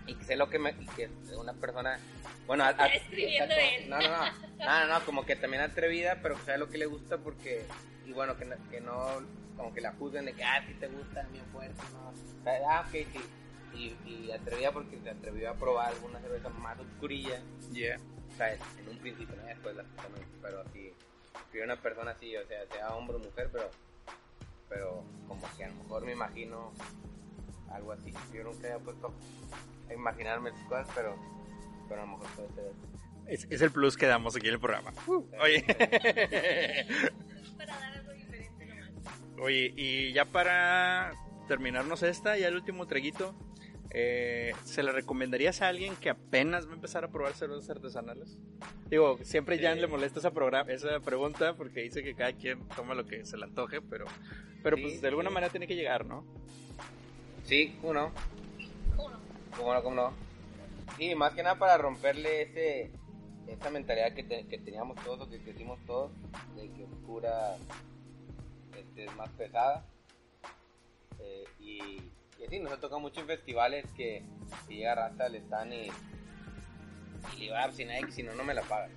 Y 0.06 0.14
que 0.16 0.24
sé 0.24 0.36
lo 0.36 0.48
que 0.48 0.60
me... 0.60 0.70
y 0.72 0.86
que 0.96 1.10
una 1.36 1.54
persona... 1.54 2.00
Bueno, 2.46 2.64
a- 2.64 2.76
a- 2.78 2.88
escribiendo 2.88 3.56
él. 3.56 3.90
No, 3.90 3.98
no, 4.00 4.08
no. 4.08 4.24
No, 4.60 4.80
no, 4.88 5.00
no, 5.00 5.06
como 5.06 5.26
que 5.26 5.36
también 5.36 5.64
atrevida, 5.64 6.20
pero 6.22 6.36
que 6.36 6.44
sabe 6.44 6.60
lo 6.60 6.70
que 6.70 6.78
le 6.78 6.86
gusta 6.86 7.18
porque... 7.18 7.66
Y 8.06 8.12
bueno, 8.14 8.38
que 8.38 8.46
no, 8.46 8.56
que 8.70 8.82
no 8.82 9.22
como 9.56 9.74
que 9.74 9.82
la 9.82 9.92
juzguen 9.94 10.26
de 10.26 10.34
que, 10.34 10.44
ah, 10.44 10.64
si 10.68 10.74
te 10.76 10.88
gusta, 10.88 11.24
bien 11.32 11.46
fuerte, 11.52 11.82
¿no? 11.94 12.14
Ah, 12.70 12.86
ok, 12.88 12.92
sí. 12.92 13.20
Y, 13.76 14.10
y 14.10 14.32
atrevida 14.32 14.72
porque 14.72 15.00
se 15.00 15.10
atrevió 15.10 15.50
a 15.50 15.56
probar 15.56 15.94
alguna 15.94 16.20
cerveza 16.20 16.50
más 16.50 16.80
oscurilla, 16.80 17.42
Yeah. 17.72 17.98
o 18.32 18.36
sea, 18.38 18.54
en 18.54 18.90
un 18.90 18.98
principio, 19.00 19.36
¿no? 19.36 19.44
después 19.46 19.76
la 19.76 19.84
también, 19.84 20.28
pero 20.42 20.62
así, 20.62 20.94
que 21.52 21.62
una 21.64 21.76
persona 21.78 22.12
así, 22.12 22.36
o 22.38 22.46
sea, 22.48 22.68
sea 22.68 22.90
hombre 22.96 23.16
o 23.18 23.20
mujer, 23.20 23.50
pero, 23.52 23.70
pero 24.70 25.04
como 25.28 25.42
que 25.58 25.64
a 25.66 25.70
lo 25.70 25.76
mejor 25.76 26.06
me 26.06 26.12
imagino 26.12 26.72
algo 27.72 27.92
así. 27.94 28.14
Yo 28.34 28.44
nunca 28.44 28.68
había 28.68 28.80
puesto 28.80 29.12
a 29.90 29.94
imaginarme 29.94 30.50
esas 30.52 30.64
cosas, 30.66 30.88
pero, 30.94 31.16
pero 31.90 32.02
a 32.02 32.06
lo 32.06 32.12
mejor 32.18 32.28
puede 32.36 32.50
ser. 32.54 32.72
Es, 33.28 33.48
es 33.50 33.62
el 33.62 33.72
plus 33.72 33.98
que 33.98 34.06
damos 34.06 34.36
aquí 34.36 34.48
en 34.48 34.54
el 34.54 34.60
programa. 34.60 34.94
Oye. 35.42 35.64
Para 37.58 37.80
dar 37.80 37.94
algo. 37.94 38.14
Oye, 39.40 39.74
y 39.76 40.14
ya 40.14 40.26
para 40.26 41.14
terminarnos 41.48 42.04
esta, 42.04 42.38
ya 42.38 42.48
el 42.48 42.56
último 42.56 42.86
traguito, 42.88 43.36
eh, 43.90 44.54
¿se 44.64 44.84
le 44.84 44.92
recomendarías 44.92 45.62
a 45.62 45.68
alguien 45.68 45.96
que 45.96 46.10
apenas 46.10 46.68
va 46.68 46.72
a 46.72 46.76
empezar 46.76 47.04
a 47.04 47.10
probar 47.12 47.34
cervezas 47.34 47.70
artesanales? 47.70 48.38
Digo, 48.90 49.18
siempre 49.24 49.60
Jan 49.60 49.82
le 49.82 49.88
molesta 49.88 50.20
esa, 50.20 50.32
programa, 50.32 50.72
esa 50.72 51.00
pregunta 51.00 51.56
porque 51.56 51.82
dice 51.82 52.04
que 52.04 52.16
cada 52.16 52.34
quien 52.34 52.60
toma 52.76 52.94
lo 52.96 53.06
que 53.06 53.26
se 53.26 53.38
le 53.38 53.46
antoje, 53.46 53.82
pero, 53.82 54.06
pero 54.62 54.78
Sí, 54.78 54.84
pues 54.84 55.02
de 55.02 55.08
alguna 55.08 55.30
sí. 55.30 55.34
manera 55.34 55.52
tiene 55.52 55.68
que 55.68 55.76
llegar, 55.76 56.06
¿no? 56.06 56.26
Sí, 57.44 57.76
¿cómo 57.82 57.94
no? 57.94 58.12
¿Cómo 59.58 59.74
no? 59.74 59.84
¿Cómo 59.84 59.96
no? 59.96 60.14
Sí, 60.98 61.16
más 61.16 61.34
que 61.34 61.44
nada 61.44 61.58
para 61.58 61.78
romperle 61.78 62.44
ese 62.44 62.92
esa 63.48 63.70
mentalidad 63.70 64.14
que, 64.14 64.24
te- 64.24 64.46
que 64.48 64.58
teníamos 64.58 64.96
todos 65.04 65.28
que 65.28 65.40
crecimos 65.40 65.78
todos 65.86 66.12
de 66.56 66.72
que 66.72 66.84
oscura 66.86 67.58
es 68.98 69.16
más 69.16 69.30
pesada. 69.32 69.84
Eh, 71.20 71.46
y, 71.60 71.78
y 72.42 72.48
sí, 72.50 72.60
nos 72.60 72.74
ha 72.74 72.78
tocado 72.80 73.00
mucho 73.00 73.22
en 73.22 73.28
festivales 73.28 73.86
que 73.96 74.24
si 74.68 74.76
llega 74.78 74.96
raza 74.96 75.30
le 75.30 75.40
están 75.40 75.72
y 75.72 75.90
y 77.38 77.46
le 77.46 77.52
va 77.52 77.60
a 77.60 77.62
dar 77.68 77.74
sin 77.74 77.88
que 77.88 78.12
si 78.12 78.24
no 78.24 78.34
no 78.36 78.44
me 78.44 78.54
la 78.54 78.62
pagan. 78.64 78.92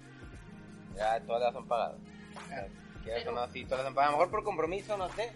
Ya 0.96 1.20
todas 1.20 1.42
las 1.42 1.54
han 1.56 1.68
pagado. 1.68 1.98
O 2.44 2.48
sea, 2.48 2.66
quieras 3.04 3.26
o 3.26 3.32
no, 3.32 3.48
sí, 3.48 3.64
todas 3.64 3.78
las 3.80 3.86
han 3.88 3.94
pagado. 3.94 4.10
A 4.10 4.12
lo 4.12 4.18
mejor 4.18 4.30
por 4.30 4.44
compromiso 4.44 4.96
no 4.96 5.08
sé 5.10 5.32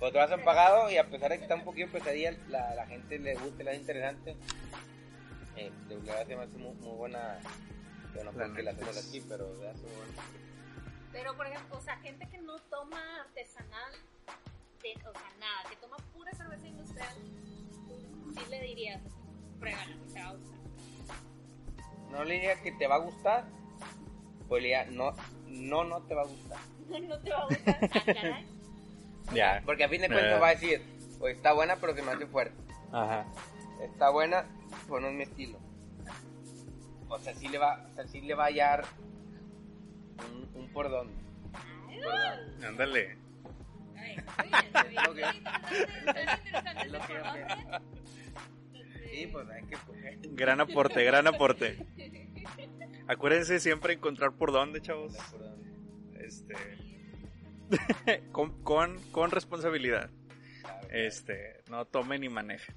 pero 0.00 0.10
todas 0.12 0.32
han 0.32 0.44
pagado 0.44 0.90
y 0.90 0.96
a 0.98 1.08
pesar 1.08 1.30
de 1.30 1.36
que 1.38 1.44
está 1.44 1.54
un 1.54 1.64
poquito 1.64 1.90
pesadilla 1.92 2.36
la, 2.48 2.74
la 2.74 2.84
gente 2.86 3.18
le 3.18 3.34
gusta 3.36 3.62
le 3.62 3.70
hace 3.70 3.80
interesante. 3.80 4.36
Eh, 5.56 5.70
de 5.88 5.96
verdad 5.96 6.26
se 6.26 6.36
me 6.36 6.42
hace 6.42 6.58
muy, 6.58 6.74
muy 6.74 6.96
buena 6.96 7.38
yo 8.14 8.24
no 8.24 8.32
La 8.32 8.46
porque 8.46 8.62
la 8.64 8.72
hacemos 8.72 8.96
es- 8.96 9.08
aquí 9.08 9.24
pero 9.28 9.46
de 9.54 9.58
verdad, 9.60 9.74
muy 9.80 9.90
buena. 9.92 10.12
Pero, 11.14 11.34
por 11.36 11.46
ejemplo, 11.46 11.78
o 11.78 11.80
sea, 11.80 11.96
gente 11.98 12.28
que 12.28 12.38
no 12.38 12.58
toma 12.68 13.00
artesanal, 13.22 13.92
de- 14.82 14.92
o 15.08 15.12
sea, 15.12 15.30
nada, 15.40 15.70
que 15.70 15.76
toma 15.76 15.96
pura 16.12 16.30
cerveza 16.32 16.66
industrial, 16.66 17.14
sí 18.34 18.40
le 18.50 18.60
dirías, 18.62 19.00
pruébala, 19.60 19.96
te 20.12 20.20
va 20.20 20.28
a 20.28 20.32
gustar. 20.34 20.58
no 22.10 22.24
le 22.24 22.34
diría 22.34 22.60
que 22.62 22.72
te 22.72 22.86
va 22.86 22.96
a 22.96 22.98
gustar 22.98 23.44
pues 24.48 24.62
le 24.62 24.68
diría 24.68 24.84
no 24.90 25.14
no 25.48 25.84
no 25.84 26.02
te 26.02 26.14
va 26.14 26.22
a 26.22 26.26
gustar 26.26 26.58
No 27.08 27.18
te 27.18 27.30
va 27.30 27.38
a 27.38 27.46
gustar, 27.46 27.78
ah, 27.82 28.02
caray. 28.04 28.46
Ya. 29.32 29.62
porque 29.64 29.84
a 29.84 29.88
fin 29.88 30.00
de 30.02 30.06
Eh. 30.06 30.10
cuentas 30.10 30.42
va 30.42 30.48
a 30.48 30.54
decir 30.54 30.82
pues 31.18 31.36
está 31.36 31.52
buena 31.54 31.76
pero 31.76 31.94
se 31.94 32.02
me 32.02 32.12
hace 32.12 32.26
fuerte 32.26 32.54
Ajá. 32.92 33.24
está 33.80 34.10
buena, 34.10 34.44
pues 34.88 35.00
no 35.02 35.08
es 35.08 35.14
mi 35.14 35.22
estilo. 35.22 35.58
O 37.08 37.18
sea, 37.18 37.34
sí 37.34 37.48
le 37.48 37.58
va, 37.58 37.84
o 37.90 37.94
sea, 37.96 38.06
sí 38.06 38.20
le 38.20 38.34
va 38.34 38.44
a 38.44 38.46
hallar 38.48 38.84
un, 40.32 40.50
un 40.54 40.68
por 40.72 40.90
dónde. 40.90 41.14
Por 41.86 42.64
Ándale. 42.64 43.18
Color. 45.06 45.24
Sí, 49.10 49.26
pues 49.28 49.48
hay 49.48 49.64
que 49.64 49.74
escoger. 49.74 50.18
Gran 50.32 50.60
aporte, 50.60 51.04
gran 51.04 51.26
aporte. 51.26 51.86
Acuérdense 53.06 53.60
siempre 53.60 53.92
encontrar 53.94 54.32
por 54.32 54.52
dónde, 54.52 54.80
chavos. 54.80 55.16
por 55.30 55.40
dónde. 55.40 56.26
Este. 56.26 56.54
con, 58.32 58.62
con, 58.62 58.98
con 59.10 59.30
responsabilidad. 59.30 60.10
Este, 60.90 61.62
no 61.70 61.84
tomen 61.86 62.20
ni 62.20 62.28
manejen. 62.28 62.74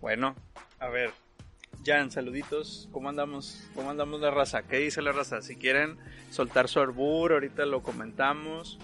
Bueno, 0.00 0.36
a 0.78 0.88
ver, 0.88 1.12
Jan, 1.86 2.10
saluditos. 2.10 2.88
¿Cómo 2.90 3.08
andamos? 3.08 3.62
¿Cómo 3.74 3.90
andamos 3.90 4.20
la 4.20 4.30
raza? 4.32 4.62
¿Qué 4.64 4.78
dice 4.78 5.00
la 5.02 5.12
raza? 5.12 5.40
Si 5.40 5.54
quieren 5.56 5.96
soltar 6.30 6.68
su 6.68 6.80
arbur, 6.80 7.32
ahorita 7.32 7.64
lo 7.64 7.80
comentamos. 7.82 8.76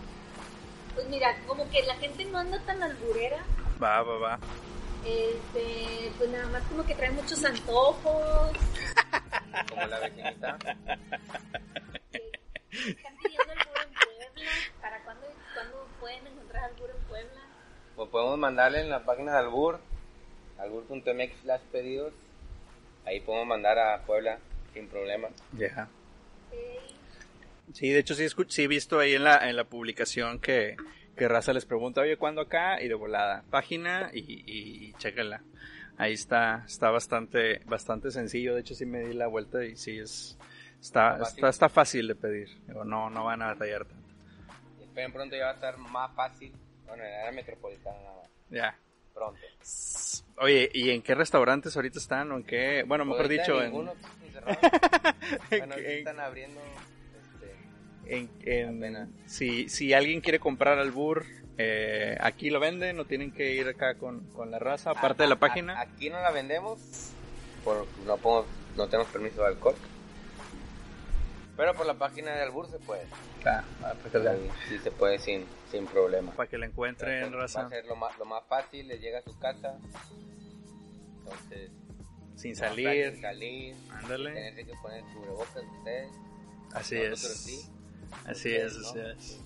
Pues 0.94 1.08
mira, 1.08 1.36
como 1.46 1.68
que 1.70 1.82
la 1.82 1.96
gente 1.96 2.24
no 2.26 2.38
anda 2.38 2.60
tan 2.60 2.80
alburera, 2.82 3.42
Va, 3.82 4.02
va, 4.02 4.18
va. 4.18 4.38
este, 5.04 6.12
pues 6.18 6.30
nada 6.30 6.46
más 6.50 6.62
como 6.64 6.84
que 6.84 6.94
trae 6.94 7.10
muchos 7.10 7.44
antojos, 7.44 8.52
Como 9.70 9.86
la 9.86 9.98
vecinita. 10.00 10.58
están 12.70 13.16
pidiendo 13.22 13.52
albur 13.52 13.78
en 13.82 13.94
Puebla, 13.94 14.50
¿para 14.80 15.02
cuándo, 15.02 15.26
cuándo 15.54 15.86
pueden 15.98 16.26
encontrar 16.26 16.64
albur 16.64 16.90
en 16.90 17.02
Puebla? 17.08 17.40
Pues 17.96 18.08
podemos 18.10 18.38
mandarle 18.38 18.80
en 18.82 18.90
la 18.90 19.04
página 19.04 19.32
de 19.32 19.38
Albur, 19.38 19.80
albur.mx 20.58 21.40
slash 21.42 21.60
pedidos. 21.72 22.12
Ahí 23.04 23.20
podemos 23.20 23.46
mandar 23.48 23.78
a 23.78 24.02
Puebla 24.02 24.38
sin 24.74 24.88
problema. 24.88 25.28
Ya. 25.56 25.88
Eh, 26.52 26.78
Sí, 27.72 27.88
de 27.90 28.00
hecho 28.00 28.14
sí, 28.14 28.24
escu- 28.24 28.48
sí 28.48 28.64
he 28.64 28.68
visto 28.68 28.98
ahí 28.98 29.14
en 29.14 29.24
la, 29.24 29.48
en 29.48 29.56
la 29.56 29.64
publicación 29.64 30.38
que, 30.40 30.76
que 31.16 31.26
Raza 31.28 31.52
les 31.54 31.64
pregunta, 31.64 32.02
oye, 32.02 32.16
¿cuándo 32.18 32.42
acá? 32.42 32.82
Y 32.82 32.88
de 32.88 32.94
volada, 32.94 33.44
página 33.50 34.10
y, 34.12 34.18
y, 34.20 34.88
y 34.88 34.92
chéquenla. 34.94 35.40
Ahí 35.96 36.12
está, 36.12 36.64
está 36.66 36.90
bastante, 36.90 37.60
bastante 37.64 38.10
sencillo. 38.10 38.54
De 38.54 38.60
hecho 38.60 38.74
sí 38.74 38.84
me 38.84 39.00
di 39.00 39.14
la 39.14 39.26
vuelta 39.26 39.64
y 39.64 39.76
sí 39.76 39.98
es, 39.98 40.36
está, 40.80 41.16
Fácil. 41.18 41.34
está, 41.36 41.48
está 41.48 41.68
fácil 41.70 42.08
de 42.08 42.14
pedir. 42.14 42.48
Digo, 42.66 42.84
no, 42.84 43.08
no 43.08 43.24
van 43.24 43.40
a 43.42 43.46
batallar 43.48 43.86
tanto. 43.86 44.08
Y 44.80 44.84
esperen 44.84 45.12
pronto 45.12 45.34
ya 45.36 45.44
va 45.44 45.50
a 45.52 45.54
estar 45.54 45.78
más 45.78 46.14
fácil. 46.14 46.52
Bueno, 46.86 47.04
en 47.04 47.10
la 47.10 47.18
área 47.20 47.32
metropolitana 47.32 47.98
nada 48.00 48.16
más. 48.16 48.30
Ya. 48.50 48.76
Pronto. 49.14 49.40
Oye, 50.38 50.70
¿y 50.72 50.90
en 50.90 51.02
qué 51.02 51.14
restaurantes 51.14 51.76
ahorita 51.76 51.98
están? 51.98 52.32
¿O 52.32 52.36
en 52.36 52.42
qué? 52.44 52.84
Bueno, 52.86 53.04
mejor 53.04 53.28
dicho, 53.28 53.58
en, 53.62 53.70
ninguno, 53.70 53.92
pues, 54.00 54.12
encerrado. 54.26 54.58
bueno, 55.50 55.74
en- 55.76 55.90
están 55.98 56.20
abriendo. 56.20 56.60
Este, 58.04 58.60
en, 58.60 58.82
en- 58.84 59.12
si, 59.26 59.68
si 59.68 59.92
alguien 59.92 60.20
quiere 60.20 60.40
comprar 60.40 60.78
albur, 60.78 61.24
eh, 61.58 62.16
aquí 62.20 62.50
lo 62.50 62.58
venden, 62.60 62.96
no 62.96 63.04
tienen 63.04 63.30
que 63.30 63.52
ir 63.54 63.68
acá 63.68 63.94
con, 63.94 64.20
con 64.32 64.50
la 64.50 64.58
raza, 64.58 64.90
aparte 64.90 65.22
de 65.22 65.28
la 65.28 65.34
a- 65.36 65.38
página. 65.38 65.80
aquí 65.80 66.10
no 66.10 66.20
la 66.20 66.30
vendemos. 66.30 66.80
Por, 67.62 67.86
no, 68.06 68.16
podemos, 68.16 68.46
no 68.76 68.86
tenemos 68.88 69.12
permiso 69.12 69.42
de 69.42 69.48
alcohol. 69.48 69.76
Pero 71.56 71.74
por 71.74 71.86
la 71.86 71.94
página 71.94 72.34
de 72.34 72.42
Albur 72.42 72.66
se 72.70 72.78
puede. 72.78 73.04
Ah, 73.44 73.62
ah, 73.82 73.92
para, 73.94 74.10
que 74.10 74.18
la, 74.18 74.34
Sí, 74.34 74.50
sí 74.68 74.78
se 74.78 74.90
puede 74.90 75.18
sin, 75.18 75.44
sin 75.70 75.86
problema. 75.86 76.32
para 76.32 76.48
que 76.48 76.56
la 76.58 76.66
encuentren, 76.66 77.32
va 77.32 77.38
a 77.38 77.40
raza, 77.42 77.68
ser 77.68 77.84
lo 77.86 77.96
más, 77.96 78.16
lo 78.18 78.24
más 78.24 78.42
fácil, 78.48 78.88
les 78.88 79.00
llega 79.00 79.18
a 79.18 79.22
su 79.22 79.38
casa. 79.38 79.76
Entonces, 81.18 81.70
sin 82.36 82.56
salir. 82.56 83.06
fácil 83.10 83.20
salir. 83.20 83.76
Ándale. 83.90 84.32
Tenerse 84.32 84.64
que 84.64 84.72
poner 84.82 85.04
cubrebocas 85.14 85.62
ustedes. 85.78 86.10
Así 86.72 86.94
Nosotros 86.96 87.22
es. 87.24 87.36
sí. 87.44 87.70
Así 88.24 88.48
ustedes 88.56 88.72
es, 88.72 88.78
no. 88.78 88.88
así 88.88 88.98
es. 89.00 89.42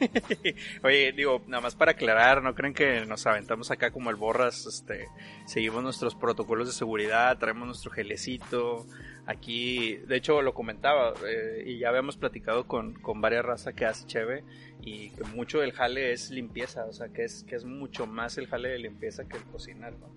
Oye, 0.82 1.12
digo, 1.12 1.42
nada 1.46 1.60
más 1.60 1.74
para 1.74 1.92
aclarar, 1.92 2.42
no 2.42 2.54
creen 2.54 2.74
que 2.74 3.04
nos 3.06 3.26
aventamos 3.26 3.70
acá 3.70 3.90
como 3.90 4.10
el 4.10 4.16
borras, 4.16 4.66
este, 4.66 5.08
seguimos 5.46 5.82
nuestros 5.82 6.14
protocolos 6.14 6.68
de 6.68 6.72
seguridad, 6.72 7.36
traemos 7.38 7.66
nuestro 7.66 7.90
gelecito, 7.90 8.86
aquí, 9.26 9.96
de 9.96 10.16
hecho 10.16 10.42
lo 10.42 10.54
comentaba, 10.54 11.14
eh, 11.26 11.64
y 11.66 11.78
ya 11.78 11.88
habíamos 11.88 12.16
platicado 12.16 12.66
con, 12.66 12.94
con 12.94 13.20
varias 13.20 13.44
razas 13.44 13.74
que 13.74 13.86
hace 13.86 14.06
Cheve, 14.06 14.44
y 14.82 15.10
que 15.10 15.24
mucho 15.24 15.60
del 15.60 15.72
jale 15.72 16.12
es 16.12 16.30
limpieza, 16.30 16.86
o 16.86 16.92
sea, 16.92 17.08
que 17.08 17.24
es, 17.24 17.44
que 17.44 17.56
es 17.56 17.64
mucho 17.64 18.06
más 18.06 18.38
el 18.38 18.46
jale 18.46 18.70
de 18.70 18.78
limpieza 18.78 19.28
que 19.28 19.36
el 19.36 19.44
cocinar, 19.44 19.92
¿no? 19.94 20.08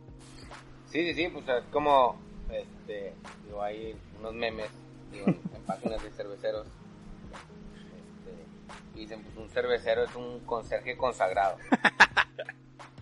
Sí, 0.89 1.03
sí, 1.05 1.13
sí, 1.13 1.27
pues 1.29 1.47
es 1.47 1.63
como, 1.71 2.19
este, 2.51 3.13
digo, 3.45 3.61
hay 3.61 3.95
unos 4.19 4.33
memes, 4.33 4.69
en 5.13 5.61
páginas 5.67 6.03
de 6.03 6.09
cerveceros, 6.11 6.67
dicen, 8.95 9.23
pues 9.23 9.37
un 9.37 9.49
cervecero 9.49 10.03
es 10.03 10.15
un 10.15 10.39
conserje 10.41 10.97
consagrado. 10.97 11.57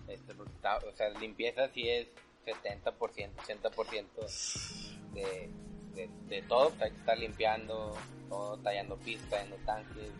este, 0.08 0.32
o 0.32 0.92
sea, 0.96 1.10
limpieza 1.20 1.68
sí 1.68 1.86
es 1.88 2.08
70%, 2.46 2.94
80% 2.94 5.12
de, 5.12 5.50
de, 5.94 6.08
de 6.28 6.42
todo. 6.42 6.70
Pues 6.70 6.82
hay 6.82 6.90
que 6.90 6.98
estar 6.98 7.18
limpiando 7.18 7.96
todo, 8.28 8.56
tallando 8.58 8.96
pistas, 8.96 9.44
en 9.44 9.64
tanques, 9.64 10.10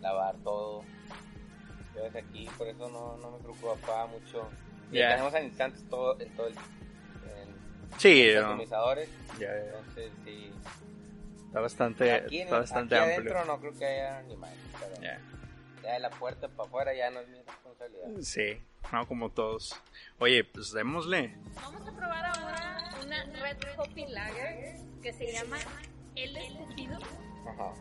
lavar 0.00 0.36
todo. 0.44 0.82
Entonces 1.94 2.24
aquí 2.24 2.48
por 2.56 2.68
eso 2.68 2.88
no, 2.88 3.16
no 3.16 3.30
me 3.32 3.38
preocupa 3.38 4.06
mucho. 4.06 4.48
Y 4.90 4.98
tenemos 4.98 5.34
en 5.34 5.44
instantes 5.44 5.84
todo, 5.88 6.18
en 6.20 6.34
todo 6.34 6.46
el... 6.46 6.54
En 6.54 7.98
sí, 7.98 8.30
Entonces 8.30 10.12
sí 10.24 10.52
Está 11.46 11.60
bastante, 11.60 12.12
aquí, 12.12 12.40
está 12.40 12.58
bastante 12.58 12.94
aquí 12.94 13.10
amplio. 13.14 13.32
adentro 13.32 13.54
no 13.54 13.60
creo 13.60 13.78
que 13.78 13.86
haya 13.86 14.18
animales. 14.18 14.58
Ya 15.82 15.92
de 15.94 16.00
la 16.00 16.10
puerta 16.10 16.48
para 16.48 16.68
afuera 16.68 16.94
ya 16.94 17.10
no 17.10 17.20
es 17.20 17.28
mi 17.28 17.38
responsabilidad. 17.38 18.08
Sí, 18.20 18.60
no 18.92 19.06
como 19.08 19.30
todos. 19.30 19.74
Oye, 20.18 20.44
pues 20.44 20.72
démosle. 20.72 21.34
Vamos 21.54 21.88
a 21.88 21.92
probar 21.92 22.24
ahora 22.26 22.90
una 23.02 23.24
Red 23.40 23.56
Coffee 23.76 24.08
Lager 24.08 24.76
que 25.00 25.12
se 25.12 25.32
llama 25.32 25.58
El 26.14 26.36
Escupido. 26.36 26.98
Ajá. 27.46 27.72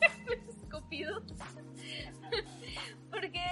Escupido. 0.48 1.22
Porque, 3.10 3.44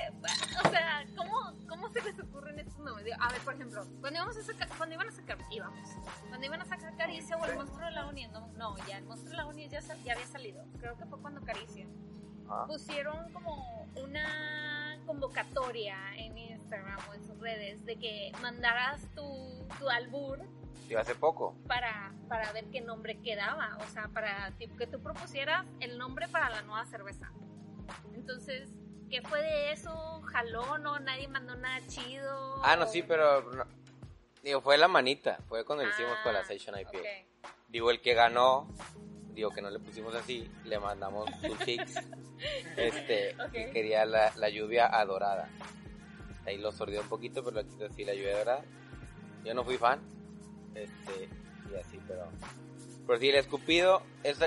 o 0.64 0.70
sea, 0.70 1.04
¿cómo, 1.16 1.52
¿cómo 1.68 1.88
se 1.90 2.02
les 2.02 2.18
ocurren 2.18 2.58
estos 2.58 2.78
nombres? 2.78 3.14
A 3.20 3.30
ver, 3.30 3.40
por 3.42 3.54
ejemplo, 3.54 3.86
cuando, 4.00 4.18
íbamos 4.18 4.36
a 4.36 4.42
sacar, 4.42 4.68
cuando 4.76 4.94
iban 4.94 5.08
a 5.08 5.12
sacar, 5.12 5.38
íbamos, 5.50 5.88
cuando 6.28 6.46
iban 6.46 6.60
a 6.60 6.64
sacar 6.64 6.96
Caricia 6.96 7.36
o 7.36 7.44
el 7.44 7.54
monstruo 7.54 7.86
de 7.86 7.92
la 7.92 8.06
Unión, 8.06 8.32
no, 8.32 8.48
no 8.56 8.76
ya 8.88 8.98
el 8.98 9.04
monstruo 9.04 9.30
de 9.30 9.36
la 9.36 9.46
Unión 9.46 9.70
ya, 9.70 9.80
ya 9.80 10.12
había 10.14 10.26
salido, 10.26 10.64
creo 10.80 10.96
que 10.96 11.06
fue 11.06 11.20
cuando 11.20 11.40
Caricia. 11.42 11.86
Pusieron 12.66 13.32
como 13.32 13.88
una 13.96 14.98
convocatoria 15.06 15.96
en 16.16 16.36
Instagram 16.36 16.98
o 17.08 17.14
en 17.14 17.24
sus 17.24 17.38
redes 17.38 17.82
de 17.86 17.96
que 17.96 18.32
mandaras 18.42 19.00
tu, 19.14 19.66
tu 19.78 19.88
albur 19.88 20.38
Sí, 20.92 20.98
hace 20.98 21.14
poco. 21.14 21.56
Para, 21.66 22.12
para 22.28 22.52
ver 22.52 22.66
qué 22.66 22.82
nombre 22.82 23.18
quedaba, 23.22 23.78
o 23.80 23.92
sea, 23.92 24.08
para 24.08 24.52
que 24.58 24.68
tú 24.86 25.00
propusieras 25.00 25.64
el 25.80 25.96
nombre 25.96 26.28
para 26.28 26.50
la 26.50 26.60
nueva 26.62 26.84
cerveza. 26.84 27.32
Entonces, 28.14 28.68
¿qué 29.08 29.22
fue 29.22 29.40
de 29.40 29.72
eso? 29.72 30.20
¿Jaló? 30.26 30.76
¿No? 30.76 30.98
¿Nadie 30.98 31.28
mandó 31.28 31.54
nada 31.54 31.80
chido? 31.86 32.60
Ah, 32.62 32.76
no, 32.76 32.86
sí, 32.86 33.02
pero... 33.02 33.50
digo, 34.42 34.60
fue 34.60 34.76
la 34.76 34.86
manita. 34.86 35.38
Fue 35.48 35.64
cuando 35.64 35.84
lo 35.84 35.90
hicimos 35.90 36.14
con 36.22 36.34
la 36.34 36.40
ah, 36.40 36.44
Session 36.44 36.78
IP. 36.78 36.90
Digo, 37.68 37.90
el 37.90 38.02
que 38.02 38.12
ganó... 38.12 38.68
Digo, 39.32 39.48
que 39.48 39.62
no 39.62 39.70
le 39.70 39.78
pusimos 39.78 40.14
así. 40.14 40.46
Le 40.64 40.78
mandamos 40.78 41.30
un 41.42 41.58
six. 41.64 41.94
este, 42.76 43.34
quería 43.72 44.04
la, 44.04 44.30
la, 44.36 44.50
lluvia 44.50 44.88
adorada. 44.88 45.48
Ahí 46.44 46.58
lo 46.58 46.70
sordió 46.70 47.00
un 47.00 47.08
poquito, 47.08 47.42
pero 47.42 47.62
le 47.62 47.66
quito 47.66 47.86
así 47.86 48.04
la 48.04 48.12
lluvia 48.12 48.34
adorada. 48.34 48.64
Yo 49.42 49.54
no 49.54 49.64
fui 49.64 49.78
fan. 49.78 50.12
Este, 50.74 51.28
y 51.70 51.76
así, 51.76 52.00
pero... 52.06 52.28
Pero 53.06 53.18
sí, 53.18 53.28
el 53.28 53.34
escupido 53.34 54.02
es, 54.22 54.38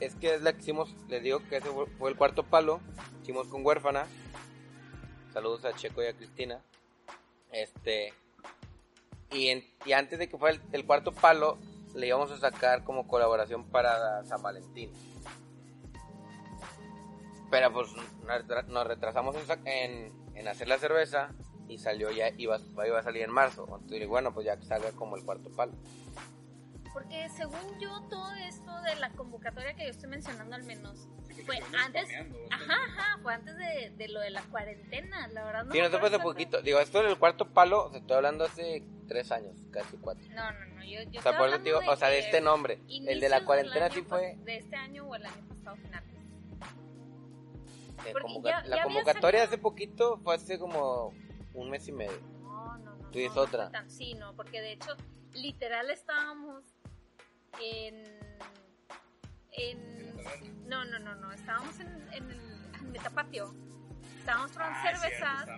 es, 0.00 0.14
que 0.16 0.34
es 0.34 0.42
la 0.42 0.52
que 0.52 0.60
hicimos, 0.60 0.94
les 1.08 1.22
digo 1.22 1.40
que 1.48 1.56
ese 1.56 1.68
fue 1.98 2.10
el 2.10 2.16
cuarto 2.16 2.42
palo, 2.42 2.80
hicimos 3.22 3.48
con 3.48 3.64
huérfana. 3.64 4.06
Saludos 5.32 5.64
a 5.64 5.72
Checo 5.72 6.02
y 6.02 6.06
a 6.06 6.12
Cristina. 6.12 6.60
Este, 7.52 8.12
y, 9.30 9.50
y 9.86 9.92
antes 9.92 10.18
de 10.18 10.28
que 10.28 10.36
fuera 10.36 10.58
el, 10.72 10.84
cuarto 10.84 11.12
palo, 11.12 11.58
le 11.94 12.06
íbamos 12.06 12.30
a 12.30 12.38
sacar 12.38 12.84
como 12.84 13.08
colaboración 13.08 13.64
para 13.64 14.24
San 14.24 14.42
Valentín. 14.42 14.92
Pero 17.50 17.72
pues 17.72 17.88
nos 18.68 18.86
retrasamos 18.86 19.36
en, 19.64 20.12
en, 20.34 20.48
hacer 20.48 20.68
la 20.68 20.78
cerveza 20.78 21.30
y 21.72 21.78
salió 21.78 22.10
ya, 22.10 22.28
iba, 22.36 22.58
iba 22.86 22.98
a 22.98 23.02
salir 23.02 23.22
en 23.22 23.30
marzo. 23.30 23.64
Entonces, 23.64 24.06
bueno, 24.08 24.32
pues 24.32 24.46
ya 24.46 24.56
que 24.56 24.64
salga 24.64 24.92
como 24.92 25.16
el 25.16 25.24
cuarto 25.24 25.50
palo. 25.50 25.72
Porque 26.92 27.28
según 27.30 27.78
yo, 27.80 28.02
todo 28.10 28.32
esto 28.34 28.82
de 28.82 28.96
la 28.96 29.10
convocatoria 29.10 29.74
que 29.74 29.84
yo 29.84 29.90
estoy 29.90 30.10
mencionando 30.10 30.54
al 30.54 30.62
menos, 30.64 31.08
fue 31.46 31.58
antes, 31.82 32.08
ajá, 32.50 32.74
ajá, 32.74 33.18
fue 33.22 33.32
antes 33.32 33.56
de, 33.56 33.90
de, 33.96 34.08
lo 34.08 34.20
de 34.20 34.30
la 34.30 34.42
cuarentena, 34.42 35.26
la 35.28 35.44
verdad 35.44 35.64
no. 35.64 35.72
Sí, 35.72 35.80
no 35.80 35.88
se 35.88 35.98
fue 35.98 36.08
hace 36.08 36.18
poquito, 36.18 36.60
digo, 36.60 36.78
esto 36.80 37.02
del 37.02 37.18
cuarto 37.18 37.48
palo, 37.48 37.90
se 37.92 37.98
estoy 37.98 38.16
hablando 38.16 38.44
hace 38.44 38.82
tres 39.08 39.32
años, 39.32 39.56
casi 39.70 39.96
cuatro. 39.96 40.22
No, 40.34 40.52
no, 40.52 40.66
no, 40.66 40.84
yo, 40.84 41.02
yo 41.10 41.20
o 41.20 41.22
sea, 41.22 41.38
por 41.38 41.62
digo, 41.62 41.80
o 41.88 41.96
sea, 41.96 42.08
de 42.08 42.18
este 42.18 42.42
nombre, 42.42 42.78
el 42.88 43.20
de 43.20 43.28
la 43.30 43.44
cuarentena 43.44 43.88
sí 43.90 44.02
fue... 44.02 44.36
De 44.44 44.58
este 44.58 44.76
año 44.76 45.06
o 45.06 45.14
el 45.14 45.24
año 45.24 45.48
pasado 45.48 45.76
final. 45.76 46.04
la 48.66 48.82
convocatoria 48.82 49.44
hace 49.44 49.56
poquito 49.56 50.18
fue 50.22 50.34
hace 50.34 50.58
como 50.58 51.14
un 51.54 51.70
mes 51.70 51.88
y 51.88 51.92
medio. 51.92 52.20
No, 52.42 52.78
no, 52.78 52.96
no. 52.96 53.10
Tú 53.10 53.18
dices 53.18 53.36
otra. 53.36 53.70
sí, 53.88 54.14
no, 54.14 54.34
porque 54.34 54.60
de 54.60 54.72
hecho, 54.72 54.96
literal 55.34 55.90
estábamos 55.90 56.64
en, 57.60 58.04
en 59.52 60.16
no, 60.66 60.84
no, 60.84 60.98
no, 60.98 61.14
no, 61.14 61.32
estábamos 61.32 61.78
en, 61.80 61.88
en 62.12 62.30
el 62.30 62.82
Metapatio, 62.90 63.54
estábamos 64.18 64.52
probando 64.52 64.78
ah, 64.80 64.82
cervezas 64.82 65.48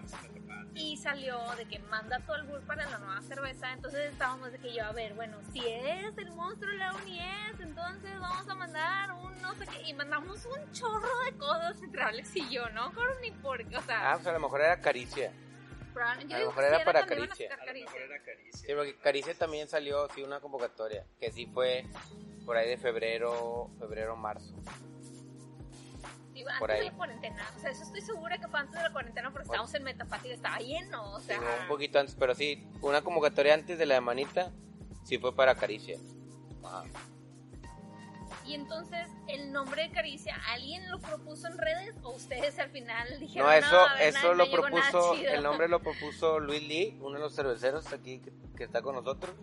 y 0.74 0.96
salió 0.96 1.38
de 1.56 1.66
que 1.66 1.78
manda 1.78 2.18
todo 2.20 2.36
el 2.36 2.44
bull 2.44 2.60
para 2.62 2.88
la 2.90 2.98
nueva 2.98 3.20
cerveza, 3.22 3.72
entonces 3.72 4.12
estábamos 4.12 4.50
de 4.50 4.58
que 4.58 4.74
yo, 4.74 4.84
a 4.84 4.92
ver, 4.92 5.14
bueno, 5.14 5.38
si 5.52 5.60
es 5.64 6.16
el 6.18 6.32
monstruo 6.32 6.70
de 6.70 6.78
la 6.78 6.94
UNIES, 6.94 7.60
entonces 7.60 8.18
vamos 8.18 8.48
a 8.48 8.54
mandar 8.54 9.12
un 9.12 9.40
no 9.40 9.54
sé 9.54 9.66
qué, 9.66 9.88
y 9.88 9.94
mandamos 9.94 10.46
un 10.46 10.72
chorro 10.72 11.20
de 11.26 11.36
cosas 11.36 11.80
entre 11.82 12.02
Alex 12.02 12.34
y 12.36 12.48
yo, 12.50 12.68
¿no? 12.70 12.92
ni 13.20 13.30
por 13.30 13.60
o 13.60 13.82
sea... 13.82 14.12
Ah, 14.12 14.14
pues 14.14 14.26
a 14.26 14.32
lo 14.32 14.40
mejor 14.40 14.60
era 14.60 14.80
Caricia 14.80 15.30
a 16.02 16.38
lo 16.38 16.46
mejor 16.46 16.64
era 16.64 16.84
para 16.84 17.06
Caricia. 17.06 17.58
Sí, 18.52 18.66
porque 18.74 18.96
Caricia 18.96 19.34
también 19.34 19.68
salió, 19.68 20.08
sí, 20.14 20.22
una 20.22 20.40
convocatoria, 20.40 21.06
que 21.18 21.30
sí 21.30 21.46
fue 21.46 21.84
por 22.44 22.56
ahí 22.56 22.68
de 22.68 22.76
febrero, 22.76 23.70
febrero, 23.78 24.16
marzo. 24.16 24.54
Sí, 26.32 26.44
antes 26.48 26.78
de 26.78 26.84
la 26.84 26.92
cuarentena, 26.92 27.48
o 27.56 27.60
sea, 27.60 27.70
eso 27.70 27.84
estoy 27.84 28.00
segura 28.00 28.38
que 28.38 28.48
fue 28.48 28.58
antes 28.58 28.74
de 28.74 28.82
la 28.82 28.92
cuarentena 28.92 29.30
porque 29.30 29.44
estábamos 29.44 29.72
en 29.74 29.84
Metapati 29.84 30.28
y 30.28 30.32
estaba 30.32 30.58
lleno, 30.58 31.12
o 31.12 31.20
sea... 31.20 31.38
un 31.38 31.68
poquito 31.68 32.00
antes, 32.00 32.16
pero 32.18 32.34
sí, 32.34 32.66
una 32.82 33.02
convocatoria 33.02 33.54
antes 33.54 33.78
de 33.78 33.86
la 33.86 33.94
de 33.94 34.00
Manita, 34.00 34.52
sí 35.04 35.18
fue 35.18 35.34
para 35.34 35.54
Caricia. 35.54 35.96
Ajá. 36.64 36.84
Y 38.46 38.54
entonces, 38.54 39.08
el 39.26 39.52
nombre 39.52 39.82
de 39.84 39.90
Caricia, 39.90 40.38
¿alguien 40.48 40.90
lo 40.90 40.98
propuso 40.98 41.46
en 41.46 41.56
redes 41.56 41.94
o 42.02 42.10
ustedes 42.10 42.58
al 42.58 42.70
final 42.70 43.18
dijeron 43.18 43.48
No, 43.48 43.52
eso, 43.52 43.86
eso 43.98 44.34
lo 44.34 44.50
propuso, 44.50 45.14
el 45.14 45.42
nombre 45.42 45.66
lo 45.68 45.80
propuso 45.82 46.38
Luis 46.40 46.62
Lee, 46.62 46.98
uno 47.00 47.14
de 47.14 47.20
los 47.20 47.34
cerveceros 47.34 47.90
aquí 47.92 48.20
que, 48.56 48.64
está 48.64 48.82
con 48.82 48.96
nosotros. 48.96 49.34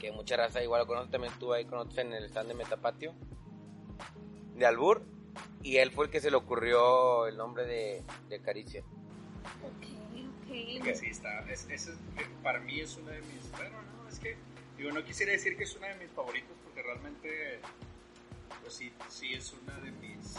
Que 0.00 0.10
mucha 0.10 0.36
raza 0.36 0.62
igual 0.62 0.80
lo 0.80 0.86
conoce, 0.86 1.10
también 1.10 1.32
estuvo 1.32 1.52
ahí 1.52 1.64
con 1.66 1.78
nosotros 1.78 1.98
en 1.98 2.14
el 2.14 2.24
stand 2.24 2.48
de 2.48 2.54
Metapatio. 2.54 3.14
De 4.54 4.64
Albur. 4.64 5.04
Y 5.62 5.76
él 5.76 5.90
fue 5.90 6.06
el 6.06 6.10
que 6.10 6.20
se 6.20 6.30
le 6.30 6.36
ocurrió 6.36 7.26
el 7.26 7.36
nombre 7.36 7.66
de, 7.66 8.02
de 8.28 8.40
Caricia. 8.40 8.82
Ok, 9.62 9.86
ok. 10.46 10.82
Que 10.82 10.94
sí 10.94 11.06
está, 11.08 11.40
es, 11.50 11.66
para 12.42 12.60
mí 12.60 12.80
es 12.80 12.96
uno 12.96 13.10
de 13.10 13.20
mis, 13.20 13.50
bueno, 13.52 13.76
no, 13.82 14.08
es 14.08 14.18
que, 14.18 14.36
digo, 14.76 14.92
no 14.92 15.04
quisiera 15.04 15.32
decir 15.32 15.56
que 15.56 15.64
es 15.64 15.74
uno 15.76 15.86
de 15.86 15.94
mis 15.96 16.10
favoritos 16.10 16.56
realmente, 16.82 17.60
pues 18.62 18.74
sí, 18.74 18.92
sí 19.08 19.34
es 19.34 19.52
una 19.52 19.78
de 19.80 19.90
mis... 19.92 20.36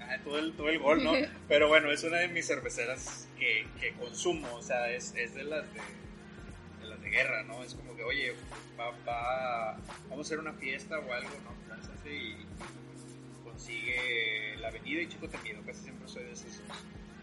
Ah, 0.00 0.18
todo, 0.24 0.38
el, 0.38 0.52
todo 0.54 0.68
el 0.68 0.78
gol, 0.78 1.04
¿no? 1.04 1.12
Pero 1.48 1.68
bueno, 1.68 1.90
es 1.90 2.02
una 2.04 2.18
de 2.18 2.28
mis 2.28 2.46
cerveceras 2.46 3.28
que, 3.38 3.66
que 3.80 3.92
consumo, 3.94 4.54
o 4.54 4.62
sea, 4.62 4.90
es, 4.90 5.14
es 5.16 5.34
de 5.34 5.44
las 5.44 5.72
de, 5.72 5.80
de, 6.80 6.88
las 6.88 7.00
de 7.00 7.10
guerra, 7.10 7.42
¿no? 7.44 7.62
Es 7.62 7.74
como 7.74 7.94
que, 7.96 8.02
oye, 8.04 8.34
va, 8.78 8.90
va, 9.06 9.78
vamos 10.08 10.18
a 10.18 10.20
hacer 10.20 10.38
una 10.38 10.52
fiesta 10.54 10.98
o 10.98 11.12
algo, 11.12 11.30
¿no? 11.44 11.68
Lánzate 11.68 12.14
y, 12.14 12.46
consigue 13.44 14.56
la 14.58 14.68
avenida 14.68 15.02
y 15.02 15.08
Chico 15.08 15.28
Temido, 15.28 15.60
casi 15.66 15.82
siempre 15.82 16.08
soy 16.08 16.24
de 16.24 16.32
esos. 16.32 16.62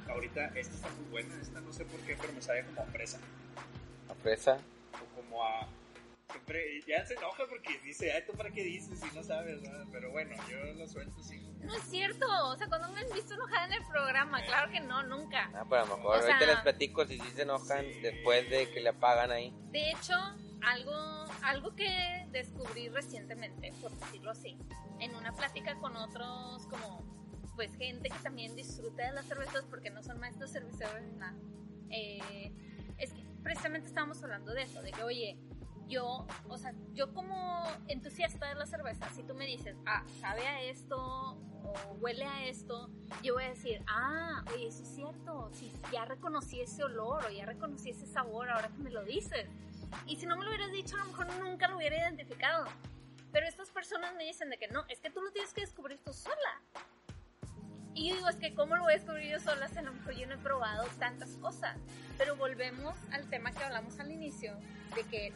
Ahorita 0.08 0.48
esta 0.56 0.76
está 0.76 0.90
muy 0.90 1.10
buena, 1.10 1.42
esta 1.42 1.62
no 1.62 1.72
sé 1.74 1.86
por 1.86 2.00
qué, 2.02 2.18
pero 2.20 2.34
me 2.34 2.42
sabe 2.42 2.66
como 2.66 2.82
a 2.82 2.86
fresa. 2.86 3.20
¿A 4.10 4.14
fresa? 4.16 4.60
O 4.94 5.16
como 5.16 5.44
a 5.44 5.68
siempre, 6.30 6.82
ya 6.88 7.06
se 7.06 7.14
enoja 7.14 7.44
porque 7.50 7.80
dice, 7.84 8.12
ay, 8.12 8.24
¿tú 8.26 8.34
para 8.34 8.52
qué 8.52 8.64
dices 8.64 9.00
si 9.00 9.16
no 9.16 9.24
sabes? 9.24 9.62
¿no? 9.62 9.92
Pero 9.92 10.12
bueno, 10.12 10.36
yo 10.50 10.58
lo 10.74 10.88
suelto 10.88 11.22
sí. 11.22 11.40
No 11.64 11.76
es 11.76 11.84
cierto, 11.84 12.26
o 12.48 12.56
sea, 12.56 12.68
cuando 12.68 12.90
me 12.90 13.00
han 13.00 13.10
visto 13.14 13.34
enojada 13.34 13.66
en 13.66 13.74
el 13.74 13.86
programa, 13.86 14.44
claro 14.44 14.72
que 14.72 14.80
no, 14.80 15.04
nunca. 15.04 15.50
Ah, 15.54 15.66
pero 15.70 15.84
a 15.84 15.86
lo 15.86 15.98
mejor 15.98 16.20
ahorita 16.20 16.46
les 16.46 16.60
platico 16.60 17.06
si 17.06 17.20
sí 17.20 17.32
se 17.36 17.44
enojan 17.44 17.86
después 18.02 18.50
de 18.50 18.70
que 18.72 18.82
le 18.82 18.90
apagan 18.90 19.32
ahí. 19.32 19.54
De 19.72 19.92
hecho, 19.92 20.14
algo, 20.62 21.26
algo 21.44 21.76
que 21.76 22.28
descubrí 22.32 22.90
recientemente, 22.90 23.74
por 23.82 23.92
decirlo 23.92 24.32
así, 24.32 24.58
en 25.00 25.16
una 25.16 25.34
plática 25.34 25.76
con 25.76 25.96
otros 25.96 26.66
como 26.68 27.04
pues 27.56 27.74
gente 27.78 28.10
que 28.10 28.20
también 28.20 28.56
disfruta 28.56 29.08
de 29.08 29.14
las 29.14 29.26
cervezas 29.26 29.66
porque 29.70 29.90
no 29.90 30.04
son 30.04 30.20
maestros 30.20 30.52
cerveceros 30.52 31.02
ni 31.02 31.14
nada. 31.14 31.38
Eh, 31.90 32.52
es 32.98 33.12
que 33.12 33.24
precisamente 33.44 33.88
estábamos 33.88 34.22
hablando 34.24 34.54
de 34.54 34.64
eso, 34.64 34.82
de 34.82 34.92
que 34.92 35.04
oye, 35.04 35.38
yo, 35.88 36.26
o 36.50 36.58
sea, 36.58 36.74
yo 36.94 37.14
como 37.14 37.66
entusiasta 37.88 38.48
de 38.48 38.56
la 38.56 38.66
cerveza, 38.66 39.10
si 39.14 39.24
tú 39.24 39.34
me 39.36 39.46
dices, 39.46 39.76
ah, 39.86 40.04
sabe 40.20 40.48
a 40.48 40.62
esto 40.62 40.98
o 40.98 41.98
huele 42.00 42.26
a 42.26 42.46
esto, 42.46 42.90
yo 43.24 43.36
voy 43.36 43.44
a 43.44 43.50
decir, 43.50 43.84
ah, 43.88 44.44
oye, 44.54 44.68
eso 44.68 44.84
es 44.84 44.90
cierto, 44.90 45.50
si 45.54 45.72
ya 45.92 46.06
reconocí 46.06 46.62
ese 46.62 46.84
olor 46.84 47.26
o 47.26 47.30
ya 47.30 47.46
reconocí 47.46 47.90
ese 47.90 48.06
sabor 48.06 48.50
ahora 48.50 48.70
que 48.70 48.78
me 48.78 48.92
lo 48.92 49.04
dices. 49.04 49.48
Y 50.06 50.16
si 50.18 50.26
no 50.26 50.38
me 50.38 50.44
lo 50.44 50.50
hubieras 50.50 50.72
dicho, 50.72 50.96
a 50.96 51.00
lo 51.00 51.06
mejor 51.06 51.28
nunca 51.38 51.68
lo 51.68 51.78
hubiera 51.78 51.98
identificado. 51.98 52.66
Pero 53.32 53.48
estas 53.48 53.70
personas 53.70 54.16
me 54.16 54.24
dicen 54.24 54.50
de 54.50 54.58
que 54.58 54.68
no, 54.70 54.86
es 54.88 55.00
que 55.02 55.10
tú 55.10 55.22
lo 55.22 55.32
tienes 55.32 55.54
que 55.54 55.62
descubrir 55.62 56.00
tú 56.04 56.14
sola. 56.14 56.62
Y 57.94 58.10
yo 58.10 58.16
digo, 58.16 58.28
es 58.28 58.36
que 58.36 58.54
¿cómo 58.54 58.76
lo 58.76 58.84
voy 58.84 58.94
a 58.94 58.98
descubrir 58.98 59.32
yo 59.32 59.40
sola 59.40 59.70
si 59.70 59.78
a 59.78 59.82
lo 59.82 59.94
mejor 59.94 60.14
yo 60.16 60.28
no 60.28 60.34
he 60.34 60.38
probado 60.38 60.86
tantas 61.00 61.30
cosas? 61.38 61.78
Pero 62.18 62.36
volvemos 62.36 62.98
al 63.12 63.30
tema 63.30 63.52
que 63.52 63.64
hablamos 63.64 64.00
al 64.00 64.12
inicio, 64.12 64.58
de 64.96 65.04
que 65.04 65.34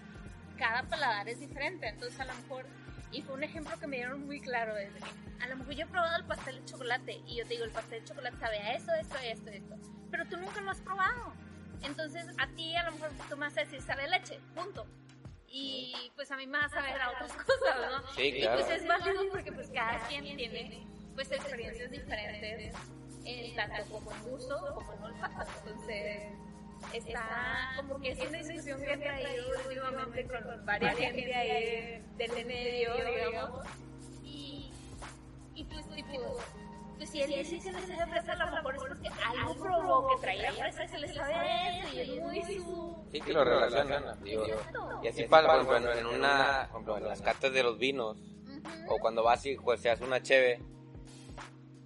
cada 0.60 0.84
paladar 0.84 1.28
es 1.28 1.40
diferente. 1.40 1.88
Entonces 1.88 2.20
a 2.20 2.26
lo 2.26 2.36
mejor, 2.36 2.66
y 3.12 3.24
fue 3.24 3.34
un 3.34 3.44
ejemplo 3.44 3.80
que 3.80 3.88
me 3.88 3.96
dieron 3.96 4.26
muy 4.26 4.40
claro, 4.40 4.76
desde 4.76 5.00
que 5.00 5.44
a 5.44 5.48
lo 5.48 5.56
mejor 5.56 5.74
yo 5.74 5.86
he 5.86 5.88
probado 5.88 6.18
el 6.18 6.26
pastel 6.26 6.60
de 6.60 6.66
chocolate 6.66 7.22
y 7.26 7.38
yo 7.38 7.46
te 7.46 7.54
digo, 7.54 7.66
el 7.66 7.72
pastel 7.72 8.02
de 8.02 8.08
chocolate 8.08 8.38
sabe 8.38 8.60
a 8.60 8.74
esto, 8.74 8.94
esto, 8.94 9.18
esto, 9.24 9.50
esto. 9.50 9.76
Pero 10.12 10.26
tú 10.26 10.38
nunca 10.38 10.62
lo 10.62 10.70
has 10.70 10.82
probado. 10.82 11.34
Entonces 11.82 12.28
a 12.38 12.48
ti 12.50 12.76
a 12.76 12.84
lo 12.84 12.92
mejor 12.92 13.10
tú 13.30 13.38
me 13.38 13.48
vas 13.48 13.58
a 13.58 13.62
decir, 13.62 13.82
sabe 13.82 14.08
leche, 14.08 14.40
punto 14.54 14.86
y 15.52 16.12
pues 16.16 16.30
a 16.32 16.38
mí 16.38 16.46
me 16.46 16.60
va 16.60 16.66
a 16.66 16.70
saber 16.70 17.02
a 17.02 17.12
otras 17.12 17.32
cosas, 17.34 17.76
¿no? 17.92 18.14
Sí, 18.14 18.40
claro. 18.40 18.60
Y 18.60 18.64
pues 18.64 18.82
es 18.82 18.88
válido 18.88 19.22
porque 19.32 19.52
pues 19.52 19.70
cada 19.70 19.98
quien 20.08 20.24
tiene 20.24 20.86
pues 21.16 21.32
experiencias 21.32 21.92
diferentes, 21.92 22.76
en 23.26 23.56
tanto 23.56 23.84
como 23.92 24.12
en 24.12 24.24
gusto 24.24 24.74
como 24.76 24.94
en 24.94 25.04
olfato. 25.04 25.52
Entonces, 25.66 26.24
está 26.94 27.74
como 27.78 28.00
que 28.00 28.12
es 28.12 28.20
una 28.20 28.38
discusión 28.38 28.82
que 28.82 28.94
he 28.94 28.98
traído 28.98 29.46
últimamente 29.68 30.28
con 30.28 30.66
varias 30.66 30.98
gente 30.98 31.36
ahí 31.36 32.04
del 32.18 32.46
medio, 32.46 32.94
digamos. 32.96 33.66
Y, 34.24 34.72
y 35.56 35.64
pues, 35.66 35.88
tipo, 35.90 36.38
pues 36.98 37.10
si 37.12 37.22
él 37.22 37.30
dice 37.30 37.60
que 37.60 37.72
le 37.72 37.82
sabe 37.88 38.12
fresa, 38.12 38.34
a 38.34 38.46
lo 38.46 38.52
mejor 38.52 38.76
es 38.76 38.84
porque 38.84 39.10
algo 39.26 39.56
probó 39.56 40.10
que 40.10 40.22
traía 40.22 40.52
fresa 40.52 40.88
se 40.88 40.98
le 40.98 41.14
sabe 41.14 41.34
a 41.34 41.80
eso 41.80 41.96
y 41.96 42.00
es 42.00 42.22
muy 42.22 42.42
su... 42.42 43.06
Sí, 43.12 43.22
que 43.22 43.34
lo 43.34 43.44
relacionan. 43.46 44.24
Digo, 44.24 44.46
y 45.02 45.08
así 45.08 45.24
pasa, 45.24 45.48
por 45.48 45.76
ejemplo, 45.76 45.94
en, 45.94 46.06
una, 46.06 46.68
por 46.72 46.82
ejemplo, 46.82 46.98
en 46.98 47.06
las 47.06 47.22
cartas 47.22 47.54
de 47.54 47.64
los 47.64 47.78
vinos, 47.80 48.18
o 48.90 48.98
cuando 49.00 49.24
vas 49.24 49.46
y 49.46 49.56
pues, 49.56 49.80
se 49.82 49.90
hace 49.90 50.04
una 50.04 50.22
cheve, 50.22 50.62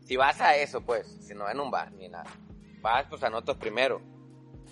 si 0.04 0.18
vas 0.18 0.42
a 0.42 0.56
eso, 0.56 0.82
pues, 0.82 1.08
si 1.08 1.36
no 1.36 1.50
en 1.50 1.60
un 1.60 1.70
bar 1.70 1.92
ni 1.92 2.10
nada, 2.10 2.30
vas 2.82 3.06
pues 3.08 3.24
a 3.24 3.30
notas 3.30 3.58
primero. 3.58 4.02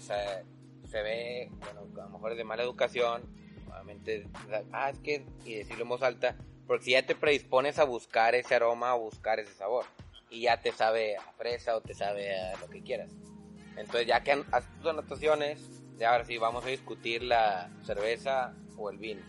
O 0.02 0.88
se 0.88 1.02
ve, 1.04 1.50
bueno, 1.60 1.82
a 2.02 2.06
lo 2.06 2.10
mejor 2.10 2.32
es 2.32 2.38
de 2.38 2.44
mala 2.44 2.64
educación, 2.64 3.22
obviamente, 3.70 4.28
ah, 4.74 4.90
es 4.90 5.00
que, 5.00 5.24
y 5.46 5.54
decirlo 5.54 5.84
en 5.84 5.90
voz 5.90 6.02
alta, 6.02 6.36
porque 6.66 6.86
si 6.86 6.92
ya 6.92 7.06
te 7.06 7.16
predispones 7.16 7.78
a 7.78 7.84
buscar 7.84 8.34
ese 8.34 8.56
aroma, 8.56 8.92
a 8.92 8.96
buscar 8.96 9.40
ese 9.40 9.54
sabor, 9.54 9.86
y 10.30 10.42
ya 10.42 10.60
te 10.60 10.72
sabe 10.72 11.18
a 11.18 11.22
fresa 11.34 11.76
o 11.76 11.82
te 11.82 11.94
sabe 11.94 12.36
a 12.36 12.58
lo 12.58 12.68
que 12.68 12.82
quieras. 12.82 13.12
Entonces, 13.78 14.08
ya 14.08 14.24
que 14.24 14.44
haces 14.52 14.70
tus 14.78 14.90
anotaciones, 14.90 15.60
ya 16.00 16.12
ahora 16.12 16.26
sí 16.26 16.38
vamos 16.38 16.66
a 16.66 16.70
discutir 16.70 17.22
la 17.22 17.70
cerveza 17.86 18.54
o 18.78 18.90
el 18.90 18.98
vino. 18.98 19.22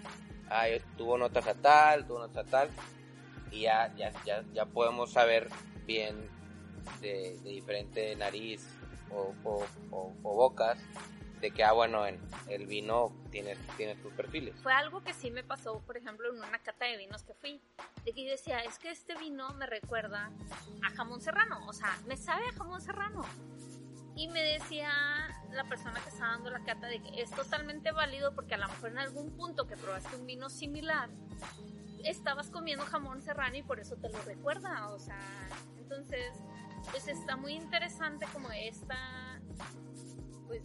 Ah, 0.49 0.67
tuvo 0.97 1.19
notas 1.19 1.47
a 1.47 1.55
tal, 1.55 2.07
tuvo 2.07 2.19
notas 2.19 2.47
a 2.47 2.51
tal, 2.51 2.71
y 3.51 3.63
ya, 3.63 3.95
ya, 3.95 4.11
ya, 4.25 4.43
ya 4.55 4.65
podemos 4.65 5.13
saber 5.13 5.49
bien 5.87 6.17
de, 7.01 7.39
diferente 7.45 8.17
nariz 8.17 8.67
o, 9.15 9.35
o, 9.91 10.13
bocas 10.23 10.79
de 11.41 11.51
que, 11.51 11.65
ah, 11.65 11.73
bueno, 11.73 12.07
en 12.07 12.21
el 12.49 12.67
vino 12.67 13.13
tiene, 13.31 13.57
tiene 13.77 14.01
sus 14.01 14.13
perfiles. 14.13 14.55
Fue 14.63 14.73
algo 14.73 15.03
que 15.03 15.13
sí 15.13 15.31
me 15.31 15.43
pasó, 15.43 15.81
por 15.81 15.97
ejemplo, 15.97 16.33
en 16.33 16.39
una 16.39 16.59
cata 16.61 16.85
de 16.85 16.97
vinos 16.97 17.25
que 17.25 17.35
fui, 17.35 17.61
de 18.05 18.13
que 18.13 18.25
yo 18.25 18.31
decía, 18.31 18.61
es 18.61 18.79
que 18.79 18.91
este 18.91 19.17
vino 19.17 19.53
me 19.55 19.67
recuerda 19.67 20.31
a 20.85 20.91
jamón 20.91 21.21
serrano, 21.21 21.67
o 21.67 21.73
sea, 21.73 21.99
me 22.07 22.17
sabe 22.17 22.47
a 22.47 22.53
jamón 22.53 22.81
serrano. 22.81 23.23
Y 24.15 24.29
me 24.29 24.43
decía 24.43 24.93
la 25.53 25.65
persona 25.65 25.99
que 26.01 26.11
estaba 26.11 26.33
dando 26.33 26.51
la 26.51 26.63
cata 26.65 26.87
de 26.87 27.03
que 27.03 27.23
es 27.23 27.31
totalmente 27.31 27.93
válido 27.93 28.35
porque 28.35 28.55
a 28.55 28.59
lo 28.59 28.69
mejor 28.69 28.91
en 28.91 28.99
algún 28.99 29.31
punto 29.37 29.67
que 29.67 29.77
probaste 29.77 30.15
un 30.17 30.27
vino 30.27 30.51
similar, 30.51 31.09
estabas 32.05 32.51
comiendo 32.51 32.85
jamón 32.85 33.23
serrano 33.23 33.57
y 33.57 33.63
por 33.63 33.81
eso 33.81 33.97
te 33.97 34.11
lo 34.11 34.21
recuerda, 34.23 34.91
o 34.91 34.99
sea, 34.99 35.19
entonces, 35.79 36.35
pues 36.91 37.09
está 37.09 37.37
muy 37.37 37.55
interesante 37.55 38.27
como 38.33 38.51
esta, 38.51 39.41
pues, 40.47 40.63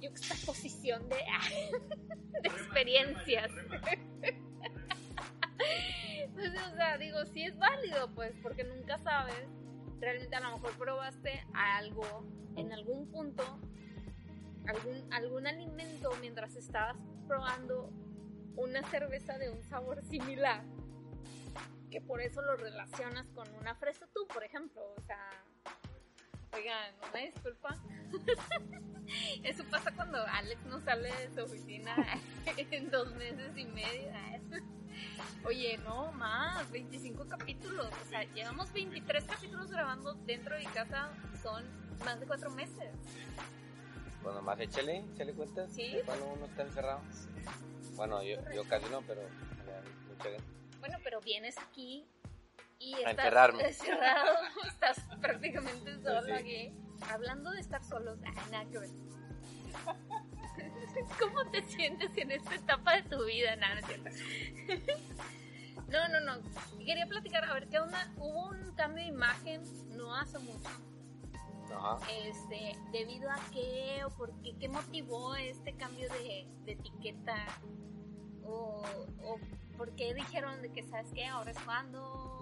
juxtaposición 0.00 1.08
de, 1.08 1.16
de 2.42 2.48
experiencias. 2.48 3.50
pues, 6.34 6.50
o 6.50 6.74
sea, 6.74 6.98
digo, 6.98 7.24
sí 7.26 7.44
es 7.44 7.56
válido, 7.58 8.10
pues, 8.14 8.32
porque 8.42 8.64
nunca 8.64 8.98
sabes, 8.98 9.48
realmente 10.00 10.34
a 10.36 10.40
lo 10.40 10.52
mejor 10.52 10.72
probaste 10.78 11.44
algo 11.54 12.24
en 12.56 12.72
algún 12.72 13.10
punto, 13.10 13.44
algún, 14.66 15.12
algún 15.12 15.46
alimento 15.46 16.10
mientras 16.20 16.56
estabas 16.56 16.96
probando 17.26 17.90
una 18.56 18.82
cerveza 18.90 19.38
de 19.38 19.50
un 19.50 19.62
sabor 19.62 20.02
similar 20.02 20.64
que 21.90 22.00
por 22.00 22.20
eso 22.20 22.40
lo 22.40 22.56
relacionas 22.56 23.28
con 23.30 23.52
una 23.56 23.74
fresa 23.74 24.06
tú, 24.14 24.26
por 24.28 24.44
ejemplo, 24.44 24.80
o 24.96 25.00
sea, 25.02 25.28
oigan, 26.52 26.94
una 27.10 27.20
disculpa. 27.20 27.76
eso 29.42 29.64
pasa 29.70 29.92
cuando 29.92 30.18
Alex 30.18 30.64
no 30.66 30.80
sale 30.80 31.12
de 31.12 31.34
su 31.34 31.42
oficina 31.42 31.94
en 32.56 32.90
dos 32.90 33.14
meses 33.14 33.56
y 33.56 33.64
medio. 33.66 34.10
Oye, 35.44 35.78
no, 35.78 36.12
más, 36.12 36.70
25 36.70 37.26
capítulos. 37.28 37.90
O 38.06 38.08
sea, 38.08 38.24
llevamos 38.34 38.72
23 38.72 39.24
capítulos 39.24 39.70
grabando 39.70 40.14
dentro 40.26 40.54
de 40.56 40.60
mi 40.60 40.66
casa, 40.66 41.10
son 41.42 41.64
más 42.04 42.20
de 42.20 42.26
cuatro 42.26 42.50
meses. 42.50 42.90
Bueno, 44.22 44.42
más 44.42 44.60
échale, 44.60 45.04
échale 45.14 45.32
cuenta. 45.32 45.66
Sí. 45.68 45.96
Cuando 46.04 46.26
uno 46.26 46.46
está 46.46 46.62
encerrado. 46.62 47.00
Bueno, 47.96 48.22
yo, 48.22 48.36
yo 48.54 48.64
casi 48.64 48.88
no, 48.90 49.00
pero 49.02 49.22
mucha 50.08 50.24
gente. 50.24 50.44
Bueno, 50.80 50.98
pero 51.02 51.20
vienes 51.20 51.56
aquí 51.58 52.06
y 52.80 52.94
estás 52.94 53.54
encerrado, 53.60 54.34
estás 54.66 55.00
prácticamente 55.20 56.02
solo 56.02 56.34
aquí. 56.34 56.74
Hablando 57.08 57.52
de 57.52 57.60
estar 57.60 57.84
solos, 57.84 58.18
nada 58.50 58.64
que 58.70 58.78
ver. 58.78 58.90
¿Cómo 61.20 61.48
te 61.50 61.62
sientes 61.62 62.10
en 62.16 62.32
esta 62.32 62.54
etapa 62.54 62.96
de 62.96 63.02
tu 63.02 63.24
vida? 63.24 63.56
Nada, 63.56 63.76
no 63.76 63.80
es 63.80 63.86
cierto. 63.86 64.10
No, 65.88 66.06
no, 66.08 66.20
no. 66.20 66.42
Quería 66.78 67.06
platicar, 67.06 67.44
a 67.44 67.54
ver, 67.54 67.68
¿qué 67.68 67.78
onda? 67.78 68.12
Hubo 68.16 68.48
un 68.48 68.74
cambio 68.74 69.04
de 69.04 69.10
imagen 69.10 69.62
no 69.96 70.14
hace 70.14 70.38
mucho. 70.38 70.68
Ajá. 71.72 71.98
Este, 72.10 72.76
debido 72.90 73.30
a 73.30 73.38
qué 73.52 74.02
o 74.04 74.10
por 74.10 74.32
qué, 74.42 74.56
qué 74.58 74.68
motivó 74.68 75.36
este 75.36 75.76
cambio 75.76 76.08
de, 76.08 76.48
de 76.64 76.72
etiqueta 76.72 77.46
o, 78.42 78.82
o 79.22 79.38
¿Por 79.80 79.96
qué 79.96 80.12
dijeron 80.12 80.60
de 80.60 80.70
que, 80.70 80.82
¿sabes 80.82 81.10
qué? 81.14 81.24
Ahora 81.24 81.52
es 81.52 81.58
cuando... 81.60 82.39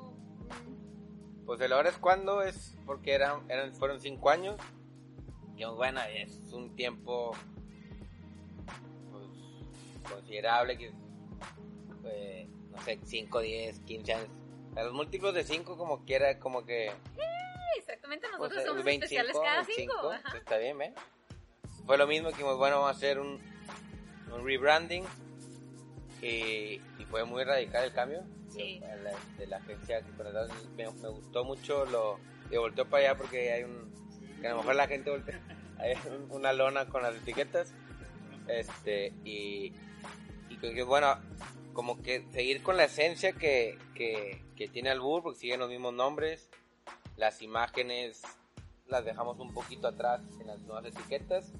Pues 1.46 1.60
el 1.60 1.72
ahora 1.72 1.88
es 1.88 1.98
cuando 1.98 2.42
es 2.42 2.76
porque 2.84 3.14
eran, 3.14 3.50
eran 3.50 3.74
fueron 3.74 4.00
cinco 4.00 4.30
años. 4.30 4.56
Y 5.56 5.64
bueno, 5.64 6.00
es 6.02 6.52
un 6.52 6.76
tiempo 6.76 7.32
pues, 9.10 10.12
considerable 10.12 10.78
que 10.78 10.92
pues, 12.02 12.48
no 12.70 12.78
sé, 12.82 13.00
5, 13.02 13.40
10, 13.40 13.80
15 13.80 14.14
años. 14.14 14.28
A 14.76 14.82
los 14.82 14.92
múltiplos 14.92 15.34
de 15.34 15.42
5 15.44 15.76
como 15.76 16.04
quiera, 16.04 16.38
como 16.38 16.64
que... 16.64 16.92
exactamente, 17.76 18.28
nosotros 18.28 18.52
pues, 18.54 18.66
somos 18.66 18.84
25, 18.84 19.20
especiales 19.20 19.36
cada 19.42 19.64
5. 19.64 19.94
Pues, 20.02 20.34
está 20.34 20.58
bien, 20.58 20.78
¿ven? 20.78 20.94
Fue 21.86 21.98
lo 21.98 22.06
mismo 22.06 22.30
que 22.30 22.42
bueno, 22.42 22.76
vamos 22.76 22.88
a 22.88 22.90
hacer 22.90 23.18
un, 23.18 23.40
un 24.32 24.44
rebranding 24.46 25.04
y, 26.22 26.80
fue 27.10 27.24
muy 27.24 27.42
radical 27.42 27.84
el 27.84 27.92
cambio 27.92 28.22
de, 28.58 29.46
la, 29.46 29.56
agencia 29.56 30.02
que 30.02 30.12
me, 30.76 30.90
me, 30.90 31.08
gustó 31.08 31.44
mucho 31.44 31.84
lo 31.86 32.18
yo 32.50 32.62
volteo 32.62 32.88
para 32.88 33.04
allá 33.04 33.18
porque 33.18 33.52
hay 33.52 33.64
un 33.64 33.88
que 34.40 34.46
a 34.46 34.50
lo 34.50 34.58
mejor 34.58 34.74
la 34.74 34.86
gente 34.86 35.10
voltea 35.10 35.40
hay 35.78 35.94
una 36.30 36.52
lona 36.52 36.86
con 36.86 37.02
las 37.02 37.14
etiquetas 37.14 37.74
este 38.48 39.12
y, 39.24 39.72
y 40.48 40.56
que, 40.56 40.82
bueno, 40.82 41.18
como 41.72 42.02
que 42.02 42.26
seguir 42.32 42.62
con 42.62 42.76
la 42.76 42.84
esencia 42.84 43.32
que, 43.32 43.78
que, 43.94 44.42
que 44.56 44.68
tiene 44.68 44.90
Albur, 44.90 45.22
porque 45.22 45.38
siguen 45.38 45.60
los 45.60 45.68
mismos 45.68 45.94
nombres, 45.94 46.48
las 47.16 47.42
imágenes 47.42 48.22
las 48.86 49.04
dejamos 49.04 49.38
un 49.38 49.52
poquito 49.52 49.86
atrás 49.86 50.22
en 50.40 50.46
las 50.46 50.60
nuevas 50.60 50.86
etiquetas, 50.86 51.52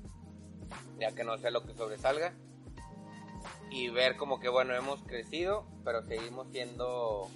ya 0.98 1.12
que 1.12 1.24
no 1.24 1.36
sea 1.38 1.50
lo 1.50 1.64
que 1.64 1.74
sobresalga. 1.74 2.34
Y 3.70 3.88
ver 3.90 4.16
como 4.16 4.40
que, 4.40 4.48
bueno, 4.48 4.74
hemos 4.74 5.02
crecido, 5.02 5.66
pero 5.84 6.02
seguimos 6.02 6.48
siendo, 6.50 7.22
o 7.22 7.30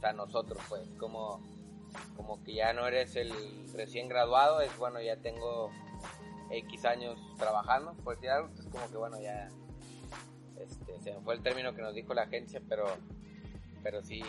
sea, 0.00 0.12
nosotros, 0.12 0.58
pues, 0.68 0.88
como, 0.98 1.40
como 2.16 2.42
que 2.42 2.54
ya 2.54 2.72
no 2.72 2.86
eres 2.86 3.16
el 3.16 3.32
recién 3.74 4.08
graduado, 4.08 4.60
es 4.60 4.76
bueno, 4.78 5.00
ya 5.00 5.16
tengo 5.16 5.70
X 6.50 6.84
años 6.84 7.18
trabajando, 7.38 7.94
por 8.02 8.14
decir 8.14 8.30
algo, 8.30 8.48
es 8.58 8.66
como 8.68 8.88
que, 8.90 8.96
bueno, 8.96 9.20
ya, 9.20 9.48
este, 10.58 11.00
se 11.00 11.12
me 11.12 11.20
fue 11.20 11.34
el 11.34 11.42
término 11.42 11.74
que 11.74 11.82
nos 11.82 11.94
dijo 11.94 12.14
la 12.14 12.22
agencia, 12.22 12.62
pero, 12.68 12.86
pero 13.82 14.02
sí, 14.02 14.22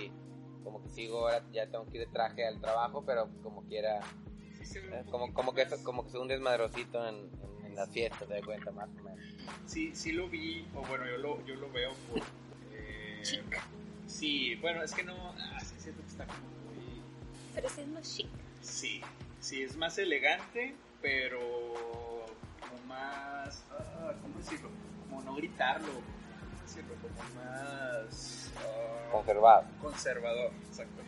como 0.64 0.82
que 0.84 0.90
sigo 0.90 1.20
ahora, 1.20 1.44
ya 1.52 1.68
tengo 1.68 1.86
que 1.86 1.98
ir 1.98 2.08
de 2.08 2.12
traje 2.12 2.46
al 2.46 2.60
trabajo, 2.60 3.04
pero 3.06 3.30
como 3.42 3.64
quiera, 3.64 4.00
eh, 4.00 5.06
como, 5.10 5.34
como, 5.34 5.54
que, 5.54 5.66
como 5.84 6.04
que 6.04 6.10
es 6.10 6.16
un 6.16 6.28
desmadrosito 6.28 7.08
en, 7.08 7.16
en, 7.16 7.57
las 7.78 7.90
fiestas, 7.90 8.28
te 8.28 8.34
das 8.34 8.44
cuenta, 8.44 8.72
más 8.72 8.90
o 9.00 9.04
menos. 9.04 9.20
Sí, 9.66 9.92
sí 9.96 10.12
lo 10.12 10.28
vi, 10.28 10.66
o 10.76 10.82
bueno, 10.82 11.06
yo 11.06 11.18
lo, 11.18 11.46
yo 11.46 11.56
lo 11.56 11.72
veo 11.72 11.94
por... 12.10 12.22
Eh, 12.74 13.22
sí, 14.08 14.56
bueno, 14.56 14.82
es 14.82 14.94
que 14.94 15.04
no, 15.04 15.16
ah, 15.38 15.60
sí 15.60 15.76
siento 15.80 16.02
que 16.02 16.10
está 16.10 16.26
como 16.26 16.40
muy... 16.40 17.02
Pero 17.54 17.70
sí 17.70 17.82
es 17.82 17.88
más 17.88 18.16
chic. 18.16 18.28
Sí, 18.62 19.02
sí, 19.40 19.62
es 19.62 19.78
más 19.78 19.98
elegante, 20.00 20.76
pero 21.02 21.40
como 22.60 22.84
más, 22.88 23.64
ah, 23.72 24.14
¿cómo 24.22 24.38
decirlo? 24.40 24.70
Como 25.08 25.22
no 25.22 25.36
gritarlo, 25.36 25.94
¿cómo 25.94 26.62
decirlo? 26.66 26.96
Como 26.96 27.46
más... 27.46 28.52
Uh, 28.58 29.12
conservador. 29.12 29.66
Conservador, 29.82 30.52
exacto 30.68 31.04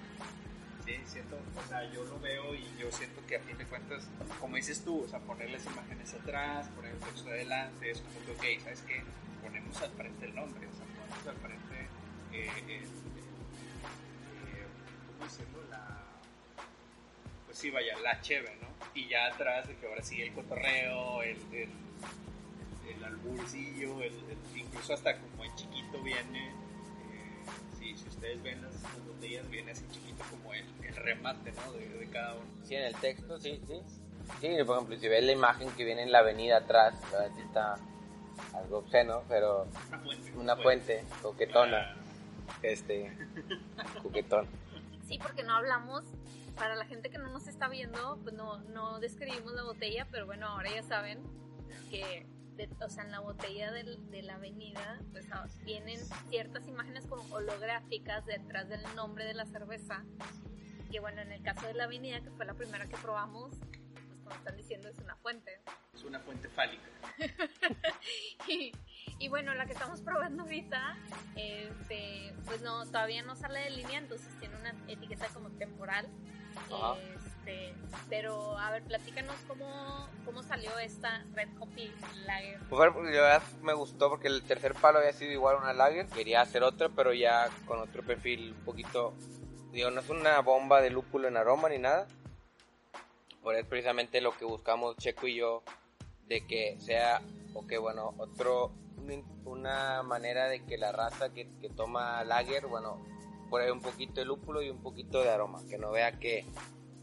siento, 1.06 1.38
o 1.38 1.68
sea, 1.68 1.84
yo 1.92 2.04
lo 2.06 2.20
veo 2.20 2.56
y 2.56 2.66
yo 2.80 2.92
siento 2.92 3.22
que 3.28 3.38
a 3.38 3.40
fin 3.42 3.58
de 3.58 3.66
cuentas, 3.66 4.08
como 4.40 4.56
dices 4.56 4.84
tú, 4.84 5.04
o 5.04 5.08
sea, 5.08 5.20
poner 5.20 5.50
las 5.50 5.66
imágenes 5.66 6.14
atrás, 6.14 6.68
poner 6.70 6.94
el 6.94 7.00
texto 7.00 7.30
adelante, 7.30 7.92
es 7.92 8.02
como 8.02 8.26
que, 8.26 8.32
ok, 8.32 8.64
¿sabes 8.64 8.82
qué? 8.82 9.04
Ponemos 9.42 9.82
al 9.82 9.92
frente 9.92 10.26
el 10.26 10.36
nombre, 10.36 10.68
o 10.68 10.76
sea, 10.76 10.86
ponemos 10.86 11.28
al 11.28 11.38
frente, 11.38 11.88
eh, 12.34 12.52
el, 12.68 12.84
eh, 12.84 14.68
¿cómo 15.08 15.26
decirlo? 15.26 15.64
La, 15.70 16.04
pues 17.46 17.58
sí, 17.58 17.70
vaya, 17.70 17.98
la 18.00 18.22
cheve, 18.22 18.56
¿no? 18.62 18.68
Y 18.94 19.08
ya 19.08 19.28
atrás 19.28 19.68
de 19.68 19.76
que 19.76 19.88
ahora 19.88 20.04
sí 20.04 20.22
el 20.22 20.34
cotorreo, 20.34 21.24
el, 21.24 21.38
el, 21.54 21.70
el 22.96 23.04
alburcillo, 23.04 24.02
el, 24.02 24.14
incluso 24.56 24.94
hasta 24.94 25.18
como 25.18 25.46
en 25.46 25.56
chiquito 25.56 26.02
viene, 26.02 26.52
si 27.98 28.08
ustedes 28.08 28.42
ven 28.44 28.62
las, 28.62 28.74
las 28.82 29.08
botellas, 29.08 29.50
viene 29.50 29.72
así 29.72 29.86
chiquito 29.92 30.24
como 30.30 30.54
el, 30.54 30.66
el 30.84 30.96
remate, 30.96 31.52
¿no? 31.52 31.74
De, 31.74 31.88
de, 31.88 32.10
cada 32.10 32.36
uno. 32.36 32.46
Sí, 32.64 32.76
en 32.76 32.84
el 32.84 32.96
texto, 32.96 33.40
sí, 33.40 33.62
sí. 33.68 33.82
Sí, 34.40 34.64
por 34.66 34.76
ejemplo, 34.76 34.98
si 35.00 35.08
ves 35.08 35.24
la 35.24 35.32
imagen 35.32 35.70
que 35.72 35.84
viene 35.84 36.04
en 36.04 36.12
la 36.12 36.20
avenida 36.20 36.58
atrás, 36.58 36.94
la 37.12 37.20
verdad 37.20 37.40
está 37.40 37.76
algo 38.54 38.80
obsceno, 38.80 39.24
pero 39.28 39.68
una 39.88 40.00
fuente, 40.00 40.34
una 40.36 40.56
fuente 40.56 41.04
coquetona, 41.22 41.96
este, 42.62 43.18
coquetón. 44.04 44.48
Sí, 45.08 45.20
porque 45.22 45.44
no 45.44 45.56
hablamos, 45.56 46.06
para 46.56 46.76
la 46.76 46.86
gente 46.86 47.10
que 47.10 47.18
no 47.18 47.30
nos 47.30 47.48
está 47.48 47.68
viendo, 47.70 48.20
pues 48.24 48.36
no, 48.36 48.60
no 48.60 49.00
describimos 49.00 49.54
la 49.54 49.64
botella, 49.64 50.08
pero 50.12 50.26
bueno, 50.26 50.48
ahora 50.48 50.70
ya 50.70 50.84
saben 50.84 51.20
que 51.90 52.26
de, 52.60 52.86
o 52.86 52.90
sea, 52.90 53.04
en 53.04 53.12
la 53.12 53.22
botella 53.22 53.72
del, 53.72 54.10
de 54.12 54.22
la 54.22 54.36
avenida, 54.36 55.00
pues 55.12 55.26
vienen 55.64 56.00
ciertas 56.30 56.68
imágenes 56.68 57.06
como 57.08 57.24
holográficas 57.34 58.26
detrás 58.26 58.68
del 58.68 58.84
nombre 58.96 59.24
de 59.24 59.34
la 59.34 59.46
cerveza. 59.46 60.04
Que 60.92 61.00
bueno, 61.00 61.22
en 61.22 61.32
el 61.32 61.42
caso 61.42 61.66
de 61.68 61.74
la 61.74 61.86
avenida, 61.86 62.20
que 62.22 62.32
fue 62.32 62.46
la 62.46 62.54
primera 62.54 62.86
que 62.86 62.98
probamos, 62.98 63.56
pues 63.60 64.20
como 64.24 64.36
están 64.36 64.58
diciendo, 64.58 64.90
es 64.90 64.98
una 65.00 65.16
fuente. 65.16 65.62
Es 65.94 66.04
una 66.04 66.20
fuente 66.20 66.50
fálica. 66.50 66.84
y, 68.48 68.74
y, 69.20 69.30
bueno, 69.30 69.54
la 69.54 69.66
que 69.66 69.74
estamos 69.74 70.02
probando 70.02 70.44
ahorita, 70.44 70.98
este, 71.36 72.34
pues 72.46 72.62
no, 72.62 72.86
todavía 72.88 73.22
no 73.22 73.36
sale 73.36 73.62
de 73.62 73.70
línea, 73.70 74.00
entonces 74.00 74.38
tiene 74.40 74.58
una 74.58 74.76
etiqueta 74.88 75.28
como 75.30 75.50
temporal. 75.52 76.10
Ajá. 76.74 76.96
Este, 77.50 77.74
pero 78.10 78.58
a 78.58 78.72
ver, 78.72 78.84
platícanos 78.84 79.36
cómo, 79.48 80.08
cómo 80.26 80.44
salió 80.44 80.78
esta 80.80 81.24
Red 81.34 81.50
Hoppy 81.60 81.92
Lager. 82.26 82.60
Pues 82.70 82.96
la 82.96 83.22
verdad 83.22 83.44
me 83.62 83.74
gustó 83.74 84.10
porque 84.10 84.28
el 84.28 84.44
tercer 84.44 84.74
palo 84.76 85.00
había 85.00 85.14
sido 85.14 85.32
igual 85.32 85.58
una 85.58 85.74
Lager. 85.74 86.08
Quería 86.08 86.42
hacer 86.42 86.64
otra, 86.64 86.90
pero 86.90 87.14
ya 87.14 87.50
con 87.66 87.80
otro 87.80 88.04
perfil 88.04 88.54
un 88.58 88.66
poquito. 88.66 89.14
Digo, 89.72 89.92
no 89.92 90.02
es 90.02 90.10
una 90.10 90.40
bomba 90.42 90.82
de 90.82 90.90
lúpulo 90.90 91.28
en 91.28 91.38
aroma 91.38 91.70
ni 91.70 91.78
nada. 91.78 92.08
Por 93.42 93.56
es 93.56 93.66
precisamente 93.66 94.22
lo 94.22 94.36
que 94.38 94.46
buscamos 94.46 94.98
Checo 94.98 95.28
y 95.28 95.36
yo, 95.36 95.64
de 96.28 96.46
que 96.46 96.78
sea, 96.80 97.22
o 97.54 97.66
que 97.66 97.78
bueno, 97.78 98.14
otro, 98.18 98.72
una 99.46 100.04
manera 100.04 100.48
de 100.50 100.66
que 100.66 100.78
la 100.78 100.92
raza 100.92 101.32
que, 101.34 101.48
que 101.62 101.70
toma 101.70 102.24
Lager, 102.26 102.68
bueno, 102.68 103.00
por 103.50 103.62
ahí 103.62 103.72
un 103.72 103.82
poquito 103.82 104.16
de 104.16 104.26
lúpulo 104.26 104.62
y 104.62 104.70
un 104.70 104.84
poquito 104.84 105.24
de 105.24 105.30
aroma, 105.30 105.62
que 105.70 105.78
no 105.78 105.92
vea 105.92 106.12
que 106.20 106.46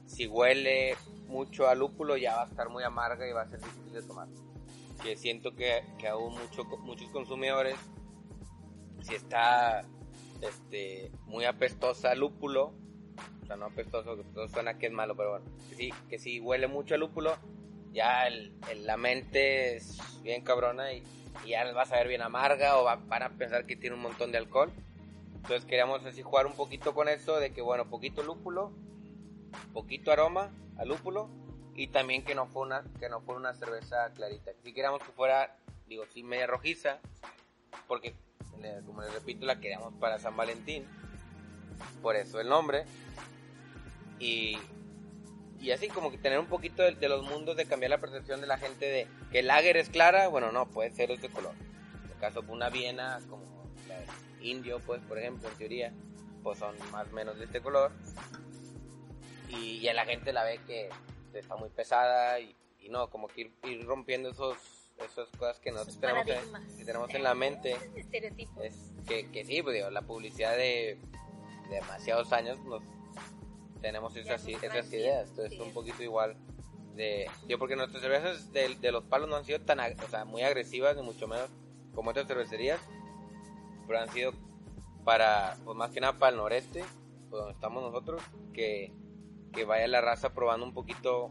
si 0.07 0.27
huele 0.27 0.97
mucho 1.27 1.69
a 1.69 1.75
lúpulo 1.75 2.17
ya 2.17 2.37
va 2.37 2.43
a 2.45 2.47
estar 2.47 2.69
muy 2.69 2.85
amarga 2.85 3.29
y 3.29 3.33
va 3.33 3.43
a 3.43 3.49
ser 3.49 3.61
difícil 3.61 3.93
de 3.93 4.03
tomar. 4.03 4.29
Que 5.03 5.17
siento 5.17 5.55
que, 5.55 5.85
que 5.99 6.09
aún 6.09 6.33
mucho, 6.33 6.65
muchos 6.81 7.11
consumidores, 7.11 7.77
si 9.03 9.15
está 9.15 9.85
este, 10.41 11.11
muy 11.27 11.45
apestosa 11.45 12.13
a 12.13 12.15
lúpulo, 12.15 12.73
o 13.43 13.47
sea, 13.47 13.57
no 13.57 13.67
apestoso, 13.67 14.17
que 14.17 14.25
todo 14.25 14.49
suena 14.49 14.79
que 14.79 14.87
es 14.87 14.93
malo, 14.93 15.17
pero 15.17 15.31
bueno, 15.31 15.45
que 15.69 15.75
si, 15.77 15.91
que 16.09 16.19
si 16.19 16.41
huele 16.41 16.67
mucho 16.67 16.95
a 16.95 16.99
lúpulo, 16.99 17.37
ya 17.93 18.27
el, 18.27 18.53
el, 18.71 18.87
la 18.87 18.97
mente 18.97 19.77
es 19.77 19.99
bien 20.23 20.43
cabrona 20.43 20.93
y, 20.93 21.03
y 21.45 21.51
ya 21.51 21.71
va 21.73 21.83
a 21.83 21.87
saber 21.87 22.09
bien 22.09 22.23
amarga 22.23 22.79
o 22.79 22.85
va, 22.85 22.97
van 22.97 23.23
a 23.23 23.31
pensar 23.31 23.67
que 23.67 23.77
tiene 23.77 23.97
un 23.97 24.03
montón 24.03 24.33
de 24.33 24.39
alcohol. 24.39 24.73
Entonces 25.35 25.65
queríamos 25.65 26.05
así 26.05 26.23
jugar 26.23 26.47
un 26.47 26.55
poquito 26.55 26.95
con 26.95 27.09
eso 27.09 27.39
de 27.39 27.53
que, 27.53 27.63
bueno, 27.63 27.89
poquito 27.89 28.23
lúpulo, 28.23 28.73
poquito 29.73 30.13
aroma 30.13 30.51
a 30.79 30.85
lúpulo 30.85 31.29
y 31.75 31.89
también 31.89 32.25
que 32.25 32.35
no 32.35 32.47
fue 32.47 32.63
una 32.63 32.85
que 32.99 33.09
no 33.09 33.21
fue 33.21 33.37
una 33.37 33.55
cerveza 33.55 34.11
clarita. 34.15 34.53
Si 34.63 34.73
queríamos 34.73 35.03
que 35.03 35.13
fuera, 35.13 35.57
digo, 35.87 36.05
sí 36.13 36.23
media 36.23 36.47
rojiza, 36.47 36.99
porque 37.87 38.15
como 38.87 39.03
les 39.03 39.13
repito 39.13 39.45
la 39.45 39.61
queríamos 39.61 39.95
para 39.95 40.19
San 40.19 40.37
Valentín, 40.37 40.87
por 42.03 42.17
eso 42.17 42.41
el 42.41 42.49
nombre. 42.49 42.85
Y 44.19 44.59
y 45.61 45.71
así 45.71 45.89
como 45.89 46.11
que 46.11 46.19
tener 46.19 46.39
un 46.39 46.47
poquito 46.47 46.83
de, 46.83 47.09
los 47.09 47.25
mundos 47.25 47.57
de 47.57 47.67
cambiar 47.67 47.91
la 47.91 47.99
percepción 47.99 48.41
de 48.41 48.47
la 48.47 48.59
gente 48.59 48.87
de 48.87 49.07
que 49.33 49.41
el 49.41 49.47
lager 49.47 49.77
es 49.77 49.89
clara, 49.89 50.29
bueno, 50.29 50.53
no, 50.53 50.67
puede 50.67 50.91
ser 50.91 51.09
de 51.19 51.29
color. 51.29 51.55
En 52.05 52.11
el 52.11 52.19
caso 52.19 52.45
una 52.49 52.69
Viena 52.69 53.21
como 53.29 53.45
la 53.89 53.97
indio, 54.41 54.81
pues, 54.81 55.01
por 55.03 55.19
ejemplo, 55.19 55.49
en 55.49 55.57
teoría, 55.57 55.93
pues 56.43 56.59
son 56.59 56.75
más 56.93 57.09
o 57.09 57.13
menos 57.13 57.39
de 57.39 57.47
este 57.47 57.61
color 57.61 57.91
y 59.49 59.81
ya 59.81 59.95
la 59.95 60.05
gente 60.05 60.33
la 60.33 60.45
ve 60.45 60.61
que 60.67 60.91
está 61.35 61.57
muy 61.57 61.69
pesada 61.69 62.41
y, 62.41 62.55
y 62.81 62.89
no, 62.89 63.11
como 63.11 63.29
que 63.29 63.43
ir, 63.43 63.53
ir, 63.65 63.85
rompiendo 63.85 64.31
esos 64.31 64.57
esas 64.99 65.29
cosas 65.37 65.61
que 65.61 65.71
nosotros 65.71 66.01
tenemos, 66.01 66.27
en, 66.27 66.77
que 66.79 66.85
tenemos 66.85 67.15
en 67.15 67.23
la 67.23 67.35
mente. 67.35 67.77
Es 67.97 68.07
que, 69.07 69.31
que 69.31 69.45
sí, 69.45 69.63
pues 69.63 69.75
digo, 69.75 69.89
la 69.91 70.03
publicidad 70.03 70.57
de, 70.57 70.99
de 71.69 71.75
demasiados 71.77 72.33
años 72.33 72.59
nos 72.65 72.83
tenemos 73.81 74.17
esas, 74.17 74.45
esas 74.49 74.93
ideas, 74.93 75.29
entonces 75.31 75.53
sí. 75.53 75.61
un 75.61 75.73
poquito 75.73 76.03
igual 76.03 76.37
de 76.97 77.31
yo 77.47 77.59
porque 77.59 77.77
nuestras 77.77 78.03
cervezas 78.03 78.53
de, 78.53 78.75
de, 78.75 78.91
los 78.91 79.05
palos 79.05 79.29
no 79.29 79.37
han 79.37 79.45
sido 79.45 79.61
tan 79.61 79.79
o 79.79 80.09
sea, 80.09 80.25
muy 80.25 80.43
agresivas 80.43 80.97
ni 80.97 81.03
mucho 81.03 81.29
menos 81.29 81.51
como 81.95 82.11
otras 82.11 82.27
cervecerías 82.27 82.81
pero 83.87 84.01
han 84.01 84.09
sido 84.09 84.33
para 85.05 85.57
pues 85.65 85.77
más 85.77 85.91
que 85.91 86.01
nada 86.01 86.19
para 86.19 86.31
el 86.31 86.39
noreste 86.39 86.85
pues 87.29 87.41
donde 87.43 87.53
estamos 87.53 87.83
nosotros 87.83 88.23
que 88.53 88.93
que 89.53 89.65
vaya 89.65 89.87
la 89.87 90.01
raza 90.01 90.33
probando 90.33 90.67
un 90.67 90.75
poquito, 90.75 91.31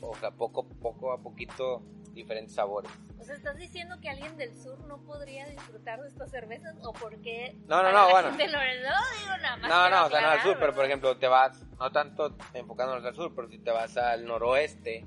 o 0.00 0.14
sea, 0.16 0.30
poco, 0.30 0.68
poco 0.68 1.12
a 1.12 1.18
poquito 1.18 1.82
diferentes 2.12 2.54
sabores. 2.54 2.90
O 3.18 3.24
sea, 3.24 3.34
¿estás 3.34 3.56
diciendo 3.56 4.00
que 4.00 4.08
alguien 4.08 4.36
del 4.36 4.54
sur 4.54 4.78
no 4.86 4.98
podría 5.04 5.46
disfrutar 5.46 6.02
de 6.02 6.08
estas 6.08 6.30
cervezas? 6.30 6.76
¿O 6.82 6.92
por 6.92 7.20
qué? 7.22 7.56
No, 7.66 7.82
no, 7.82 7.92
no, 7.92 8.10
bueno. 8.10 8.36
De 8.36 8.48
Loredo, 8.48 8.90
digo 9.20 9.36
nada 9.40 9.56
más. 9.56 9.68
No, 9.68 9.90
no, 9.90 10.06
o 10.06 10.10
sea, 10.10 10.20
no 10.20 10.28
al 10.28 10.42
sur, 10.42 10.56
pero 10.58 10.74
por 10.74 10.84
ejemplo, 10.84 11.16
te 11.16 11.28
vas, 11.28 11.64
no 11.78 11.90
tanto 11.90 12.36
enfocándonos 12.52 13.04
al 13.04 13.14
sur, 13.14 13.34
pero 13.34 13.48
si 13.48 13.58
te 13.58 13.70
vas 13.70 13.96
al 13.96 14.26
noroeste, 14.26 15.06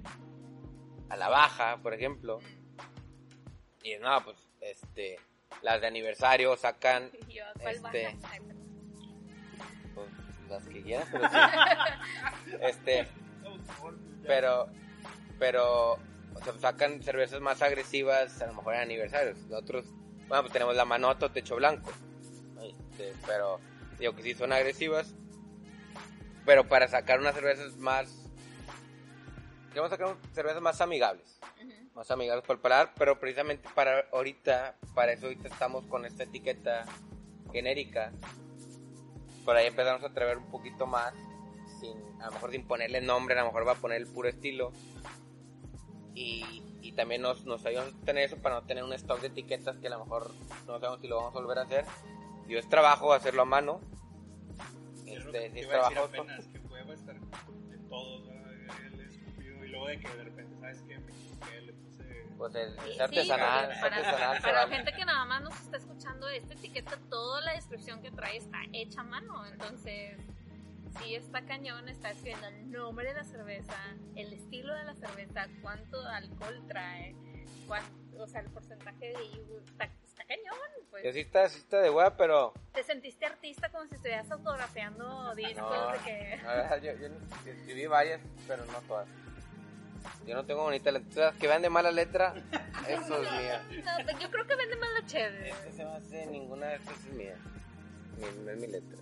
a 1.09 1.17
la 1.17 1.29
baja, 1.29 1.77
por 1.81 1.93
ejemplo, 1.93 2.39
y 3.83 3.95
no, 3.97 4.23
pues, 4.23 4.37
este, 4.61 5.19
las 5.61 5.81
de 5.81 5.87
aniversario 5.87 6.55
sacan, 6.57 7.11
Yo, 7.29 7.43
¿cuál 7.59 7.75
este, 7.75 8.03
baja? 8.05 8.17
Las 10.55 10.67
que 10.67 10.81
quieras, 10.81 11.07
pero 11.11 11.27
sí. 11.27 11.35
este, 12.61 13.07
pero, 14.25 14.67
pero, 15.37 15.93
o 15.93 16.43
sea, 16.43 16.53
sacan 16.59 17.03
cervezas 17.03 17.41
más 17.41 17.61
agresivas, 17.61 18.41
a 18.41 18.47
lo 18.47 18.53
mejor 18.53 18.75
en 18.75 18.81
aniversarios. 18.81 19.37
Nosotros 19.49 19.85
Bueno, 20.27 20.43
pues 20.43 20.53
tenemos 20.53 20.75
la 20.75 20.85
manota 20.85 21.25
o 21.25 21.31
techo 21.31 21.55
blanco. 21.57 21.91
Este, 22.61 23.13
pero 23.25 23.59
digo 23.99 24.15
que 24.15 24.23
sí 24.23 24.33
son 24.33 24.53
agresivas. 24.53 25.13
Pero 26.45 26.67
para 26.67 26.87
sacar 26.87 27.19
unas 27.19 27.35
cervezas 27.35 27.75
más... 27.77 28.31
Queremos 29.69 29.89
sacar 29.89 30.15
cervezas 30.33 30.61
más 30.61 30.79
amigables. 30.79 31.39
Más 31.93 32.09
amigables 32.11 32.43
para 32.45 32.55
el 32.55 32.61
paladar. 32.61 32.93
Pero 32.97 33.19
precisamente 33.19 33.67
para 33.75 34.05
ahorita, 34.11 34.75
para 34.93 35.11
eso 35.11 35.25
ahorita 35.25 35.47
estamos 35.47 35.85
con 35.87 36.05
esta 36.05 36.23
etiqueta 36.23 36.85
genérica. 37.51 38.11
Por 39.45 39.55
ahí 39.55 39.67
empezamos 39.67 40.03
a 40.03 40.07
atrever 40.07 40.37
un 40.37 40.49
poquito 40.49 40.87
más. 40.87 41.13
Sin, 41.79 41.97
a 42.21 42.25
lo 42.25 42.31
mejor 42.33 42.51
sin 42.51 42.65
ponerle 42.65 42.99
nombre, 43.01 43.35
a 43.35 43.41
lo 43.41 43.47
mejor 43.47 43.67
va 43.67 43.73
a 43.73 43.75
poner 43.75 44.01
el 44.01 44.07
puro 44.07 44.27
estilo. 44.27 44.71
Y, 46.15 46.63
y 46.81 46.93
también 46.93 47.21
nos, 47.21 47.45
nos 47.45 47.65
a 47.65 47.69
tener 48.05 48.23
eso 48.23 48.37
para 48.37 48.55
no 48.55 48.63
tener 48.63 48.83
un 48.83 48.93
stock 48.93 49.21
de 49.21 49.27
etiquetas 49.27 49.77
que 49.77 49.87
a 49.87 49.91
lo 49.91 50.05
mejor 50.05 50.31
no 50.65 50.79
sabemos 50.79 51.01
si 51.01 51.07
lo 51.07 51.17
vamos 51.17 51.35
a 51.35 51.39
volver 51.39 51.59
a 51.59 51.61
hacer. 51.61 51.85
Yo 52.47 52.57
es 52.57 52.67
trabajo 52.67 53.13
hacerlo 53.13 53.43
a 53.43 53.45
mano. 53.45 53.81
Este, 55.05 55.59
es 55.59 55.67
trabajo. 55.67 56.09
Que 56.11 56.93
estar 56.93 57.15
todos, 57.89 58.27
el 58.27 59.65
y 59.65 59.67
luego 59.69 59.87
de 59.87 59.99
que 59.99 60.09
de 60.09 60.23
repente, 60.23 60.55
¿sabes 60.59 60.83
qué? 60.87 60.99
Pues 62.37 62.53
es 62.55 62.99
artesanal, 62.99 63.73
sí, 63.73 63.79
para, 63.81 63.95
artesanal. 63.95 64.41
Para, 64.41 64.65
la 64.65 64.75
gente 64.75 64.91
que 64.93 65.05
nada 65.05 65.25
más 65.25 65.41
nos 65.41 65.59
está 65.61 65.77
escuchando, 65.77 66.27
esta 66.27 66.53
etiqueta, 66.53 66.97
toda 67.09 67.41
la 67.41 67.53
descripción 67.53 68.01
que 68.01 68.11
trae 68.11 68.37
está 68.37 68.59
hecha 68.73 69.01
a 69.01 69.03
mano. 69.03 69.45
Entonces, 69.45 70.17
sí 70.99 71.15
está 71.15 71.45
cañón, 71.45 71.87
está 71.87 72.11
escribiendo 72.11 72.47
el 72.47 72.71
nombre 72.71 73.07
de 73.07 73.13
la 73.13 73.23
cerveza, 73.23 73.77
el 74.15 74.33
estilo 74.33 74.73
de 74.73 74.83
la 74.83 74.95
cerveza, 74.95 75.47
cuánto 75.61 76.05
alcohol 76.07 76.61
trae, 76.67 77.15
o 78.17 78.27
sea, 78.27 78.41
el 78.41 78.49
porcentaje 78.49 79.07
de 79.07 79.13
está, 79.65 79.85
está 79.85 80.23
cañón. 80.25 80.57
Pues. 80.89 81.13
Sí 81.13 81.19
está, 81.21 81.49
sí 81.49 81.59
está 81.59 81.81
de 81.81 81.89
hueá, 81.89 82.15
pero... 82.15 82.53
¿Te 82.73 82.83
sentiste 82.83 83.25
artista 83.25 83.69
como 83.69 83.85
si 83.87 83.95
estuvieras 83.95 84.29
autografiando 84.31 85.35
discos 85.35 85.61
no, 85.61 85.91
de 85.91 85.99
que...? 85.99 86.41
No, 86.43 86.77
yo, 86.77 86.93
yo 86.93 87.51
escribí 87.51 87.87
varias, 87.87 88.21
pero 88.47 88.65
no 88.65 88.79
todas. 88.87 89.07
Yo 90.25 90.35
no 90.35 90.45
tengo 90.45 90.63
bonita 90.63 90.91
letra. 90.91 91.33
Que 91.39 91.47
vean 91.47 91.61
de 91.61 91.69
mala 91.69 91.91
letra, 91.91 92.33
eso 92.87 93.21
es 93.21 93.31
mía. 93.31 93.67
No, 94.05 94.19
yo 94.19 94.31
creo 94.31 94.45
que 94.47 94.55
vende 94.55 94.75
mala 94.75 95.05
chévere. 95.05 95.49
Este 95.49 95.71
se 95.71 95.85
me 95.85 95.91
hace, 95.91 96.25
ninguna 96.27 96.67
de 96.67 96.75
estas 96.75 97.05
es 97.05 97.13
mía. 97.13 97.37
no 98.43 98.51
es 98.51 98.57
mi 98.57 98.67
letra. 98.67 98.97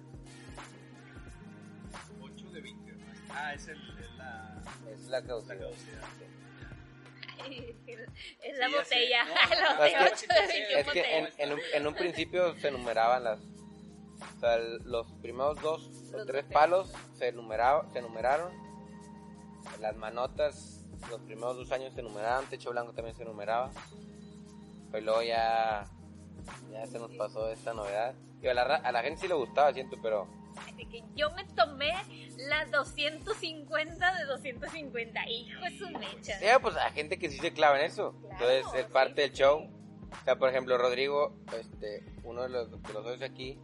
Ah, 3.36 3.54
es, 3.54 3.68
el, 3.68 3.78
es 3.78 4.12
la... 4.16 4.62
Es 4.92 5.08
la 5.08 5.24
caducidad. 5.24 5.70
es 8.42 8.58
la 8.58 8.70
botella. 8.70 9.26
es 10.78 10.88
que, 10.88 11.18
en, 11.18 11.30
en, 11.38 11.54
un, 11.54 11.60
en, 11.74 11.88
un, 11.88 11.94
principio 11.96 12.56
se 12.60 12.70
numeraban 12.72 13.24
las. 13.24 13.40
O 13.40 14.40
sea, 14.40 14.58
los 14.58 15.12
primeros 15.22 15.60
dos 15.62 15.90
o 16.14 16.26
tres 16.26 16.46
palos 16.46 16.94
se, 17.18 17.32
numeraba, 17.32 17.92
se 17.92 18.02
numeraron. 18.02 18.54
Las 19.80 19.96
manotas, 19.96 20.83
los 21.10 21.22
primeros 21.22 21.58
dos 21.58 21.72
años 21.72 21.94
se 21.94 22.02
numeraban. 22.02 22.46
Techo 22.50 22.72
blanco 22.72 22.94
también 22.94 23.16
se 23.16 23.26
numeraba. 23.26 23.72
Pero 24.92 25.06
luego 25.06 25.24
ya. 25.24 25.86
Ya 26.72 26.86
se 26.88 27.00
nos 27.00 27.12
pasó 27.16 27.50
esta 27.50 27.74
novedad. 27.74 28.14
Y 28.42 28.48
a 28.48 28.54
la, 28.54 28.64
a 28.64 28.92
la 28.92 29.02
gente 29.02 29.22
sí 29.22 29.28
le 29.28 29.36
gustaba, 29.36 29.72
siento, 29.72 29.98
pero 30.02 30.28
que 30.94 31.04
yo 31.16 31.32
me 31.32 31.44
tomé 31.46 31.92
la 32.38 32.66
250 32.66 34.18
de 34.18 34.26
250. 34.26 35.28
Hijo 35.28 35.66
es 35.66 35.82
un 35.82 35.94
mecha. 35.94 36.38
Sí, 36.40 36.46
pues 36.62 36.76
hay 36.76 36.92
gente 36.94 37.18
que 37.18 37.30
sí 37.30 37.40
se 37.40 37.52
clava 37.52 37.80
en 37.80 37.86
eso. 37.86 38.14
Entonces 38.32 38.66
es 38.76 38.86
parte 38.86 39.22
del 39.22 39.34
show. 39.34 39.70
O 40.12 40.24
sea, 40.24 40.38
por 40.38 40.50
ejemplo, 40.50 40.78
Rodrigo, 40.78 41.36
este, 41.60 42.06
uno 42.24 42.44
de 42.44 42.50
los, 42.50 42.70
de 42.70 42.94
los 42.94 43.22
aquí, 43.24 43.60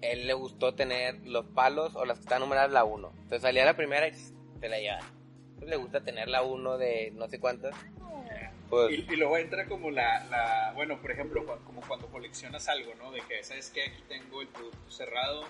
él 0.00 0.26
le 0.26 0.34
gustó 0.34 0.74
tener 0.74 1.24
los 1.26 1.46
palos 1.46 1.94
o 1.94 2.04
las 2.04 2.18
que 2.18 2.22
están 2.22 2.40
numeradas 2.40 2.72
la 2.72 2.84
1. 2.84 3.08
Entonces 3.08 3.42
salía 3.42 3.64
la 3.64 3.76
primera 3.76 4.08
y 4.08 4.14
se 4.14 4.68
la 4.68 4.78
lleva. 4.80 5.00
Entonces 5.56 5.70
le 5.70 5.76
gusta 5.76 6.00
tener 6.02 6.28
la 6.28 6.42
1 6.42 6.78
de 6.78 7.12
no 7.14 7.28
sé 7.28 7.40
cuántas. 7.40 7.74
Pues, 8.68 8.98
y, 8.98 9.16
luego 9.16 9.38
entra 9.38 9.66
como 9.66 9.90
la, 9.90 10.24
la, 10.24 10.72
bueno, 10.74 11.00
por 11.00 11.12
ejemplo, 11.12 11.46
como 11.64 11.80
cuando 11.82 12.08
coleccionas 12.08 12.68
algo, 12.68 12.94
¿no? 12.96 13.12
De 13.12 13.20
que, 13.20 13.42
¿sabes 13.44 13.70
qué? 13.70 13.84
Aquí 13.84 14.02
tengo 14.08 14.42
el 14.42 14.48
producto 14.48 14.90
cerrado 14.90 15.46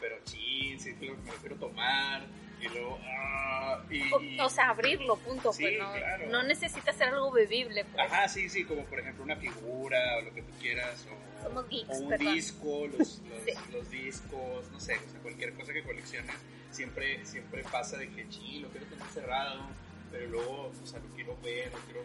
pero 0.00 0.16
chin, 0.24 0.78
sí, 0.78 0.94
me 1.00 1.08
lo 1.08 1.36
quiero 1.40 1.56
tomar. 1.56 2.26
Y 2.60 2.68
luego, 2.68 2.98
ah, 3.04 3.84
y, 3.88 4.40
o, 4.40 4.50
sea, 4.50 4.70
abrirlo, 4.70 5.16
punto. 5.16 5.52
pues 5.56 5.78
no, 5.78 6.26
no 6.28 6.42
necesita 6.42 6.92
ser 6.92 7.08
algo 7.08 7.30
bebible. 7.30 7.84
Pues. 7.84 8.04
Ajá, 8.04 8.26
sí, 8.26 8.48
sí, 8.48 8.64
como 8.64 8.84
por 8.84 8.98
ejemplo 8.98 9.22
una 9.22 9.36
figura 9.36 10.16
o 10.18 10.22
lo 10.22 10.34
que 10.34 10.42
tú 10.42 10.52
quieras. 10.60 11.06
O, 11.06 11.44
Somos 11.44 11.68
geeks, 11.68 12.00
o 12.00 12.02
un 12.02 12.16
disco, 12.18 12.86
los, 12.88 13.22
los, 13.22 13.72
los, 13.72 13.90
discos, 13.90 14.68
no 14.72 14.80
sé, 14.80 14.96
o 14.96 15.08
sea, 15.08 15.20
cualquier 15.20 15.54
cosa 15.54 15.72
que 15.72 15.84
colecciones. 15.84 16.34
Siempre, 16.70 17.24
siempre 17.24 17.62
pasa 17.64 17.96
de 17.96 18.08
que, 18.10 18.26
sí, 18.30 18.60
lo 18.60 18.68
quiero 18.68 18.86
tener 18.86 19.06
cerrado, 19.08 19.62
pero 20.10 20.26
luego, 20.28 20.72
o 20.82 20.86
sea, 20.86 21.00
lo 21.00 21.08
quiero 21.14 21.36
ver, 21.42 21.72
lo 21.72 21.78
quiero. 21.80 22.04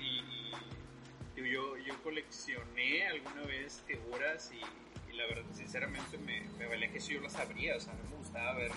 Y, 0.00 0.20
y 1.40 1.50
yo, 1.50 1.76
yo 1.78 2.02
coleccioné 2.02 3.06
alguna 3.06 3.42
vez 3.42 3.82
figuras 3.86 4.50
y 4.52 4.90
la 5.20 5.26
verdad, 5.26 5.50
sinceramente, 5.54 6.18
me, 6.18 6.40
me 6.58 6.66
valía 6.66 6.90
que 6.90 7.00
si 7.00 7.14
yo 7.14 7.20
las 7.20 7.36
abría, 7.36 7.76
o 7.76 7.80
sea, 7.80 7.92
me 7.92 8.16
gustaba 8.16 8.54
ver 8.54 8.70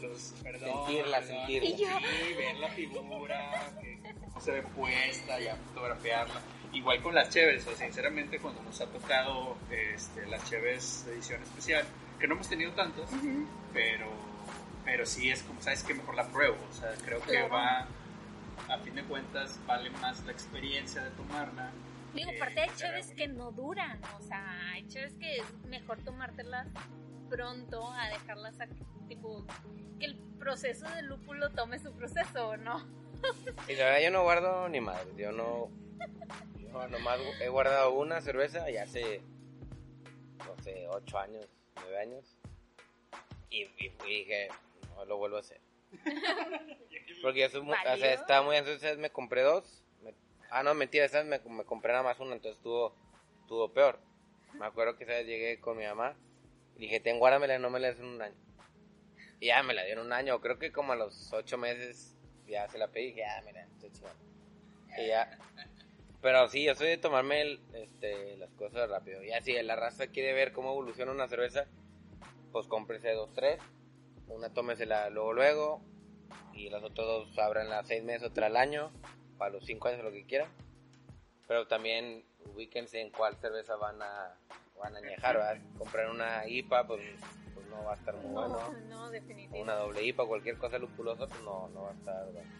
los, 0.00 0.34
perdón, 0.42 0.86
sentirla, 0.86 1.22
sentirla. 1.22 1.98
Sí, 1.98 2.34
ver 2.36 2.56
la 2.56 2.68
figura, 2.68 3.72
que, 3.80 3.98
cómo 4.24 4.40
se 4.40 4.52
ve 4.52 4.62
puesta, 4.62 5.40
ya 5.40 5.56
fotografiarla. 5.56 6.40
Igual 6.72 7.02
con 7.02 7.14
las 7.14 7.30
Cheves, 7.30 7.66
o 7.66 7.74
sinceramente, 7.74 8.38
cuando 8.38 8.62
nos 8.62 8.80
ha 8.80 8.86
tocado 8.86 9.56
este, 9.70 10.26
las 10.26 10.48
Cheves 10.48 11.06
edición 11.10 11.42
especial, 11.42 11.84
que 12.20 12.28
no 12.28 12.34
hemos 12.34 12.48
tenido 12.48 12.72
tantas, 12.72 13.10
pero, 13.72 14.06
pero 14.88 15.04
sí 15.04 15.30
es 15.30 15.42
como, 15.42 15.60
sabes 15.60 15.82
que 15.82 15.92
mejor 15.92 16.14
la 16.14 16.26
pruebo, 16.28 16.56
o 16.70 16.72
sea, 16.72 16.94
creo 17.04 17.20
que 17.20 17.46
va, 17.46 17.86
a 18.68 18.78
fin 18.78 18.94
de 18.94 19.04
cuentas, 19.04 19.60
vale 19.66 19.90
más 19.90 20.24
la 20.24 20.32
experiencia 20.32 21.04
de 21.04 21.10
tomarla 21.10 21.70
Digo, 22.14 22.30
aparte 22.34 22.60
hay 22.62 22.70
chaves 22.74 23.12
que 23.14 23.28
no 23.28 23.52
duran, 23.52 24.00
o 24.18 24.22
sea, 24.22 24.72
hay 24.72 24.88
chaves 24.88 25.12
que 25.18 25.36
es 25.36 25.64
mejor 25.66 25.98
tomártelas 25.98 26.66
pronto 27.28 27.92
a 27.92 28.08
dejarlas 28.08 28.58
aquí, 28.60 28.80
tipo, 29.08 29.44
que 30.00 30.06
el 30.06 30.16
proceso 30.38 30.88
del 30.88 31.04
lúpulo 31.04 31.50
tome 31.50 31.78
su 31.78 31.92
proceso, 31.92 32.56
¿no? 32.56 32.86
Y 33.68 33.74
la 33.74 33.84
verdad 33.84 34.00
yo 34.00 34.10
no 34.10 34.22
guardo 34.22 34.68
ni 34.70 34.80
madre, 34.80 35.10
yo 35.18 35.32
no, 35.32 35.68
yo 36.58 36.88
nomás 36.88 37.20
he 37.42 37.48
guardado 37.50 37.92
una 37.92 38.22
cerveza 38.22 38.70
y 38.70 38.78
hace, 38.78 39.20
no 40.38 40.62
sé, 40.62 40.88
8 40.88 41.18
años, 41.18 41.46
9 41.74 41.98
años, 42.00 42.38
y, 43.50 43.64
y 43.78 43.92
dije, 44.06 44.48
no 44.98 45.04
lo 45.04 45.16
vuelvo 45.16 45.36
a 45.36 45.40
hacer. 45.40 45.60
Porque 47.22 47.48
soy 47.48 47.62
muy, 47.62 47.74
o 47.74 47.96
sea, 47.96 48.12
estaba 48.12 48.44
muy 48.44 48.56
entonces 48.56 48.98
me 48.98 49.10
compré 49.10 49.42
dos 49.42 49.82
Ah, 50.50 50.62
no, 50.62 50.74
mentira, 50.74 51.04
esa 51.04 51.22
me, 51.24 51.38
me 51.40 51.64
compré 51.64 51.92
nada 51.92 52.02
más 52.02 52.18
una, 52.20 52.34
entonces 52.34 52.56
estuvo, 52.56 52.94
estuvo 53.42 53.72
peor. 53.72 54.00
Me 54.54 54.64
acuerdo 54.66 54.96
que 54.96 55.04
esa 55.04 55.20
llegué 55.20 55.60
con 55.60 55.76
mi 55.76 55.84
mamá 55.84 56.16
y 56.76 56.80
dije, 56.80 57.00
ten, 57.00 57.18
guárdamela, 57.18 57.58
no 57.58 57.68
me 57.68 57.80
la 57.80 57.88
des 57.88 58.00
en 58.00 58.06
un 58.06 58.22
año. 58.22 58.36
Y 59.40 59.48
ya 59.48 59.62
me 59.62 59.74
la 59.74 59.84
dio 59.84 59.92
en 59.94 60.00
un 60.00 60.12
año, 60.12 60.40
creo 60.40 60.58
que 60.58 60.72
como 60.72 60.92
a 60.92 60.96
los 60.96 61.32
ocho 61.32 61.58
meses 61.58 62.16
ya 62.46 62.66
se 62.68 62.78
la 62.78 62.88
pedí 62.88 63.04
y 63.04 63.08
dije, 63.08 63.24
ah, 63.26 63.42
mira, 63.44 63.66
estoy 63.74 63.90
chido. 63.92 64.08
Y 64.96 65.08
ya. 65.08 65.38
Pero 66.22 66.48
sí, 66.48 66.64
yo 66.64 66.74
soy 66.74 66.88
de 66.88 66.98
tomarme 66.98 67.60
este, 67.74 68.36
las 68.38 68.50
cosas 68.54 68.88
rápido. 68.88 69.22
Ya 69.22 69.42
si 69.42 69.52
la 69.62 69.76
raza 69.76 70.08
quiere 70.08 70.32
ver 70.32 70.52
cómo 70.52 70.70
evoluciona 70.70 71.12
una 71.12 71.28
cerveza, 71.28 71.66
pues 72.52 72.66
cómprese 72.66 73.12
dos, 73.12 73.32
tres. 73.34 73.60
Una 74.28 74.52
tómesela 74.52 75.10
luego, 75.10 75.32
luego. 75.32 75.82
Y 76.52 76.70
las 76.70 76.82
otras 76.82 77.06
dos 77.06 77.38
abran 77.38 77.68
seis 77.86 78.02
meses, 78.02 78.28
otra 78.28 78.46
al 78.46 78.56
año 78.56 78.90
para 79.38 79.52
los 79.52 79.64
5 79.64 79.88
años, 79.88 80.04
lo 80.04 80.10
que 80.10 80.26
quieran. 80.26 80.50
Pero 81.46 81.66
también 81.66 82.24
ubíquense 82.44 83.00
en 83.00 83.10
cuál 83.10 83.36
cerveza 83.36 83.76
van 83.76 84.02
a, 84.02 84.34
van 84.78 84.94
a 84.96 84.98
añejar, 84.98 85.60
Comprar 85.78 86.10
una 86.10 86.46
IPA, 86.46 86.86
pues, 86.86 87.00
pues, 87.54 87.66
no 87.68 87.84
va 87.84 87.92
a 87.92 87.94
estar 87.94 88.14
muy 88.16 88.32
bueno. 88.32 88.74
No, 88.88 89.08
definitivamente. 89.10 89.62
Una 89.62 89.74
doble 89.74 90.02
IPA, 90.02 90.26
cualquier 90.26 90.58
cosa 90.58 90.78
lupulosa, 90.78 91.26
pues 91.26 91.40
no, 91.42 91.68
no 91.68 91.82
va 91.82 91.90
a 91.90 91.94
estar, 91.94 92.24
bueno. 92.32 92.50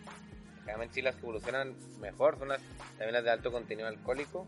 Generalmente 0.60 0.94
sí 0.94 1.02
las 1.02 1.16
que 1.16 1.22
evolucionan 1.22 1.76
mejor 1.98 2.38
son 2.38 2.48
las, 2.48 2.60
también 2.90 3.12
las 3.12 3.24
de 3.24 3.30
alto 3.30 3.50
contenido 3.50 3.88
alcohólico. 3.88 4.46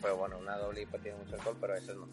Pero 0.00 0.16
bueno, 0.16 0.38
una 0.38 0.56
doble 0.56 0.82
IPA 0.82 0.98
tiene 0.98 1.18
mucho 1.18 1.34
alcohol, 1.34 1.56
pero 1.60 1.74
esas 1.74 1.96
no. 1.96 2.08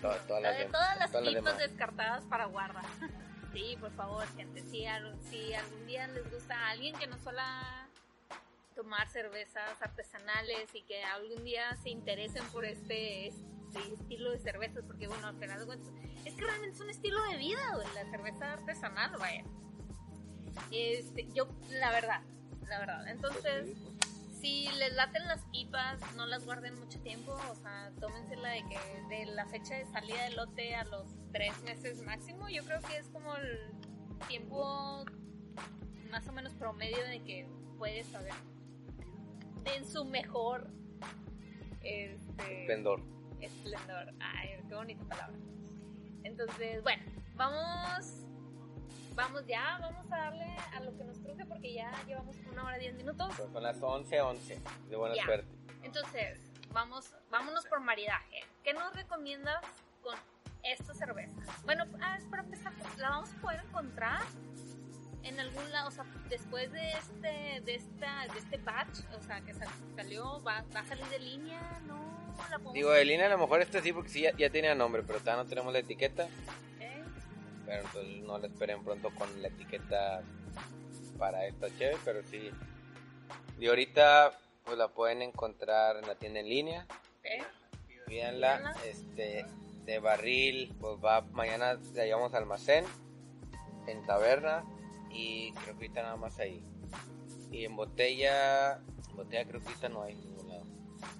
Todas, 0.00 0.26
todas 0.26 0.42
las, 0.42 0.58
de, 0.58 0.64
todas 0.66 0.98
las 0.98 1.32
IPAs 1.32 1.58
descartadas 1.58 2.24
para 2.24 2.46
guardar. 2.46 2.84
Sí, 3.54 3.76
por 3.80 3.92
favor, 3.92 4.26
gente. 4.36 4.62
Si, 4.62 4.84
si 5.30 5.54
algún 5.54 5.86
día 5.86 6.08
les 6.08 6.28
gusta 6.28 6.58
a 6.58 6.70
alguien 6.70 6.92
que 6.96 7.06
no 7.06 7.16
solo 7.18 7.40
tomar 8.74 9.08
cervezas 9.08 9.80
artesanales 9.80 10.74
y 10.74 10.82
que 10.82 11.04
algún 11.04 11.44
día 11.44 11.76
se 11.76 11.90
interesen 11.90 12.44
por 12.46 12.64
este, 12.64 13.28
este 13.28 13.94
estilo 13.94 14.32
de 14.32 14.40
cervezas, 14.40 14.82
porque 14.84 15.06
bueno, 15.06 15.28
al 15.28 15.38
final 15.38 15.60
de 15.60 15.66
cuentas, 15.66 15.92
es 16.24 16.34
que 16.34 16.44
realmente 16.44 16.74
es 16.74 16.80
un 16.80 16.90
estilo 16.90 17.22
de 17.30 17.36
vida, 17.36 17.60
la 17.94 18.10
cerveza 18.10 18.54
artesanal, 18.54 19.12
vaya. 19.18 19.44
Este, 20.72 21.28
yo, 21.32 21.46
la 21.70 21.92
verdad, 21.92 22.22
la 22.68 22.80
verdad. 22.80 23.06
Entonces, 23.06 23.70
si 24.44 24.68
les 24.78 24.92
laten 24.92 25.26
las 25.26 25.42
pipas, 25.46 25.98
no 26.16 26.26
las 26.26 26.44
guarden 26.44 26.78
mucho 26.78 27.00
tiempo, 27.00 27.32
o 27.32 27.54
sea, 27.54 27.90
tómensela 27.98 28.50
de 28.50 28.62
que 28.68 28.78
de 29.08 29.24
la 29.32 29.46
fecha 29.46 29.74
de 29.74 29.86
salida 29.86 30.22
del 30.24 30.36
lote 30.36 30.74
a 30.74 30.84
los 30.84 31.16
tres 31.32 31.62
meses 31.62 32.02
máximo, 32.02 32.50
yo 32.50 32.62
creo 32.62 32.78
que 32.82 32.98
es 32.98 33.08
como 33.08 33.34
el 33.36 33.72
tiempo 34.28 35.02
más 36.10 36.28
o 36.28 36.32
menos 36.32 36.52
promedio 36.52 37.02
de 37.06 37.22
que 37.24 37.48
puedes 37.78 38.06
saber 38.08 38.34
en 39.64 39.86
su 39.86 40.04
mejor 40.04 40.68
este, 41.82 42.60
esplendor. 42.60 43.00
Esplendor, 43.40 44.12
ay, 44.20 44.62
qué 44.68 44.74
bonita 44.74 45.04
palabra. 45.06 45.38
Entonces, 46.22 46.82
bueno, 46.82 47.02
vamos 47.34 48.23
vamos 49.14 49.46
ya, 49.46 49.78
vamos 49.80 50.10
a 50.10 50.16
darle 50.16 50.56
a 50.74 50.80
lo 50.80 50.96
que 50.96 51.04
nos 51.04 51.22
truje 51.22 51.44
porque 51.46 51.74
ya 51.74 51.92
llevamos 52.06 52.36
una 52.50 52.64
hora 52.64 52.78
diez 52.78 52.94
minutos. 52.94 53.32
Pues 53.36 53.52
son 53.52 53.62
las 53.62 53.80
11, 53.80 54.20
11, 54.20 54.60
de 54.88 54.96
buena 54.96 55.14
suerte. 55.24 55.48
Entonces, 55.82 56.38
vamos, 56.72 57.14
vámonos 57.30 57.64
por 57.66 57.80
maridaje. 57.80 58.44
¿Qué 58.62 58.72
nos 58.72 58.94
recomiendas 58.94 59.64
con 60.02 60.16
esta 60.62 60.94
cerveza? 60.94 61.40
Bueno, 61.64 61.84
ah, 62.00 62.18
para 62.30 62.42
empezar, 62.42 62.72
la 62.98 63.10
vamos 63.10 63.32
a 63.32 63.40
poder 63.40 63.60
encontrar 63.60 64.22
en 65.22 65.40
algún 65.40 65.72
lado, 65.72 65.88
o 65.88 65.90
sea, 65.90 66.04
después 66.28 66.70
de 66.72 66.92
este, 66.92 67.62
de 67.64 67.74
esta, 67.76 68.26
de 68.32 68.38
este 68.38 68.58
batch, 68.58 69.00
o 69.18 69.22
sea, 69.22 69.40
que 69.40 69.54
salió, 69.96 70.42
va, 70.42 70.64
a 70.74 70.84
salir 70.84 71.06
de 71.06 71.18
línea, 71.18 71.80
no, 71.86 71.96
la 72.50 72.72
Digo, 72.72 72.90
de 72.90 73.04
línea 73.06 73.26
a 73.26 73.30
lo 73.30 73.38
mejor 73.38 73.62
este 73.62 73.80
sí, 73.80 73.92
porque 73.92 74.10
sí 74.10 74.20
ya, 74.20 74.36
ya 74.36 74.50
tenía 74.50 74.74
nombre, 74.74 75.02
pero 75.02 75.20
todavía 75.20 75.42
no 75.42 75.48
tenemos 75.48 75.72
la 75.72 75.78
etiqueta 75.78 76.28
pero 77.66 77.82
entonces 77.82 78.22
no 78.22 78.38
la 78.38 78.46
esperen 78.46 78.84
pronto 78.84 79.10
con 79.14 79.42
la 79.42 79.48
etiqueta 79.48 80.22
para 81.18 81.46
esta 81.46 81.68
chévere, 81.78 81.98
pero 82.04 82.22
sí. 82.24 82.50
Y 83.58 83.66
ahorita 83.66 84.32
pues 84.64 84.78
la 84.78 84.88
pueden 84.88 85.22
encontrar 85.22 85.96
en 85.96 86.06
la 86.06 86.14
tienda 86.14 86.40
en 86.40 86.48
línea. 86.48 86.86
Pídanla, 88.06 88.74
este, 88.86 89.46
de 89.84 89.98
barril, 89.98 90.74
pues 90.80 90.96
va, 91.02 91.22
mañana 91.32 91.78
la 91.94 92.04
llevamos 92.04 92.34
al 92.34 92.42
almacén, 92.42 92.84
en 93.86 94.04
taberna, 94.04 94.64
y 95.10 95.52
creo 95.52 95.66
que 95.78 95.86
ahorita 95.86 96.02
nada 96.02 96.16
más 96.16 96.38
ahí. 96.38 96.62
Y 97.50 97.64
en 97.64 97.76
botella, 97.76 98.80
en 99.10 99.16
botella 99.16 99.44
creo 99.46 99.60
que 99.60 99.68
ahorita 99.68 99.88
no 99.88 100.02
hay 100.02 100.14
ningún 100.14 100.48
lado. 100.48 100.64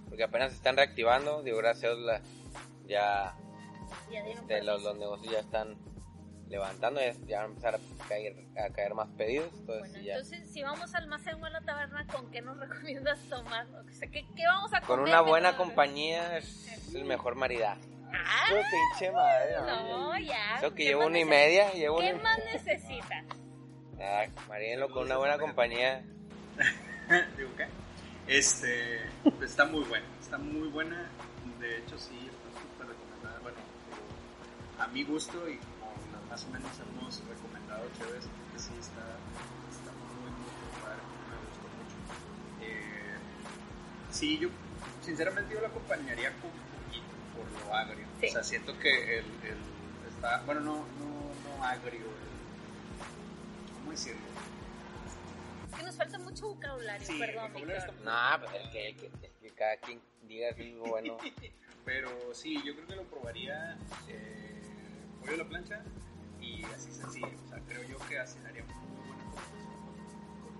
Porque 0.08 0.24
apenas 0.24 0.50
se 0.50 0.56
están 0.56 0.76
reactivando, 0.76 1.42
digo, 1.42 1.58
gracias 1.58 1.92
a 1.92 2.20
ya, 2.86 3.36
este, 4.10 4.62
los, 4.62 4.82
los 4.82 4.96
negocios 4.98 5.32
ya 5.32 5.40
están 5.40 5.76
levantando, 6.48 7.00
ya 7.26 7.38
van 7.38 7.46
a 7.46 7.48
empezar 7.48 7.74
a 7.74 8.08
caer, 8.08 8.36
a 8.56 8.72
caer 8.72 8.94
más 8.94 9.08
pedidos. 9.16 9.48
Entonces, 9.60 9.92
bueno, 9.92 10.08
entonces 10.08 10.50
si 10.50 10.62
vamos 10.62 10.94
al 10.94 11.04
almacén 11.04 11.42
o 11.42 11.46
a 11.46 11.50
la 11.50 11.60
taberna, 11.60 12.06
¿con 12.06 12.30
qué 12.30 12.42
nos 12.42 12.58
recomiendas 12.60 13.18
tomar? 13.28 13.66
O 13.68 13.92
sea, 13.92 14.08
¿qué, 14.08 14.24
¿qué, 14.36 14.46
vamos 14.46 14.72
a 14.72 14.80
comer? 14.80 14.86
Con 14.86 15.00
una 15.00 15.20
buena 15.20 15.56
compañía 15.56 16.38
es 16.38 16.94
el 16.94 17.04
mejor 17.04 17.34
maridaje. 17.34 17.80
Ah, 18.12 18.46
pinche 18.70 19.10
madre. 19.10 19.56
No, 19.66 20.18
ya. 20.18 20.58
Eso 20.58 20.74
que 20.74 20.84
llevo 20.84 21.06
una 21.06 21.18
y 21.18 21.24
media. 21.24 21.72
Llevo 21.72 21.98
¿Qué 21.98 22.12
más 22.14 22.38
necesitas? 22.52 23.24
Ah, 24.00 24.26
con 24.92 25.04
una 25.04 25.16
buena 25.16 25.38
compañía. 25.38 26.04
Digo, 27.36 27.50
¿qué? 27.56 27.66
Este, 28.26 29.00
pues 29.22 29.50
está 29.50 29.64
muy 29.66 29.84
buena, 29.84 30.06
está 30.20 30.38
muy 30.38 30.68
buena. 30.68 31.10
De 31.58 31.78
hecho, 31.78 31.98
sí, 31.98 32.18
está 32.26 32.60
súper 32.60 32.88
recomendada. 32.88 33.38
Bueno, 33.40 33.58
a 34.78 34.86
mi 34.88 35.04
gusto 35.04 35.48
y 35.48 35.58
más 36.34 36.44
o 36.46 36.48
menos 36.48 36.72
hemos 36.80 37.22
recomendado 37.28 37.88
chéveres, 37.96 38.24
que 38.52 38.58
sí 38.58 38.72
está, 38.80 39.06
está 39.70 39.92
muy, 39.94 40.32
muy 40.34 40.50
padre, 40.82 40.98
me 41.30 41.36
gustó 41.46 41.66
mucho. 41.78 41.96
Eh, 42.60 43.14
sí, 44.10 44.38
yo 44.40 44.48
sinceramente 45.00 45.54
yo 45.54 45.60
lo 45.60 45.68
acompañaría 45.68 46.32
con 46.40 46.50
un 46.50 46.66
poquito 46.82 47.06
por 47.36 47.68
lo 47.68 47.72
agrio. 47.72 48.04
O 48.20 48.32
sea, 48.32 48.42
siento 48.42 48.76
que 48.80 49.18
el, 49.18 49.24
el 49.44 49.58
está, 50.08 50.42
bueno, 50.44 50.62
no, 50.62 50.74
no, 50.98 51.56
no 51.56 51.64
agrio, 51.64 52.00
el, 52.02 53.74
¿cómo 53.78 53.92
decirlo? 53.92 54.22
Es 55.70 55.78
que 55.78 55.84
nos 55.84 55.94
falta 55.94 56.18
mucho 56.18 56.48
vocabulario, 56.48 57.06
sí, 57.06 57.16
perdón. 57.16 57.52
No, 58.02 58.40
pues 58.40 58.60
es 58.60 58.68
que, 58.70 58.96
que, 58.96 59.30
que, 59.40 59.50
cada 59.50 59.76
quien 59.76 60.00
diga 60.26 60.48
algo 60.48 60.86
bueno. 60.86 61.16
Pero 61.84 62.34
sí, 62.34 62.60
yo 62.64 62.74
creo 62.74 62.88
que 62.88 62.96
lo 62.96 63.04
probaría 63.04 63.78
eh, 64.08 64.62
pollo 65.20 65.34
a 65.34 65.36
la 65.36 65.44
plancha 65.44 65.84
y 66.44 66.64
así 66.74 66.92
sencillo. 66.92 67.28
O 67.44 67.48
sea, 67.48 67.60
creo 67.66 67.82
yo 67.84 67.98
que 68.08 68.18
así 68.18 68.38
haría 68.46 68.64
muy 68.64 68.74
buena 69.06 69.24
combinación 69.24 69.66
con, 70.42 70.44
con, 70.44 70.54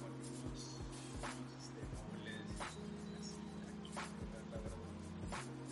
con 0.00 0.12
unos, 0.46 0.80
unos 1.22 1.50
este, 1.58 1.80
así, 3.20 3.36
la 4.52 4.58
verdad. 4.58 4.76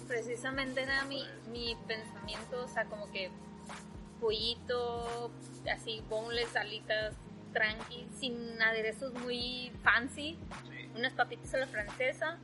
Precisamente 0.09 0.83
era 0.83 1.05
mi, 1.05 1.25
mi 1.51 1.77
pensamiento, 1.87 2.65
o 2.65 2.69
sea, 2.69 2.85
como 2.87 3.11
que 3.13 3.31
pollito, 4.21 5.31
así, 5.73 6.03
boneless, 6.09 6.55
alitas, 6.57 7.15
tranqui, 7.53 8.07
sin 8.19 8.61
aderezos 8.61 9.13
muy 9.15 9.73
fancy, 9.83 10.37
sí. 10.69 10.91
unas 10.95 11.13
papitas 11.15 11.55
a 11.55 11.59
la 11.59 11.67
francesa. 11.67 12.39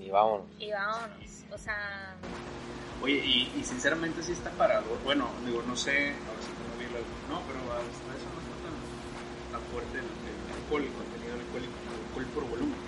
Y 0.00 0.10
vámonos. 0.10 0.46
Y 0.58 0.70
vámonos. 0.72 1.44
O 1.52 1.58
sea, 1.58 2.14
Oye, 3.02 3.22
y, 3.24 3.52
y, 3.60 3.64
sinceramente 3.64 4.22
sí 4.22 4.32
está 4.32 4.50
parado. 4.52 4.98
Bueno, 5.04 5.28
digo, 5.44 5.62
no 5.62 5.76
sé, 5.76 5.90
a 5.90 6.30
ver 6.32 6.40
si 6.40 6.50
tengo 6.56 6.76
bien 6.78 6.92
la... 6.92 7.00
No, 7.28 7.42
pero 7.46 7.60
hasta 7.76 8.08
eso 8.16 8.26
no 8.32 8.40
está 8.40 8.56
tan, 8.64 8.74
tan 9.52 9.62
fuerte 9.70 9.98
el, 9.98 10.04
el, 10.04 10.38
alcohol, 10.56 10.82
el 10.82 10.92
contenido 10.92 11.34
alcohólico, 11.34 11.72
el 11.92 12.06
alcohol 12.08 12.26
por 12.34 12.44
volumen. 12.48 12.78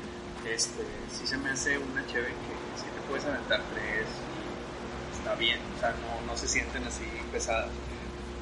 Este, 0.49 0.83
sí 1.13 1.27
se 1.27 1.37
me 1.37 1.51
hace 1.51 1.77
una 1.79 2.07
chévere 2.07 2.33
que 2.33 2.81
sí 2.81 2.87
te 2.89 3.01
puedes 3.09 3.27
aventar 3.27 3.61
tres 3.75 4.07
y 4.09 5.19
está 5.19 5.35
bien. 5.35 5.61
O 5.77 5.81
sea, 5.81 5.91
no, 5.91 6.27
no 6.27 6.37
se 6.37 6.49
sienten 6.49 6.85
así 6.85 7.05
pesadas. 7.31 7.71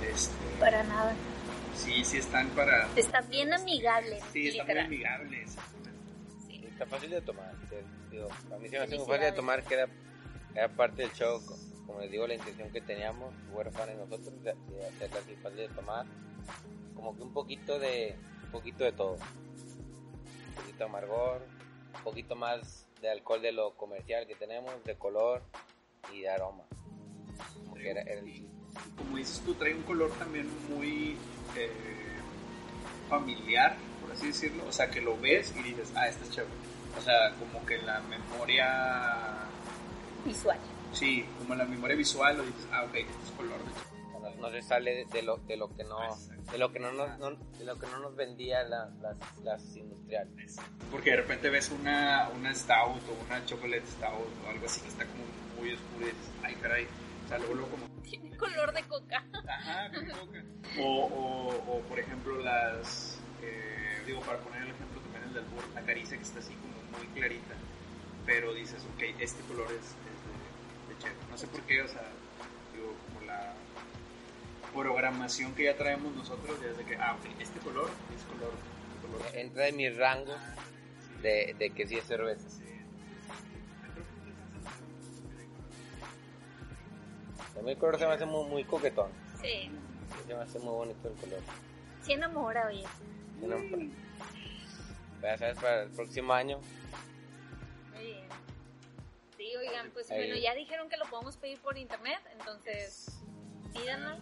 Este, 0.08 0.46
para 0.60 0.84
nada. 0.84 1.14
Sí, 1.74 2.04
sí 2.04 2.18
están 2.18 2.48
para... 2.50 2.88
Están 2.94 3.28
bien 3.28 3.52
amigables. 3.52 4.22
Sí, 4.32 4.48
están 4.48 4.66
muy 4.66 4.78
amigables. 4.78 5.56
Está 6.76 6.84
fácil 6.84 7.08
de 7.08 7.22
tomar. 7.22 7.54
Digo, 8.10 8.28
a 8.52 8.58
mí 8.58 8.68
se 8.68 8.78
me 8.78 8.84
hace 8.84 8.98
muy 8.98 9.06
fácil 9.06 9.24
de 9.24 9.32
tomar, 9.32 9.62
queda 9.64 9.88
era 10.54 10.68
parte 10.68 11.02
del 11.02 11.12
show, 11.12 11.40
como 11.86 12.00
les 12.00 12.10
digo, 12.10 12.26
la 12.26 12.34
intención 12.34 12.70
que 12.70 12.80
teníamos, 12.80 13.34
huérfanos 13.50 13.96
nosotros, 13.96 14.42
de, 14.42 14.54
de 14.54 14.86
hacerla 14.86 15.18
así 15.18 15.36
fácil 15.36 15.58
de 15.58 15.68
tomar, 15.68 16.06
como 16.94 17.14
que 17.14 17.22
un 17.22 17.32
poquito 17.32 17.78
de, 17.78 18.16
un 18.44 18.50
poquito 18.50 18.84
de 18.84 18.92
todo, 18.92 19.12
un 19.12 20.54
poquito 20.54 20.78
de 20.78 20.84
amargor, 20.84 21.42
un 21.94 22.02
poquito 22.02 22.36
más 22.36 22.86
de 23.02 23.10
alcohol 23.10 23.42
de 23.42 23.52
lo 23.52 23.74
comercial 23.76 24.26
que 24.26 24.34
tenemos, 24.34 24.72
de 24.84 24.96
color 24.96 25.42
y 26.12 26.22
de 26.22 26.30
aroma. 26.30 26.64
Como, 27.52 27.76
era, 27.76 28.00
era 28.00 28.20
el... 28.20 28.48
como 28.96 29.18
dices 29.18 29.42
tú, 29.44 29.54
trae 29.54 29.74
un 29.74 29.82
color 29.82 30.10
también 30.18 30.48
muy 30.70 31.18
eh, 31.54 31.70
familiar, 33.10 33.76
por 34.00 34.12
así 34.12 34.28
decirlo, 34.28 34.64
o 34.66 34.72
sea, 34.72 34.90
que 34.90 35.02
lo 35.02 35.18
ves 35.18 35.54
y 35.54 35.62
dices, 35.62 35.92
ah, 35.94 36.08
este 36.08 36.24
es 36.24 36.30
chévere. 36.30 36.65
O 36.98 37.00
sea, 37.00 37.32
como 37.38 37.64
que 37.66 37.78
la 37.82 38.00
memoria 38.00 39.46
visual. 40.24 40.58
Sí, 40.92 41.26
como 41.38 41.54
la 41.54 41.64
memoria 41.64 41.96
visual, 41.96 42.36
lo 42.36 42.44
dices, 42.44 42.66
ah, 42.72 42.84
ok, 42.84 42.94
es 42.94 43.30
color. 43.36 43.58
No, 44.22 44.48
no 44.48 44.50
se 44.50 44.62
sale 44.62 45.06
de 45.12 45.22
lo, 45.22 45.36
de 45.38 45.56
lo 45.56 45.68
que 45.74 45.84
no 45.84 45.98
de 46.50 46.58
lo 46.58 46.72
que 46.72 46.78
no 46.78 46.92
nos, 46.92 47.18
no, 47.18 47.30
de 47.30 47.64
lo 47.64 47.78
que 47.78 47.86
no 47.86 47.98
nos 47.98 48.14
vendía 48.14 48.62
la, 48.62 48.88
las, 49.00 49.16
las 49.42 49.76
industriales. 49.76 50.56
Porque 50.90 51.10
de 51.10 51.16
repente 51.16 51.50
ves 51.50 51.70
una, 51.70 52.28
una 52.30 52.54
stout 52.54 53.02
o 53.08 53.24
una 53.26 53.44
chocolate 53.44 53.86
stout 53.86 54.28
o 54.44 54.50
algo 54.50 54.66
así 54.66 54.80
que 54.80 54.88
está 54.88 55.04
como 55.06 55.24
muy 55.58 55.72
oscuro 55.72 56.06
y 56.06 56.10
dices, 56.10 56.30
ay 56.42 56.54
caray, 56.56 56.86
o 57.24 57.28
sea, 57.28 57.38
luego, 57.38 57.54
luego 57.54 57.70
como... 57.70 57.86
Tiene 58.02 58.36
color 58.36 58.72
de 58.72 58.82
coca. 58.84 59.24
Ajá, 59.48 59.90
con 59.92 60.06
coca. 60.06 60.44
O, 60.78 61.06
o, 61.06 61.76
o 61.76 61.80
por 61.82 61.98
ejemplo 61.98 62.38
las, 62.38 63.18
eh, 63.42 64.02
digo, 64.06 64.20
para 64.20 64.38
poner 64.38 64.62
el 64.62 64.70
ejemplo 64.70 65.00
también 65.00 65.24
el 65.24 65.34
del 65.34 65.44
burro, 65.44 65.66
la 65.74 65.82
caricia 65.82 66.16
que 66.16 66.22
está 66.22 66.38
así 66.38 66.54
como 66.54 66.75
muy 66.96 67.06
clarita, 67.08 67.54
pero 68.24 68.54
dices, 68.54 68.82
ok, 68.94 69.02
este 69.20 69.42
color 69.42 69.68
es 69.72 69.94
no 71.30 71.36
sé 71.36 71.46
por 71.48 71.60
qué, 71.62 71.82
o 71.82 71.88
sea, 71.88 72.02
digo, 72.74 72.94
como 73.08 73.26
la 73.26 73.52
programación 74.74 75.54
que 75.54 75.64
ya 75.64 75.76
traemos 75.76 76.14
nosotros, 76.14 76.60
desde 76.60 76.84
que, 76.84 76.96
ah, 76.96 77.16
ok, 77.18 77.40
este 77.40 77.60
color 77.60 77.90
es 78.14 78.22
color. 78.24 78.52
color. 79.02 79.36
Entra 79.36 79.68
en 79.68 79.76
mi 79.76 79.90
rango 79.90 80.34
de, 81.22 81.54
de 81.58 81.70
que 81.70 81.86
sí 81.86 81.96
es 81.96 82.04
cerveza. 82.04 82.48
A 87.58 87.62
mí 87.62 87.70
el 87.70 87.78
color 87.78 87.98
se 87.98 88.06
me 88.06 88.12
hace 88.12 88.26
muy, 88.26 88.48
muy 88.48 88.64
coquetón. 88.64 89.10
Sí. 89.40 89.70
Se 90.26 90.34
me 90.34 90.42
hace 90.42 90.58
muy 90.58 90.72
bonito 90.72 91.08
el 91.08 91.14
color. 91.14 91.40
Sí 92.02 92.12
enamora, 92.12 92.66
oye. 92.68 92.84
Sí 93.38 93.44
enamora. 93.44 94.05
Ya 95.22 95.38
sabes, 95.38 95.58
para 95.58 95.82
el 95.82 95.90
próximo 95.90 96.32
año 96.32 96.60
oigan, 99.58 99.90
pues 99.90 100.08
bueno, 100.08 100.36
ya 100.36 100.54
dijeron 100.54 100.88
que 100.88 100.96
lo 100.96 101.04
podemos 101.06 101.36
pedir 101.36 101.60
por 101.60 101.76
internet, 101.78 102.20
entonces 102.38 103.20
pídanlo. 103.72 104.16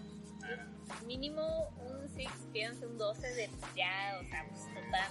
Mínimo 1.07 1.71
un 1.79 2.09
6, 2.09 2.29
pídanse 2.53 2.87
un 2.87 2.99
12 2.99 3.35
de 3.35 3.49
ya, 3.75 4.19
o 4.21 4.25
sea, 4.29 4.47
pues 4.49 4.67
total. 4.67 5.11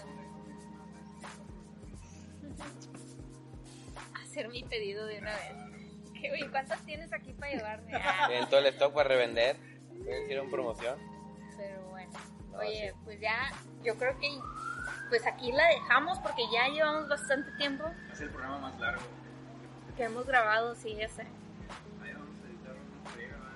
Hacer 4.22 4.50
mi 4.50 4.64
pedido 4.64 5.08
de 5.08 5.18
una 5.20 5.32
vez. 5.32 5.54
¿Qué, 6.14 6.30
güey, 6.30 6.48
¿Cuántas 6.50 6.86
tienes 6.86 7.12
aquí 7.12 7.34
para 7.34 7.52
llevarme? 7.54 7.92
Ah, 7.96 8.30
todo 8.50 8.60
el 8.60 8.68
stock 8.68 8.94
para 8.94 9.10
revender. 9.10 9.58
Hicieron 10.24 10.50
promoción. 10.52 11.00
pero 11.58 11.82
bueno. 11.90 12.12
No, 12.52 12.60
Oye, 12.60 12.92
sí. 12.92 12.98
pues 13.04 13.20
ya, 13.20 13.52
yo 13.84 13.96
creo 13.98 14.18
que 14.20 14.28
pues 15.14 15.28
aquí 15.28 15.52
la 15.52 15.68
dejamos 15.68 16.18
porque 16.18 16.42
ya 16.52 16.70
llevamos 16.70 17.08
bastante 17.08 17.52
tiempo 17.52 17.86
Es 18.12 18.20
el 18.22 18.32
programa 18.32 18.58
más 18.58 18.80
largo. 18.80 19.04
que 19.96 20.06
hemos 20.06 20.26
grabado, 20.26 20.74
sí, 20.74 20.96
ya 20.96 21.08
sé. 21.08 21.22
Ahí 22.02 22.14
vamos 22.14 22.36
a 22.44 22.48
editar 22.48 22.74
una 22.74 23.12
friega, 23.12 23.38
¿verdad? 23.38 23.52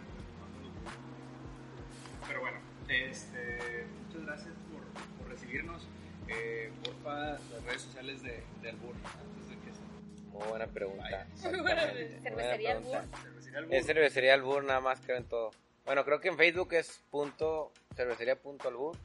Pero 2.28 2.42
bueno, 2.42 2.60
este, 2.88 3.88
muchas 4.06 4.26
gracias 4.28 4.54
por, 4.72 4.84
por 5.18 5.32
recibirnos. 5.32 5.88
Eh, 6.28 6.72
porfa, 6.84 7.16
las 7.16 7.64
redes 7.66 7.82
sociales 7.82 8.22
de, 8.22 8.44
de 8.62 8.70
Albur, 8.70 8.94
antes 8.94 9.50
de 9.50 9.56
que 9.56 9.72
se 9.74 10.38
Muy 10.38 10.48
buena 10.50 10.68
pregunta. 10.68 11.26
cervecería 11.38 12.74
Albur. 12.74 13.74
Es 13.74 13.86
cervecería 13.88 14.36
Albur, 14.36 14.64
nada 14.64 14.82
más 14.82 15.02
creo 15.02 15.18
en 15.18 15.28
todo. 15.28 15.50
Bueno, 15.86 16.06
creo 16.06 16.22
que 16.22 16.28
en 16.28 16.38
Facebook 16.38 16.74
es 16.74 17.02
punto 17.10 17.72
cervecería 17.96 18.40
punto 18.40 18.68
albur. 18.68 18.96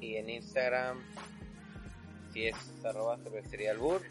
Y 0.00 0.16
en 0.16 0.30
Instagram 0.30 1.00
sí 2.32 2.46
es 2.46 2.56
arroba 2.84 3.18
cervecería 3.18 3.72
albur. 3.72 4.02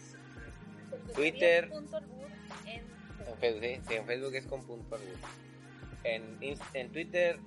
Twitter. 1.16 1.70
Punto 1.70 1.98
albur 1.98 2.28
en 2.66 2.82
En 3.28 3.38
Facebook, 3.40 3.62
sí, 3.64 3.82
sí, 3.88 3.94
en 3.96 4.06
Facebook 4.06 4.36
es 4.36 4.46
con 4.46 4.64
punto 4.66 4.96
albur. 4.96 5.16
En, 6.04 6.38
en 6.74 6.92
Twitter, 6.92 7.40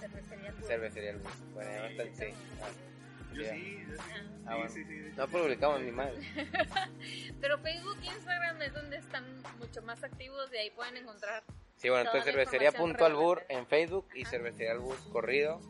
cervecería 0.00 0.48
albur. 0.50 0.66
cervecería 0.66 1.10
albur. 1.10 1.32
Bueno, 1.54 1.70
ya 1.70 1.82
bastante, 1.82 2.14
sí. 2.14 2.34
Ah, 2.60 3.34
Yo 3.34 3.42
sí, 3.50 3.84
yo 3.88 3.96
sí. 3.96 4.02
Ah. 4.46 4.50
Sí, 4.50 4.54
bueno. 4.56 4.68
sí, 4.68 4.84
sí. 4.84 5.12
No 5.16 5.28
publicamos 5.28 5.80
ni 5.80 5.90
mal. 5.90 6.12
Pero 7.40 7.58
Facebook 7.58 7.98
e 8.02 8.06
Instagram 8.06 8.62
es 8.62 8.72
donde 8.74 8.96
están 8.98 9.24
mucho 9.58 9.82
más 9.82 10.02
activos 10.04 10.50
y 10.52 10.56
ahí 10.56 10.70
pueden 10.70 10.96
encontrar 10.98 11.42
Sí, 11.76 11.88
bueno, 11.88 12.04
entonces 12.06 12.32
cervecería 12.32 12.72
punto 12.72 13.04
albur 13.04 13.42
en 13.48 13.66
Facebook 13.66 14.06
y 14.14 14.22
Ajá. 14.22 14.30
cervecería 14.30 14.72
albur 14.72 14.96
corrido 15.10 15.60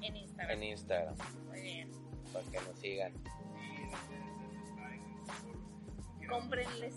en 0.00 0.16
Instagram. 0.16 0.50
en 0.50 0.62
Instagram. 0.64 1.14
Muy 1.48 1.60
bien. 1.62 1.90
Para 2.32 2.44
que 2.46 2.56
nos 2.68 2.78
sigan. 2.78 3.12
Cómprenles. 6.28 6.94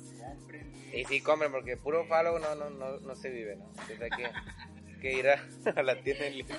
Y 0.94 1.04
sí, 1.06 1.20
compren, 1.22 1.52
porque 1.52 1.76
puro 1.78 2.06
follow 2.06 2.40
no, 2.40 2.56
no, 2.56 2.70
no, 2.70 3.00
no 3.00 3.16
se 3.16 3.30
vive, 3.30 3.58
¿no? 3.58 3.66
Entonces 3.70 4.02
hay 4.02 4.10
que, 4.12 5.00
que 5.02 5.14
ir 5.14 5.28
a, 5.30 5.44
a 5.76 5.84
la 5.84 6.02
tienda 6.02 6.28
en 6.28 6.38
línea. 6.38 6.58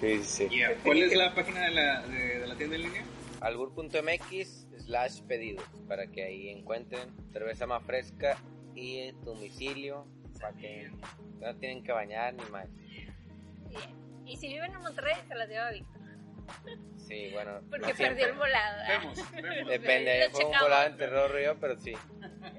Sí, 0.00 0.22
sí. 0.24 0.48
¿Y 0.50 0.62
a- 0.62 0.74
cuál 0.82 1.02
es 1.02 1.14
la 1.14 1.34
página 1.34 1.60
de 1.64 1.70
la, 1.70 2.02
de, 2.06 2.38
de 2.40 2.46
la 2.46 2.54
tienda 2.56 2.76
en 2.76 2.82
línea? 2.82 3.04
albur.mx 3.40 4.66
slash 4.84 5.22
pedidos 5.22 5.64
para 5.88 6.06
que 6.06 6.24
ahí 6.24 6.48
encuentren 6.50 7.08
cerveza 7.32 7.66
más 7.66 7.82
fresca 7.84 8.36
y 8.74 9.12
domicilio 9.24 10.06
para 10.40 10.54
que 10.56 10.90
no 11.40 11.54
tienen 11.56 11.82
que 11.82 11.92
bañar 11.92 12.34
ni 12.34 12.44
más. 12.50 12.66
Bien. 13.68 13.99
Y 14.30 14.36
si 14.36 14.48
viven 14.48 14.72
en 14.72 14.80
Monterrey, 14.80 15.14
se 15.26 15.34
las 15.34 15.48
lleva 15.48 15.70
Víctor. 15.70 16.00
Sí, 16.98 17.30
bueno, 17.32 17.60
Porque 17.68 17.88
no 17.88 17.94
siempre. 17.94 18.08
perdió 18.08 18.26
el 18.26 18.32
volado. 18.34 18.82
Vemos, 18.88 19.32
vemos. 19.32 19.68
Depende, 19.68 20.28
fue 20.30 20.44
un 20.44 20.52
volado 20.52 20.86
entre 20.86 21.06
Rorro 21.08 21.40
y 21.40 21.44
yo, 21.44 21.56
pero 21.58 21.76
sí. 21.76 21.92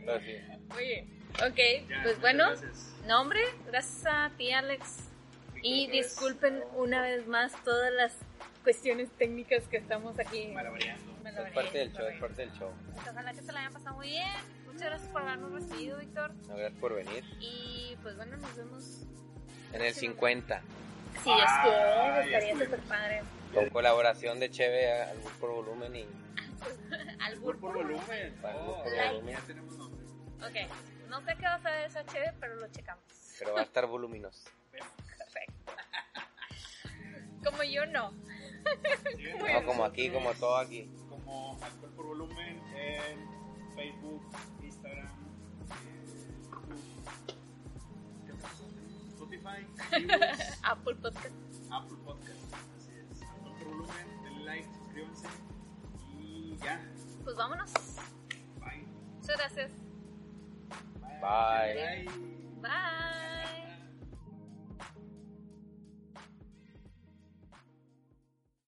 Pero 0.05 0.19
sí. 0.19 0.35
Oye, 0.75 1.07
ok, 1.45 1.87
Ya, 1.89 1.99
pues 2.03 2.19
bueno, 2.21 2.47
gracias. 2.49 2.93
nombre, 3.07 3.39
gracias 3.67 4.05
a 4.05 4.31
ti 4.37 4.51
Alex. 4.51 5.07
Y 5.63 5.87
disculpen 5.91 6.63
una 6.75 7.01
vez 7.03 7.27
más 7.27 7.53
todas 7.63 7.91
las 7.93 8.17
cuestiones 8.63 9.09
técnicas 9.11 9.63
que 9.67 9.77
estamos 9.77 10.17
aquí. 10.19 10.47
Malabareando. 10.47 11.11
Es 11.25 11.53
parte 11.53 11.77
del 11.77 11.93
show, 11.93 12.05
es 12.07 12.19
parte 12.19 12.41
del 12.41 12.51
show. 12.53 12.71
Ojalá 13.09 13.33
que 13.33 13.41
se 13.41 13.51
la 13.51 13.59
hayan 13.61 13.73
pasado 13.73 13.95
muy 13.95 14.09
bien. 14.09 14.27
Muchas 14.65 14.81
gracias 14.81 15.09
por 15.11 15.21
habernos 15.21 15.51
recibido, 15.53 15.97
Víctor. 15.99 16.33
No, 16.47 16.55
gracias 16.55 16.79
por 16.79 16.95
venir. 16.95 17.23
Y 17.39 17.95
pues 18.01 18.15
bueno, 18.17 18.35
nos 18.37 18.55
vemos. 18.57 19.03
En 19.73 19.81
el 19.81 19.93
50, 19.93 20.61
Si 21.23 21.29
Dios 21.29 21.51
quiere, 21.61 21.77
ya 21.77 22.21
estaría 22.21 22.53
súper 22.65 22.79
padre. 22.81 23.21
con 23.53 23.69
colaboración 23.69 24.39
de 24.39 24.49
Cheve 24.49 24.91
Albur 25.03 25.31
por 25.39 25.51
volumen 25.51 25.95
y 25.95 26.07
Albur 27.19 27.59
Por 27.59 27.73
volumen. 27.73 28.35
Albur 28.43 28.61
Oh, 28.77 28.83
por 28.83 28.95
ya 28.95 29.11
volumen. 29.11 29.37
tenemos 29.47 29.77
nombre. 29.77 30.05
Ok, 30.37 30.71
no 31.09 31.21
sé 31.21 31.35
qué 31.37 31.43
va 31.43 31.55
a 31.55 31.61
saber 31.61 31.85
esa 31.85 32.05
chévere, 32.05 32.33
pero 32.39 32.55
lo 32.55 32.67
checamos. 32.71 33.03
pero 33.39 33.53
va 33.53 33.61
a 33.61 33.63
estar 33.63 33.85
voluminoso. 33.87 34.49
Perfecto. 34.71 35.73
Como 37.43 37.63
yo 37.63 37.85
no. 37.87 38.11
No, 39.53 39.65
como 39.65 39.83
aquí, 39.85 40.09
como 40.11 40.31
todo 40.33 40.55
aquí. 40.57 40.87
Como 41.09 41.57
Alcohol 41.63 41.91
por 41.95 42.05
Volumen 42.05 42.61
en 42.75 43.75
Facebook, 43.75 44.21
Spotify, 49.41 49.65
iVoox, 49.91 50.57
Apple 50.63 50.95
Podcast. 50.95 51.35
Apple 51.71 51.97
Podcast. 52.05 52.53
Así 52.77 52.91
es. 52.99 53.19
Por 53.43 53.65
Volumen, 53.65 54.23
denle 54.23 54.45
like, 54.45 54.67
suscríbanse 54.79 55.27
y 56.19 56.57
ya. 56.63 56.81
Pues 57.23 57.35
vámonos. 57.35 57.71
Bye. 58.59 58.85
Muchas 59.19 59.37
gracias. 59.37 59.71
Bye. 61.21 61.75
Bye. 61.75 62.05
Bye. 62.61 63.70